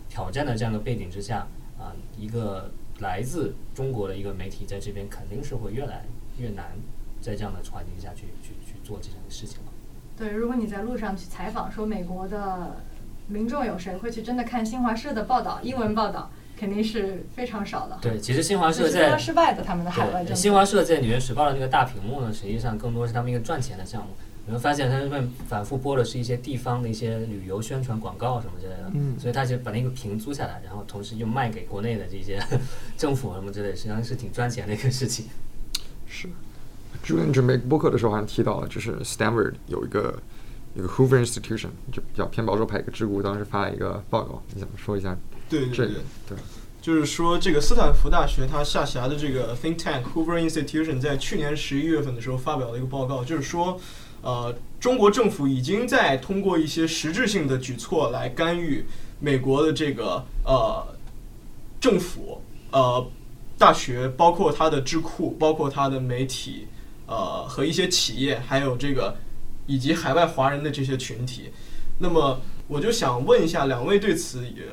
[0.09, 1.47] 挑战的这样的背景之下，
[1.77, 2.70] 啊一个
[3.01, 6.05] 来自中国的一个媒体在这边肯定是会越来
[6.39, 6.78] 越难
[7.20, 9.73] 在这样的环境下去去去做这样的事情了。
[10.16, 12.77] 对，如果你在路上去采访说美国的
[13.28, 17.98] 民众有谁会去真的看新华社的报道，英文报道肯定是非常少的。
[18.00, 20.24] 对，其实新华社在常失败的，他们的海外。
[20.34, 24.09] 新华社在《纽约时报》的那个大屏幕呢，实际上更多是他们一个赚钱的项目。
[24.46, 32.42] 你会发现，他们反复播的是一些地方的一些旅游宣传广告什么之类的，嗯所以他就把那个屏租下来，然后同时又卖给国内的这些
[32.96, 35.26] 政府什么之类，实际上是挺赚钱的一个事情。
[36.06, 36.26] 是。
[37.05, 40.18] Julian 准备播客的时候好像提到了，就是 Stanford 有一个
[40.78, 45.16] 有个 Hoover Institution，就比较偏保守派一个智库，当时发了一个报告，你想说一下
[45.48, 45.94] 这个对对对？，
[46.28, 46.38] 对，
[46.80, 53.80] 就是说，这个斯坦福大学它下辖的这个 think tank Hoover Institution 在去年十一月份的时候发表了一个报告，就是说，
[54.22, 58.84] 呃，中国政府已经在通过一些实质性的举措来干预
[59.18, 60.86] 美国的这个呃
[61.80, 62.40] 政府、
[62.70, 63.05] 呃
[63.59, 66.68] 大学，包括它的智库，包括它的媒体，
[67.06, 69.16] 呃和一些企业，还有这个
[69.68, 71.52] 以及海外华人的这些群体。
[72.00, 74.64] 那么我就想问一下，两位对此也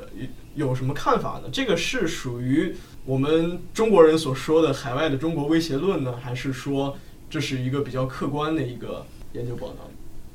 [0.55, 1.49] 有什么看法呢？
[1.51, 6.97] 这个是属于我们中国人所说的海外的中国威胁论呢，还是说
[7.29, 9.89] 这是一个比较客观的一个研究报道？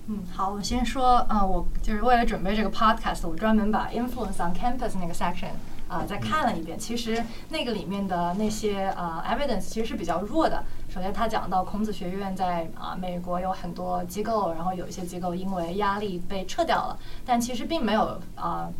[0.08, 5.52] 嗯，好，我先说，啊、我就是为了准备这个 podcast，我专门把 influence on campus 那个 section
[5.90, 6.78] 啊、再看了一遍。
[6.78, 10.64] 其实那个里面的那些呃 evidence 其实是比较弱的。
[10.88, 18.70] 首先，他讲到孔子学院在啊、美国有很多机构，然后有一些机构因为压力被撤掉了，但其实并没有啊。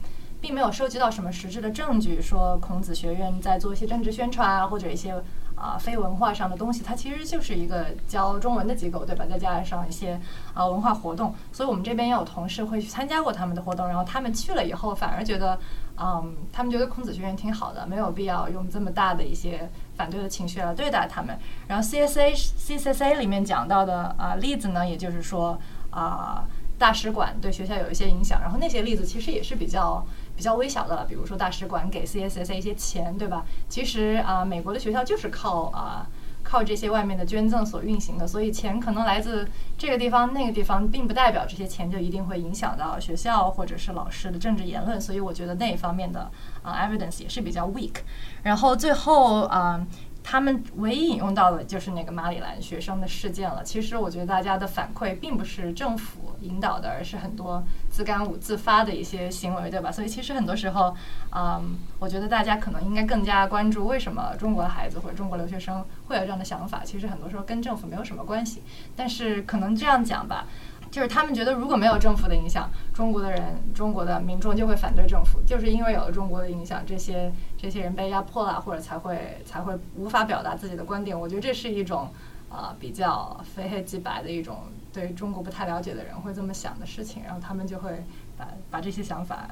[0.43, 5.13] 并没有收集到什么实质的证据，说孔子学院在做一些政治宣传啊，或者一些
[5.55, 9.27] 啊、非文化上的东西，它其实就是一个教中文的机构，对吧？
[9.29, 10.19] 再加上一些
[10.55, 15.61] 啊、文化活动，所以我们这边也有同事会去参加过他们的活动，然后他们去了以后反而觉得，
[16.03, 21.39] 嗯，他们觉得孔子学院挺好的，没有必要用这么大的一些反对的情绪来对待他们。
[21.69, 25.61] 然后 CSA CCSA 里面讲到的啊、例子呢，也就是说
[25.91, 26.45] 啊、
[26.79, 30.03] 大使馆对学校有一些影响，然后那些例子其实也是比较
[30.35, 33.45] 比较微小的，比如说大使馆给 CSSA 一些钱，对吧？
[33.69, 36.07] 其实啊、美国的学校就是靠啊、
[36.51, 39.49] 靠这些外面的捐赠所运行的，所以钱可能来自
[39.79, 45.01] 这个地方那个地方，并不代表这些钱就一定会影响到学校或者是老师的政治言论。
[45.01, 46.29] 所以我觉得那一方面的
[46.63, 47.99] 啊 evidence 也是比较 weak。
[48.43, 49.87] 然后最后啊。
[50.23, 53.65] 他们唯一引用到的就是那个马里兰学生的事件了。
[53.65, 59.91] 其实我觉得大家的反馈并不是政府引导的，而是很多自干五自发的一些行为，对吧？
[59.91, 60.95] 所以其实很多时候，
[61.35, 66.83] 嗯，我觉得大家可能应该更加关注为什么中国的孩子或者中国留学生会有这样的想法。
[66.85, 68.63] 其实很多时候跟政府没有什么关系，
[68.95, 70.47] 但是可能这样讲吧。
[70.91, 73.41] 就是他们觉得，如果没有政府的影响，中国的人、
[73.73, 75.41] 中国的民众就会反对政府。
[75.47, 81.19] 就是因为有了中国的影响，这些这些人被压迫了，或者才会才会无法表达自己的观点。
[81.19, 82.09] 我觉得这是一种
[82.49, 87.23] 呃比较非黑即白的一种对中国不太了解的人会这么想的事情。
[87.25, 88.05] 然后他们就会
[88.37, 89.49] 把把这些想法，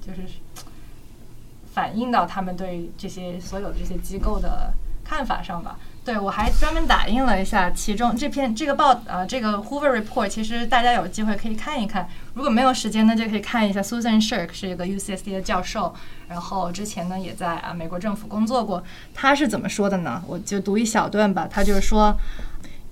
[0.00, 0.22] 就是
[1.72, 4.72] 反映到他们对这些所有的这些机构的
[5.04, 5.78] 看法上吧。
[6.04, 12.06] 对，我还专门打印了一下其中这篇这个报啊这个 Hoover Report，其实大家有机会可以看一看。
[12.34, 15.94] 如果没有时间呢，就可以看一下 Susan Shirk 是一个 UCSD 的教授，
[16.28, 18.84] 然后之前呢也在啊美国政府工作过。
[19.14, 20.22] 他是怎么说的呢？
[20.26, 21.48] 我就读一小段吧。
[21.50, 22.14] 他就是说。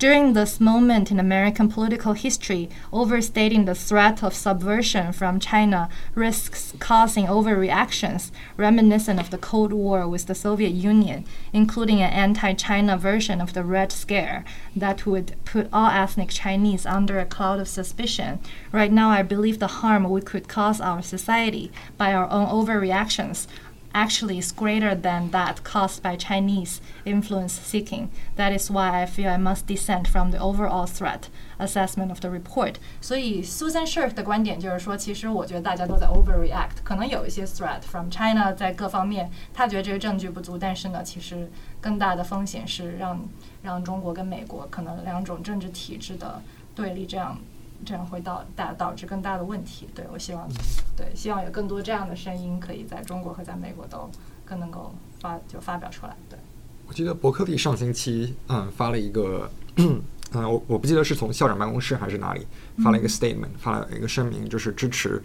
[0.03, 6.75] During this moment in American political history, overstating the threat of subversion from China risks
[6.81, 12.97] causing overreactions reminiscent of the Cold War with the Soviet Union, including an anti China
[12.97, 17.69] version of the Red Scare that would put all ethnic Chinese under a cloud of
[17.69, 18.41] suspicion.
[18.73, 23.47] Right now, I believe the harm we could cause our society by our own overreactions
[23.94, 28.10] actually is greater than that caused by Chinese influence seeking.
[28.36, 32.30] That is why I feel I must dissent from the overall threat assessment of the
[32.30, 32.76] report.
[33.02, 41.50] 所以 Susan Shirk 的观点就是说，其实我觉得大家都在 overreact，可能有一些 threat from China 在各方面，他觉得这个证据不足，但是呢，其实
[41.82, 43.28] 更大的风险是让
[43.64, 46.40] 让中国跟美国可能两种政治体制的
[46.76, 47.40] 对立这样。
[47.85, 49.89] 这样会导导导致更大的问题。
[49.95, 50.49] 对我希望，
[50.97, 54.11] 对希望有更多这样的声音，可以在中国和在美国都
[54.45, 56.17] 更能够发就发表出来。
[56.29, 56.39] 对，
[56.87, 60.03] 我记得伯克利上星期嗯发了一个嗯
[60.33, 62.47] 我我不记得是从校长办公室还是哪里
[62.83, 65.23] 发了一个 statement，发了一个声明，就是支持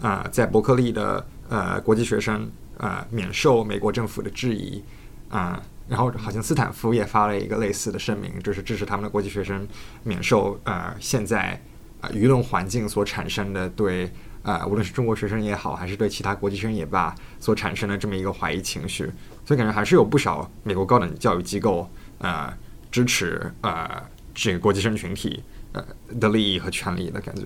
[0.00, 4.82] 啊在伯克利的呃国际学生呃免受美国政府的质疑
[5.28, 5.62] 啊。
[5.88, 9.66] 然后好像斯坦福也发了一个类似的声明，就是支持他们的国际学生
[10.02, 11.58] 免受呃现在。
[12.00, 14.10] 啊，舆论环境所产生的对
[14.42, 19.10] 啊，无论是中国学生也好，还是对其他国际学生也罢，所产生的这么一个怀疑情绪，
[19.44, 21.88] 所以感觉还是有不少美国高等教育机构
[22.18, 22.52] 呃
[22.90, 24.02] 支持呃
[24.32, 25.42] 这个国际生群体
[25.72, 25.84] 呃
[26.20, 27.42] 的利益和权利的感觉。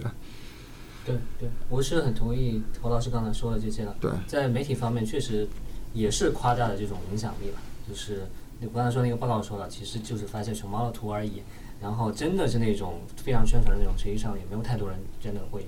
[1.04, 3.96] 对对，我是很同意侯老师刚才说的这些的。
[4.00, 5.48] 对，在媒体方面确实
[5.92, 7.58] 也是夸大了这种影响力吧，
[7.88, 8.24] 就是
[8.60, 11.42] 你刚才说那个报告说了，其实就是发现熊猫的图而已。
[11.82, 15.66] 然后真的是那种非常宣传的那种，实际上也没有太多人真的会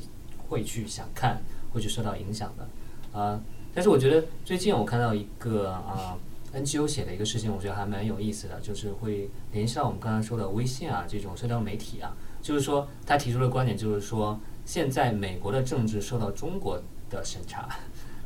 [0.49, 1.43] 会去想看，
[1.73, 3.41] 会去受到影响的，啊。
[3.75, 6.17] 但是我觉得最近我看到一个啊
[6.55, 16.81] NGO 写的一个事情，我觉得还蛮有意思的，就是会联系到我们刚才说的微信啊这种社交媒体啊，就是说他提出的观点就是说，现在美国的政治受到中国
[17.11, 17.69] 的审查。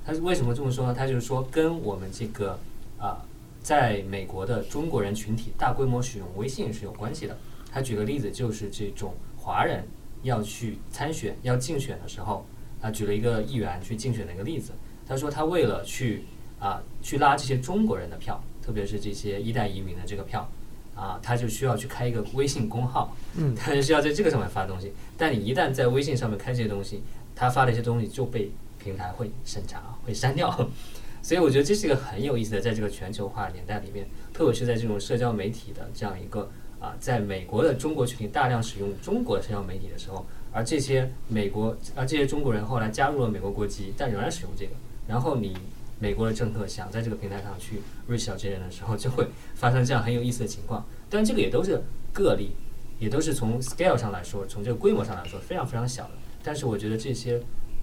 [0.05, 0.95] 他是为什么这么说呢？
[0.95, 2.59] 他就是说跟我们这个
[2.99, 3.25] 啊
[3.63, 7.37] 在美国的中国人群体大规模使用微信是有关系的。
[7.79, 9.85] 他举个例子，就是这种华人
[10.25, 12.45] 要去参选、要竞选的时候，
[12.81, 14.73] 他，举了一个议员去竞选的一个例子。
[15.07, 16.25] 他说，他为了去
[16.59, 20.51] 啊，去拉这些中国人的票，特别是这些一代移民的这个票，
[20.97, 24.93] 啊，他就需要去开一个微信公号，嗯， 他就需要在这个上面发东西。
[25.17, 27.01] 但你一旦在微信上面开这些东西，
[27.37, 28.51] 他发的一些东西就被
[28.83, 30.69] 平台会审查、会删掉。
[31.23, 36.51] 所以我觉得这是一个很有意思的，在这个全球化年代里面，特别是在这种社交媒体的这样一个。
[36.81, 44.73] 啊，在美国的中国群体大量使用中国社交媒体的时候，而这些美国而这些中国人后来加入了美国国籍，但仍然使用这个。
[45.07, 45.57] 然后你
[45.99, 50.87] 美国的政客想在这个平台上去 reach 到这些人的时候，就会发生这样很有意思的情况。
[51.11, 51.83] 但这个也都是
[52.13, 52.53] 个例，
[53.01, 56.11] 也都是从 scale 上来说，从这个规模上来说非常非常小的。
[56.43, 57.41] 但是我觉得这些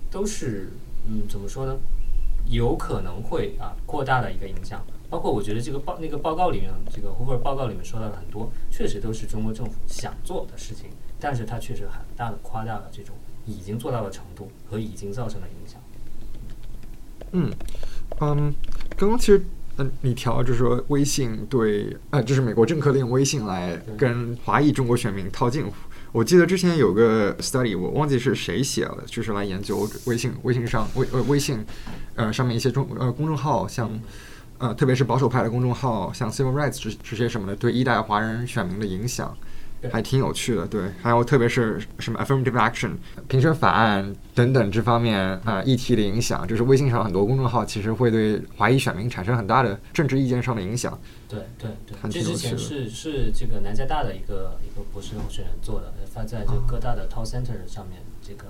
[0.10, 0.70] 都是
[1.08, 1.76] 嗯，怎么说呢？
[2.48, 4.86] 有可能会啊扩大的一个影响。
[5.16, 10.90] 包括我觉得这个报那个报告里面，这个胡佛报告里面说到的很多，确实都是中国政府想做的事情，
[11.22, 13.16] 但是它确实很大的夸大了这种
[13.46, 15.82] 已经做到的程度和已经造成的影响。
[17.32, 17.50] 嗯
[18.20, 18.54] 嗯，
[18.98, 19.42] 刚刚其实
[19.78, 25.72] 嗯你调就是说微信对呃就是美国政客利用微信来跟华裔中国选民套近乎。
[26.12, 31.66] 我记得之前有个 study，我忘记是谁写了，就是来研究微信微信上微呃微信
[32.16, 33.90] 呃上面一些中呃公众号像。
[34.58, 39.36] 呃，特别是保守派的公众号，像 Civil Rights 这这些什么的，对一代华人选民的影响，
[39.92, 40.66] 还挺有趣的。
[40.66, 42.92] 对，还有特别是什么 affirmative action、
[43.28, 50.98] 平权法案等等这方面啊、议题的影响，就是微信上很多公众号其实会对华裔选民产生很大的政治意见上的影响。
[51.28, 58.46] 对对对，还这之前是是这个南加大的一个一个博士候选人做的，发在这个各大的 Talk Center 上面，这个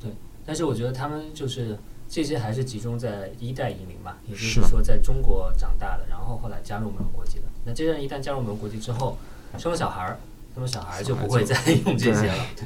[0.00, 0.10] 对。
[0.44, 1.78] 但是我觉得他们就是
[2.08, 7.44] 这些还是集中在一代移民嘛，也就是是说在中国长大的，然后后来加入我们国籍的。
[7.64, 9.18] 那这些人一旦加入我们国籍之后，
[9.58, 10.18] 生了小孩儿，
[10.54, 11.54] 那么小孩儿就不会再
[11.84, 12.46] 用这些了。
[12.56, 12.64] 对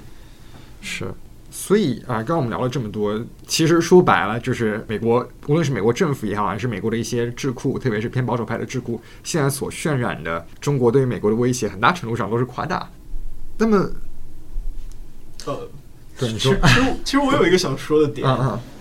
[0.82, 1.12] 是，
[1.50, 12.88] 所以啊，刚刚我们聊了这么多，其实说白了就是美国，无论是美国政府也好，还是美国的一些智库，特别是偏保守派的智库，现在所渲染的中国对于美国的威胁，很大程度上都是夸大。
[13.58, 13.90] 那么，
[15.44, 15.68] 呃，
[16.20, 18.28] 对你说其实，其实我其实我有一个想说的点，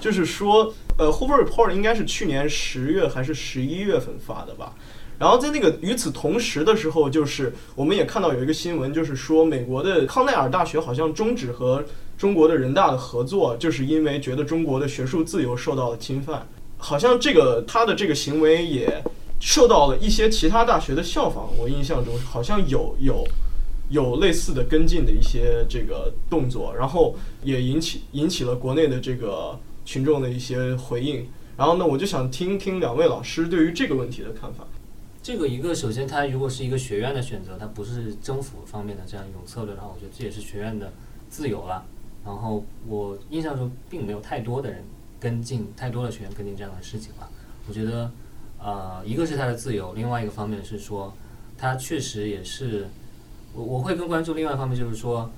[0.01, 4.73] 就是说，呃，Hoover Report 应该是去年十月还是十一月份发的吧？
[5.17, 11.83] 然后在那个与此同时的时候，就是我们也看到有一个新闻，就是说美国的康奈尔大学好像终止和
[12.17, 16.45] 中国的人大的合作，就是因为觉得中国的学术自由受到了侵犯。
[16.77, 19.03] 好像这个他的这个行为也
[19.41, 21.49] 受到了一些其他大学的效仿。
[21.57, 23.25] 我印象中好像有有
[23.89, 31.27] 有类似的跟进的一些这个动作，然后也引起引起了国内的这个群众的一些回应。
[31.57, 34.65] 然后呢，我就想听听两位老师对于这个问题的看法。
[35.21, 40.93] 这个一个，首先它如果是一个学院的选择，它不是政府方面的这样一种策略的话，我觉得这也是学院的
[41.29, 41.85] 自由了。
[42.25, 44.83] 然后我印象中并没有太多的人
[45.19, 47.29] 跟进，太多的学员跟进这样的事情了。
[47.67, 48.09] 我觉得，
[48.57, 51.13] 呃，一个是它的自由，另外一个方面是说，
[51.57, 52.87] 它确实也是，
[53.53, 55.29] 我我会更关注另外一方面就是说，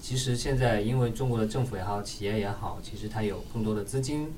[0.00, 4.28] 其实现在因为中国的政府也好，企业也好，其实它有更多的资金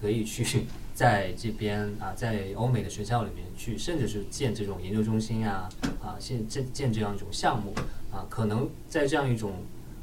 [0.00, 5.68] 可以去在这边啊，在欧美的学校里面去，甚至是建这种研究中心啊，
[6.02, 7.74] 啊，建建建这样一种项目
[8.10, 9.52] 啊，可能在这样一种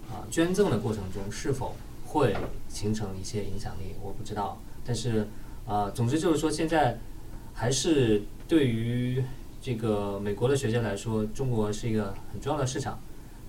[0.10, 1.76] 啊捐赠的过程中，是否
[2.06, 2.36] 会
[2.70, 4.62] 形成一些影响力，我不知道。
[4.86, 5.28] 但是
[5.66, 6.98] 啊，总之就是说，现在
[7.54, 9.24] 还是对于
[9.68, 12.98] 这个美国的学界来说，中国是一个很重要的市场，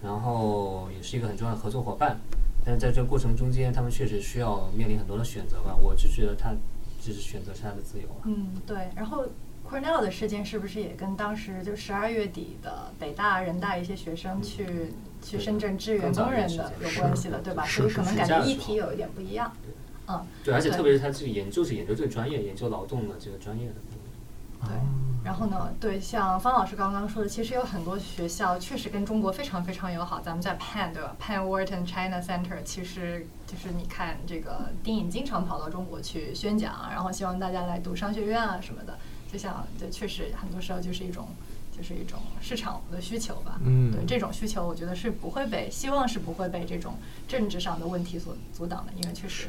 [0.03, 2.19] 然后也是一个很重要的合作伙伴。
[2.65, 5.77] 但是在这个过程中间，他们确实需要面临很多的选择吧。
[5.81, 6.53] 我就觉得他
[7.01, 8.23] 就是选择是他的自由了。
[8.25, 8.89] 嗯，对。
[8.97, 9.27] 然后
[9.71, 14.67] Cornell 的事件是不是也跟当时就十二月底的北大、人大一些学生去、
[15.23, 17.65] 去深圳支援工人的有关系了，对吧？
[17.65, 19.53] 所以可能感觉议题有一点不一样。
[20.09, 23.75] 嗯，对，而且特别是他这个研究是研究这个专业，研究劳动的这个专业的。
[24.67, 24.71] 对。
[25.25, 30.21] 然后呢，对，像方老师刚刚说的，其实有很多学校确实跟中国非常非常友好。
[30.21, 38.97] 咱们在 Penn 对吧？Penn Wharton China Center 其实就是你看这个丁颖经常跑到中国去宣讲，然后希望大家来读商学院啊什么的。
[39.31, 41.29] 就像对，确实很多时候就是一种
[41.77, 43.61] 就是一种市场的需求吧。
[43.63, 46.95] 嗯对这种需求，我觉得是不会被，希望是不会被这种
[47.27, 49.49] 政治上的问题所阻挡的，因为确实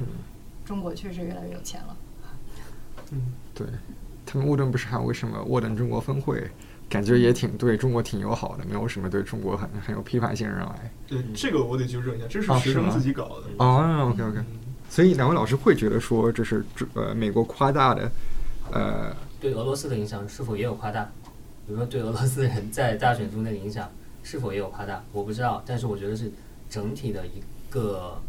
[0.65, 1.95] 中国确实越来越有钱了。
[3.11, 3.21] 嗯
[3.55, 3.65] 对，
[4.31, 6.47] 他们沃顿不是还有为什么沃顿中国分会，
[6.87, 10.73] 感觉也挺对中国挺友好的，没有什么对中国很很有批判性认为。
[11.07, 13.47] 对，这个我得纠正一下，这是学生自己搞的。
[13.57, 14.45] 哦，OK OK，嗯
[14.87, 18.11] 所以两位老师会觉得说这是中呃美国夸大的，
[18.71, 21.09] 呃对俄罗斯的影响是否也有夸大？
[21.65, 23.89] 比如说对俄罗斯人在大选中的影响
[24.21, 25.03] 是否也有夸大？
[25.11, 26.31] 我不知道，但是我觉得是
[26.69, 27.41] 整体的一
[27.71, 28.21] 个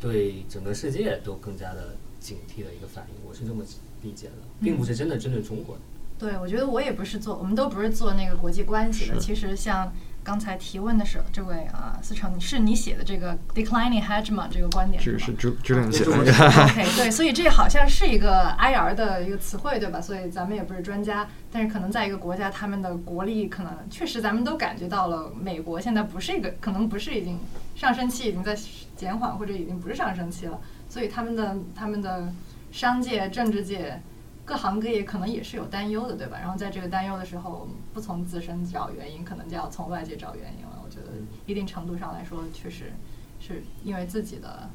[0.00, 3.62] 对整个世界都更加的警惕的一个反应，我是这么
[4.02, 5.80] 理解的，并不是真的针对中国的。
[6.18, 9.18] 对，我觉得我也不是做，我们都不是做那个国际关系的。
[9.18, 9.90] 其实像
[10.22, 16.12] 刚才提问的时候，这位啊，思成，你是你写的这个 declining hegemon 这个观点吗这个是知知令写的。
[16.12, 19.98] OK，对，所以这好像是一个 IR 的一个词汇，对吧？
[19.98, 27.38] 所以咱们也不是专家，但是可能在一个国家，他们的国力可能确实咱们都感觉到了，美国现在不是一个，可能不是已经
[27.74, 28.54] 上升期已经在
[28.94, 30.60] 减缓，或者已经不是上升期了，
[30.90, 32.30] 所以他们的他们的
[32.70, 34.02] 商界、政治界。
[34.50, 36.36] 各行各业可能也是有担忧的，对吧？
[36.40, 40.82] 然后在这个担忧的时候，不从自身找原因，可能就要从外界找原因了。
[40.84, 41.12] 我觉得
[41.46, 42.92] 一定程度上来说，确实
[43.38, 44.68] 是因为自己的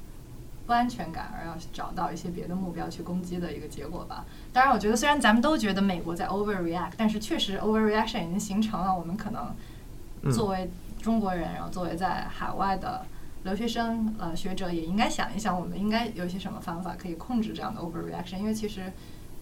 [0.65, 4.23] 不安全感而要找到一些别的目标去攻击的一个结果吧。
[4.53, 8.97] 当然，我觉得虽然咱们都觉得美国在 overreact，但是确实 overreaction 已经形成了。
[8.97, 9.53] 我们可能
[10.21, 10.69] 嗯作为
[11.01, 13.05] 中国人，然后作为在海外的
[13.43, 18.37] 留学生、呃学者，也应该想一想，我们应该有一些什么方法可以控制这样的 overreaction。
[18.37, 18.93] 因为其实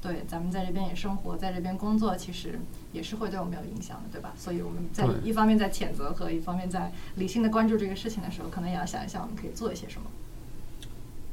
[0.04, 2.60] 对咱们在这边也生活，在这边工作，其实
[2.92, 4.34] 也是会对我们有影响的，对吧？
[4.38, 10.08] 所以我们在一方面在谴责和一方面在理性的关注这个事情的时候，可能也要想一想我们可以做一些什么。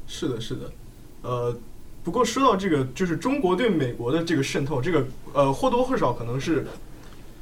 [0.07, 0.71] 是的，是的，
[1.21, 1.57] 呃，
[2.01, 6.65] 不过说到这个，就是中国对美国的这个渗透，这个呃或多或少可能是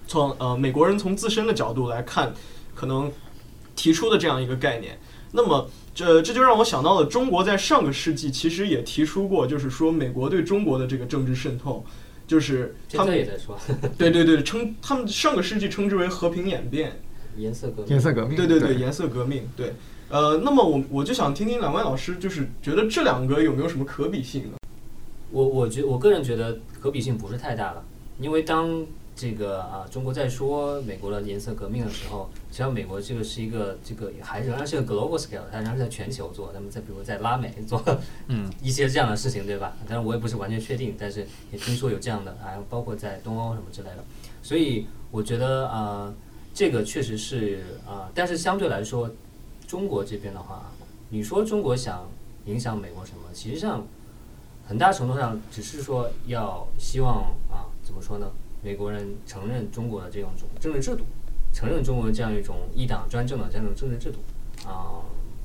[0.07, 2.33] 从呃美国人从自身的角度来看，
[2.73, 3.11] 可能
[3.75, 4.97] 提出的这样一个概念。
[5.31, 11.85] 那么这这就让我想到了中国在上个世纪其实也提出过，就是说美国对中国的这个政治渗透，
[12.27, 13.57] 就是他们也在说
[13.97, 16.99] 对对对称他们上个世纪称之为和平演变。
[17.37, 17.87] 颜色革命。
[17.89, 19.73] 颜色革命，对对对对，颜色革命，对。
[20.09, 24.57] 呃，那么我我就想听听两位老师，就是觉得这两个有没有什么可比性呢？
[25.31, 27.83] 我我觉我个人觉得可比性不是太大了，
[28.19, 28.83] 因为当
[29.19, 37.83] 这个啊中国在说美国的颜色革命的时候，实际上美国这个是一个这个还仍然是个 global scale，它仍然是在全球做，那么在比如在拉美做
[38.27, 39.75] 嗯 一些这样的事情，对吧？
[39.85, 44.03] 但是我也不是完全确定，但是也听说有这样的，还有包括在东欧什么之类的，
[44.41, 46.13] 所以我觉得啊、
[46.53, 49.11] 这个确实是啊、但是相对来说，
[49.67, 50.71] 中国这边的话，
[51.09, 52.09] 你说中国想
[52.45, 53.85] 影响美国什么，其实上。
[54.67, 58.27] 很大程度上只是说要希望啊，怎么说呢？
[58.63, 61.03] 美国人承认中国的这样一种政治制度，
[61.53, 64.19] 承认中国这样一种一党专政的这样一种政治制度，
[64.67, 65.01] 啊，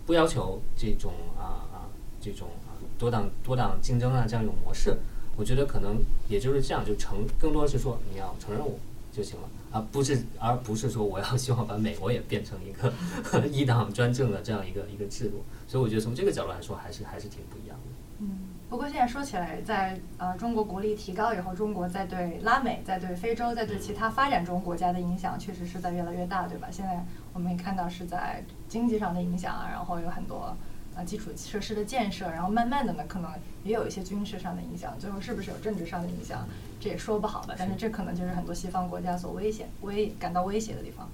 [0.06, 1.86] 不要求这种啊啊
[2.20, 4.96] 这种啊多党多党竞争啊这样一种模式。
[5.36, 8.78] 我觉得可能也就是这样，就承更多是说你要承认我
[9.12, 12.92] 就行了，而不是而不是说我要希望把美国也变成一个
[13.48, 15.42] 一党专政的这样一个一个制度。
[15.66, 17.92] 所以我觉得从这个角度来说，还是还是挺不一样的。
[18.20, 26.66] 嗯，不过现在说起来，在呃中国国力提高以后，中国在对拉美、在对非洲、在对其他发展中国家的影响，确实是在越来越大，对吧？
[26.72, 27.00] 现在
[27.32, 30.56] 我们也看到是在经济上的影响啊，然后有很多
[30.96, 33.30] 呃基础设施的建设，然后慢慢的呢，可能
[33.62, 36.44] 也有一些军事上的影响，最后是不是有政治上的影响，
[36.80, 37.54] 这也说不好吧。
[37.56, 41.08] 但是这可能就是很多西方国家所危险、危感到威胁的地方。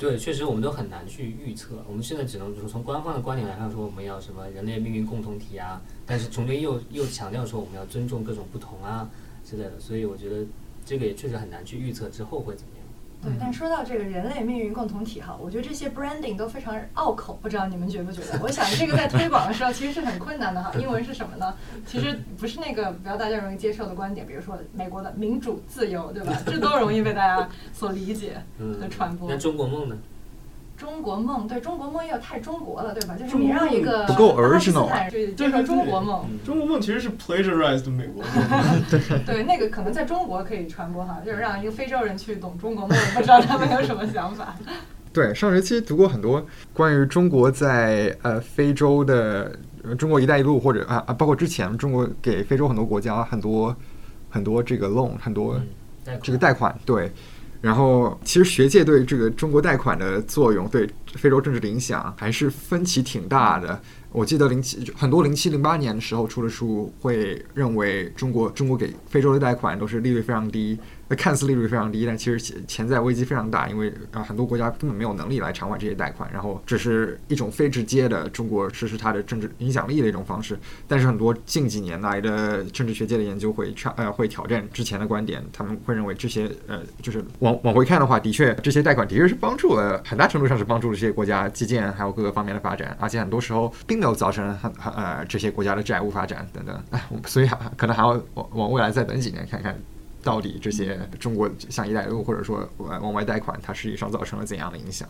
[0.00, 1.74] 对，确实我们都很难去预测。
[1.86, 9.06] 我们现在只能就是从官方的观点来看，说我们要什么人类命运共同体啊，但是中间又又强调说我们要尊重各种不同啊
[9.44, 10.42] 之类的，所以我觉得
[10.86, 12.80] 这个也确实很难去预测之后会怎么样。
[13.22, 18.40] 对，但说到这个人类命运共同体哈，我觉得这些 branding 都非常拗口，不知道你们觉不觉得？
[18.42, 20.72] 我想这个在推广的时候其实是很困难的哈。
[20.80, 21.54] 英文是什么呢？
[21.86, 26.34] 其实不是那个比较大家容易接受的观点，比如说美国的民主自由，对吧？
[26.46, 27.46] 这都容易被大家
[27.80, 29.38] 所理解和传播那。
[29.38, 29.96] 中国梦呢？
[30.76, 33.14] 中国梦，对中国梦又太中国了，对吧？
[33.14, 38.82] 就是你让一个不够巴基斯 original 坦人去接受中国梦，中国梦其实是 plagiarized 美国梦，
[39.26, 44.54] 对那个可能在中国可以传播哈，就是让一个非洲人去懂中国梦，不知道他们有什么想法。
[45.12, 49.52] 对，上学期读过很多关于中国在呃非洲的
[49.82, 53.74] 呃中国“一带一路”或者啊啊，包括之前中国给非洲很多国家很多
[54.30, 55.66] 很多这个 loan 很多嗯，
[56.04, 57.12] 贷款这个贷款，对。
[57.60, 63.78] 然后，其实学界对这个中国贷款的作用，对非洲政治的影响还是分歧挺大的。
[64.12, 70.78] 我记得零七很多零七零八年的时候出的书会认为中国中国给非洲的贷款都是利率非常低，
[71.16, 80.58] 看似利率非常低，但其实潜在危机非常大，因为啊很多国家根本没有能力来偿还这些贷款，然后只是一种非直接的中国实施它的政治影响力的一种方式。
[80.86, 96.80] 但是很多近几年来的政治学界的研究会挑呃会挑战之前的观点，他们会认为这些呃就是往往回看的话，的确这些贷款的确是帮助了很大程度上是帮助了这些国家基建还有各个方面的发展，而且很多时候并没有造成很很呃这些国家的债务发展等等。
[96.90, 99.76] 哎，我们所以还可能还要往往未来再等几年看看。
[100.22, 105.08] 到底这些中国像“一带一路”或者说呃往外贷款，它实际上造成了怎样的影响？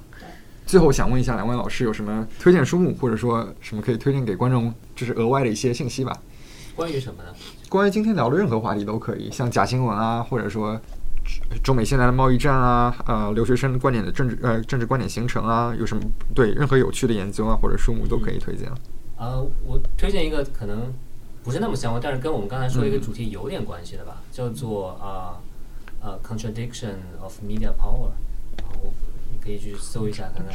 [0.66, 6.16] 最后想问一下两位老师，有什么推荐书目，或者说什么可以推荐给观众，就是额外的一些信息吧？
[6.76, 7.30] 关于什么呢？
[7.68, 10.80] 关于今天聊的任何话题都可以，像假新闻啊，或者说
[11.62, 16.02] 中美现在的贸易战啊，呃，留学生观点的政治呃政治观点形成啊，有什么
[16.34, 18.68] 对任何有趣的研究啊或者书目都可以推荐。
[19.16, 20.92] 呃，我推荐一个可能
[21.42, 25.40] 不是那么相关，但是跟我们刚才说的一个主题有点关系的吧，叫做啊
[26.00, 28.10] 呃 contradiction of media power，
[28.58, 28.92] 然后
[29.30, 30.54] 你可以去搜一下看看。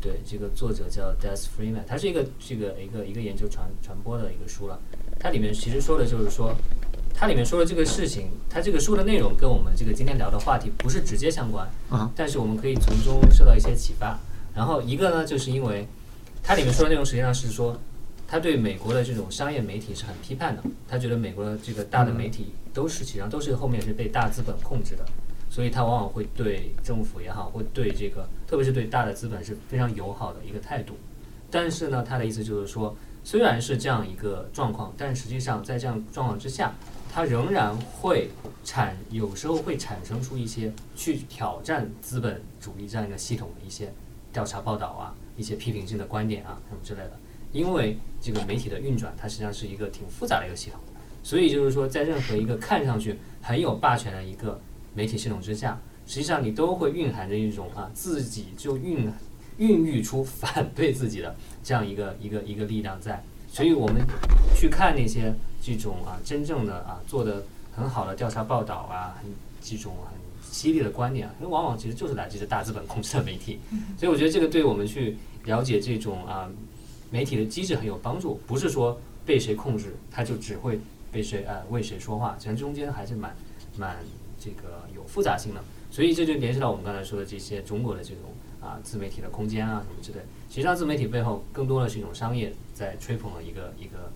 [0.00, 4.78] 对，这个作者叫 Des Freeman，他是一个这个一个一个研究传传播的一个书了。
[5.18, 6.54] 它里面其实说的就是说，
[7.14, 14.18] 它里面说的这个事情，它这个书的内容跟我们这个今天聊的话题不是直接相关，啊但是我们可以从中受到一些启发。
[14.54, 15.88] 然后一个呢，就是因为
[16.42, 17.76] 它里面说的内容实际上是说，
[18.28, 25.04] 他对美国的这种商业媒体是很批判的，他觉得美国的这个大的媒体都是实际上都是后面是被大资本控制的，
[25.48, 30.94] 所以他往往会对政府也好，会对这个特别是对大的资本是非常友好的一个态度。
[31.50, 36.74] 但是呢，他的意思就是说，虽然是这样一个状况，但实际上在这样状况之下，
[37.12, 38.28] 它仍然会
[38.64, 43.92] 产有时候会产生出一些去挑战资本主义这样一个系统的一些
[44.32, 47.12] 调查报道啊，一些批评性的观点啊什么之类的。
[47.56, 50.78] 因为这个媒体的运转，它实际上是一个挺复杂的一个系统，
[51.22, 54.60] 所以就是说，在任何一个看上去很有霸权的一个
[54.94, 59.10] 媒体系统之下，实际上你都会蕴含着一种啊，自己就孕
[59.56, 61.34] 孕育出反对自己的
[61.64, 64.06] 这样一个一个一个力量在，所以我们
[64.54, 67.42] 去看那些这种啊真正的啊做的
[67.74, 73.58] 很好的调查报道啊，很这种很犀利的观点，因为往往其实就是来自于大资本控制的媒体，
[73.98, 76.48] 所以我觉得这个对我们去了解这种啊
[77.10, 80.78] 媒体的机制很有帮助，不是说被谁控制，他就只会
[81.10, 83.34] 被谁呃为谁说话，其实中间还是蛮
[83.76, 83.96] 蛮
[84.38, 88.22] 这个有复杂性的，所以这就联系到我们刚才说的这些中国的这种
[88.60, 90.18] 啊自媒体的空间啊什么之类，
[90.48, 94.10] 实际上自媒体背后更多的是一种商业在吹捧的一个一个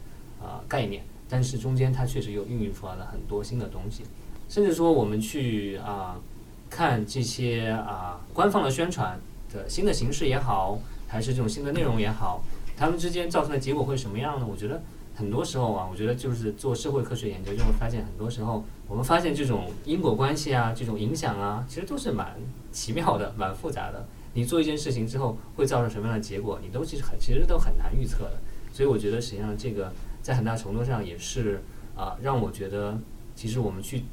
[0.44, 4.04] 啊概念，但是中间它确实又孕育出来了很多新的东西，
[4.48, 6.20] 甚至说我们去啊
[6.68, 9.18] 看这些啊官方的宣传
[9.52, 12.42] 的新的形式也好，还是这种新的内容也好，
[12.80, 14.46] 他们之间造成的结果会什么样呢？
[14.50, 14.80] 我觉得
[15.14, 22.40] 很多时候啊，我觉得就是做社会科学研究就会发现，很多时候我们发现这种因果关系啊，这种影响啊，其实都是蛮
[22.72, 24.08] 奇妙的、蛮复杂的。
[24.32, 28.38] 你做一件事情之后会造成什么样的结果，你都其实很其实都很难预测的。
[28.72, 29.92] 所以我觉得实际上这个
[30.22, 31.62] 在很大程度上也是
[31.94, 32.98] 啊，让我觉得
[33.36, 34.04] 其实我们去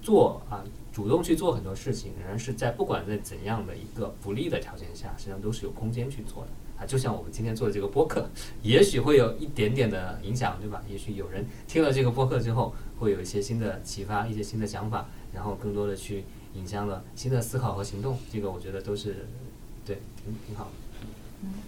[0.00, 6.48] 做啊，主动去做很多事情，仍然是在不管在怎样的一个不利的条件下，实际上都是有空间去做的
[6.78, 6.86] 啊。
[6.86, 8.28] 就像我们今天做的这个播客，
[8.62, 10.82] 也许会有一点点的影响，对吧？
[10.88, 16.24] 也许有人听了这个播客之后，会有一些新的启发，一些新的想法，然后更多的去
[16.54, 18.18] 引向了新的思考和行动。
[18.32, 19.26] 这个我觉得都是
[19.84, 20.70] 对，挺挺好的。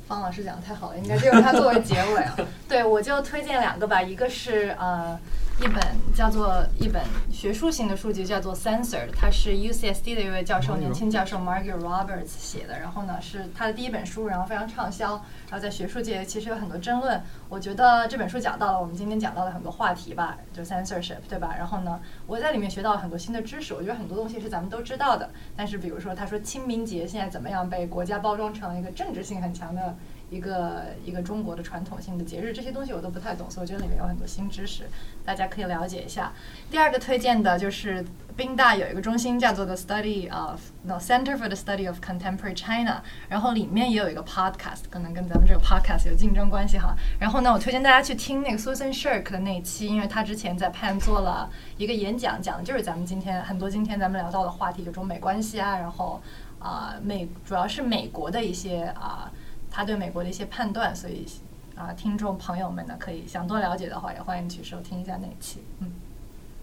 [0.08, 2.26] 方老师讲的太好了，应该就用它作为结尾。
[2.66, 5.18] 对，我就推荐两个吧，一个是呃
[5.58, 5.82] 一本
[6.14, 7.02] 叫做一本
[7.32, 12.78] 学术性的书籍，叫做《Censored》，它是 UCSD 的一位教授，年轻教授 Margaret Roberts 写的。
[12.78, 15.12] 然后呢，是他的第一本书，然后非常畅销，
[15.48, 17.22] 然后在学术界其实有很多争论。
[17.48, 21.54] 我觉得这本书讲到了我们今天讲到的很多话题吧，就 censorship，对吧？
[21.56, 23.72] 然后呢，我在里面学到了很多新的知识。
[23.72, 29.96] 我觉得很多东西是咱们都知道的，但是比如说他说清明节现在怎么样被国家包装成一个政治性很强的。
[30.28, 34.84] 一个一个中国的传统性的节日，这些东西我都不太懂，所以我觉得里面有很多新知识，
[35.24, 36.32] 大家可以了解一下。
[36.70, 38.04] 第二个推荐的就是
[38.36, 46.96] 宾大有一个中心叫做 The Study of No Center for the Study of Contemporary China，然后里面也有一个 podcast，可能跟咱们这个 podcast 有竞争关系哈。
[47.20, 51.48] 然后呢，我推荐大家去听那个 Susan Shirk 的那一期，因为他之前在 Pan 做了
[51.78, 56.20] 一个演讲，讲的就是咱们今天很多今天咱们聊到的话题，就中美关系啊，然后
[56.58, 59.30] 啊美主要是美国的一些啊。
[59.76, 61.26] 他对美国的一些判断，所以
[61.74, 65.58] 啊听众朋友们呢，可以想多了解的话，也欢迎去收听一下那一期。
[65.80, 65.88] 嗯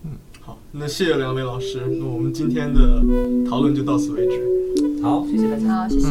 [0.06, 1.86] 嗯，好，那谢谢两位老师。
[2.00, 3.04] 那我们今天的
[3.48, 5.04] 讨论就到此为止。
[5.04, 6.10] 好，谢谢大家，谢谢。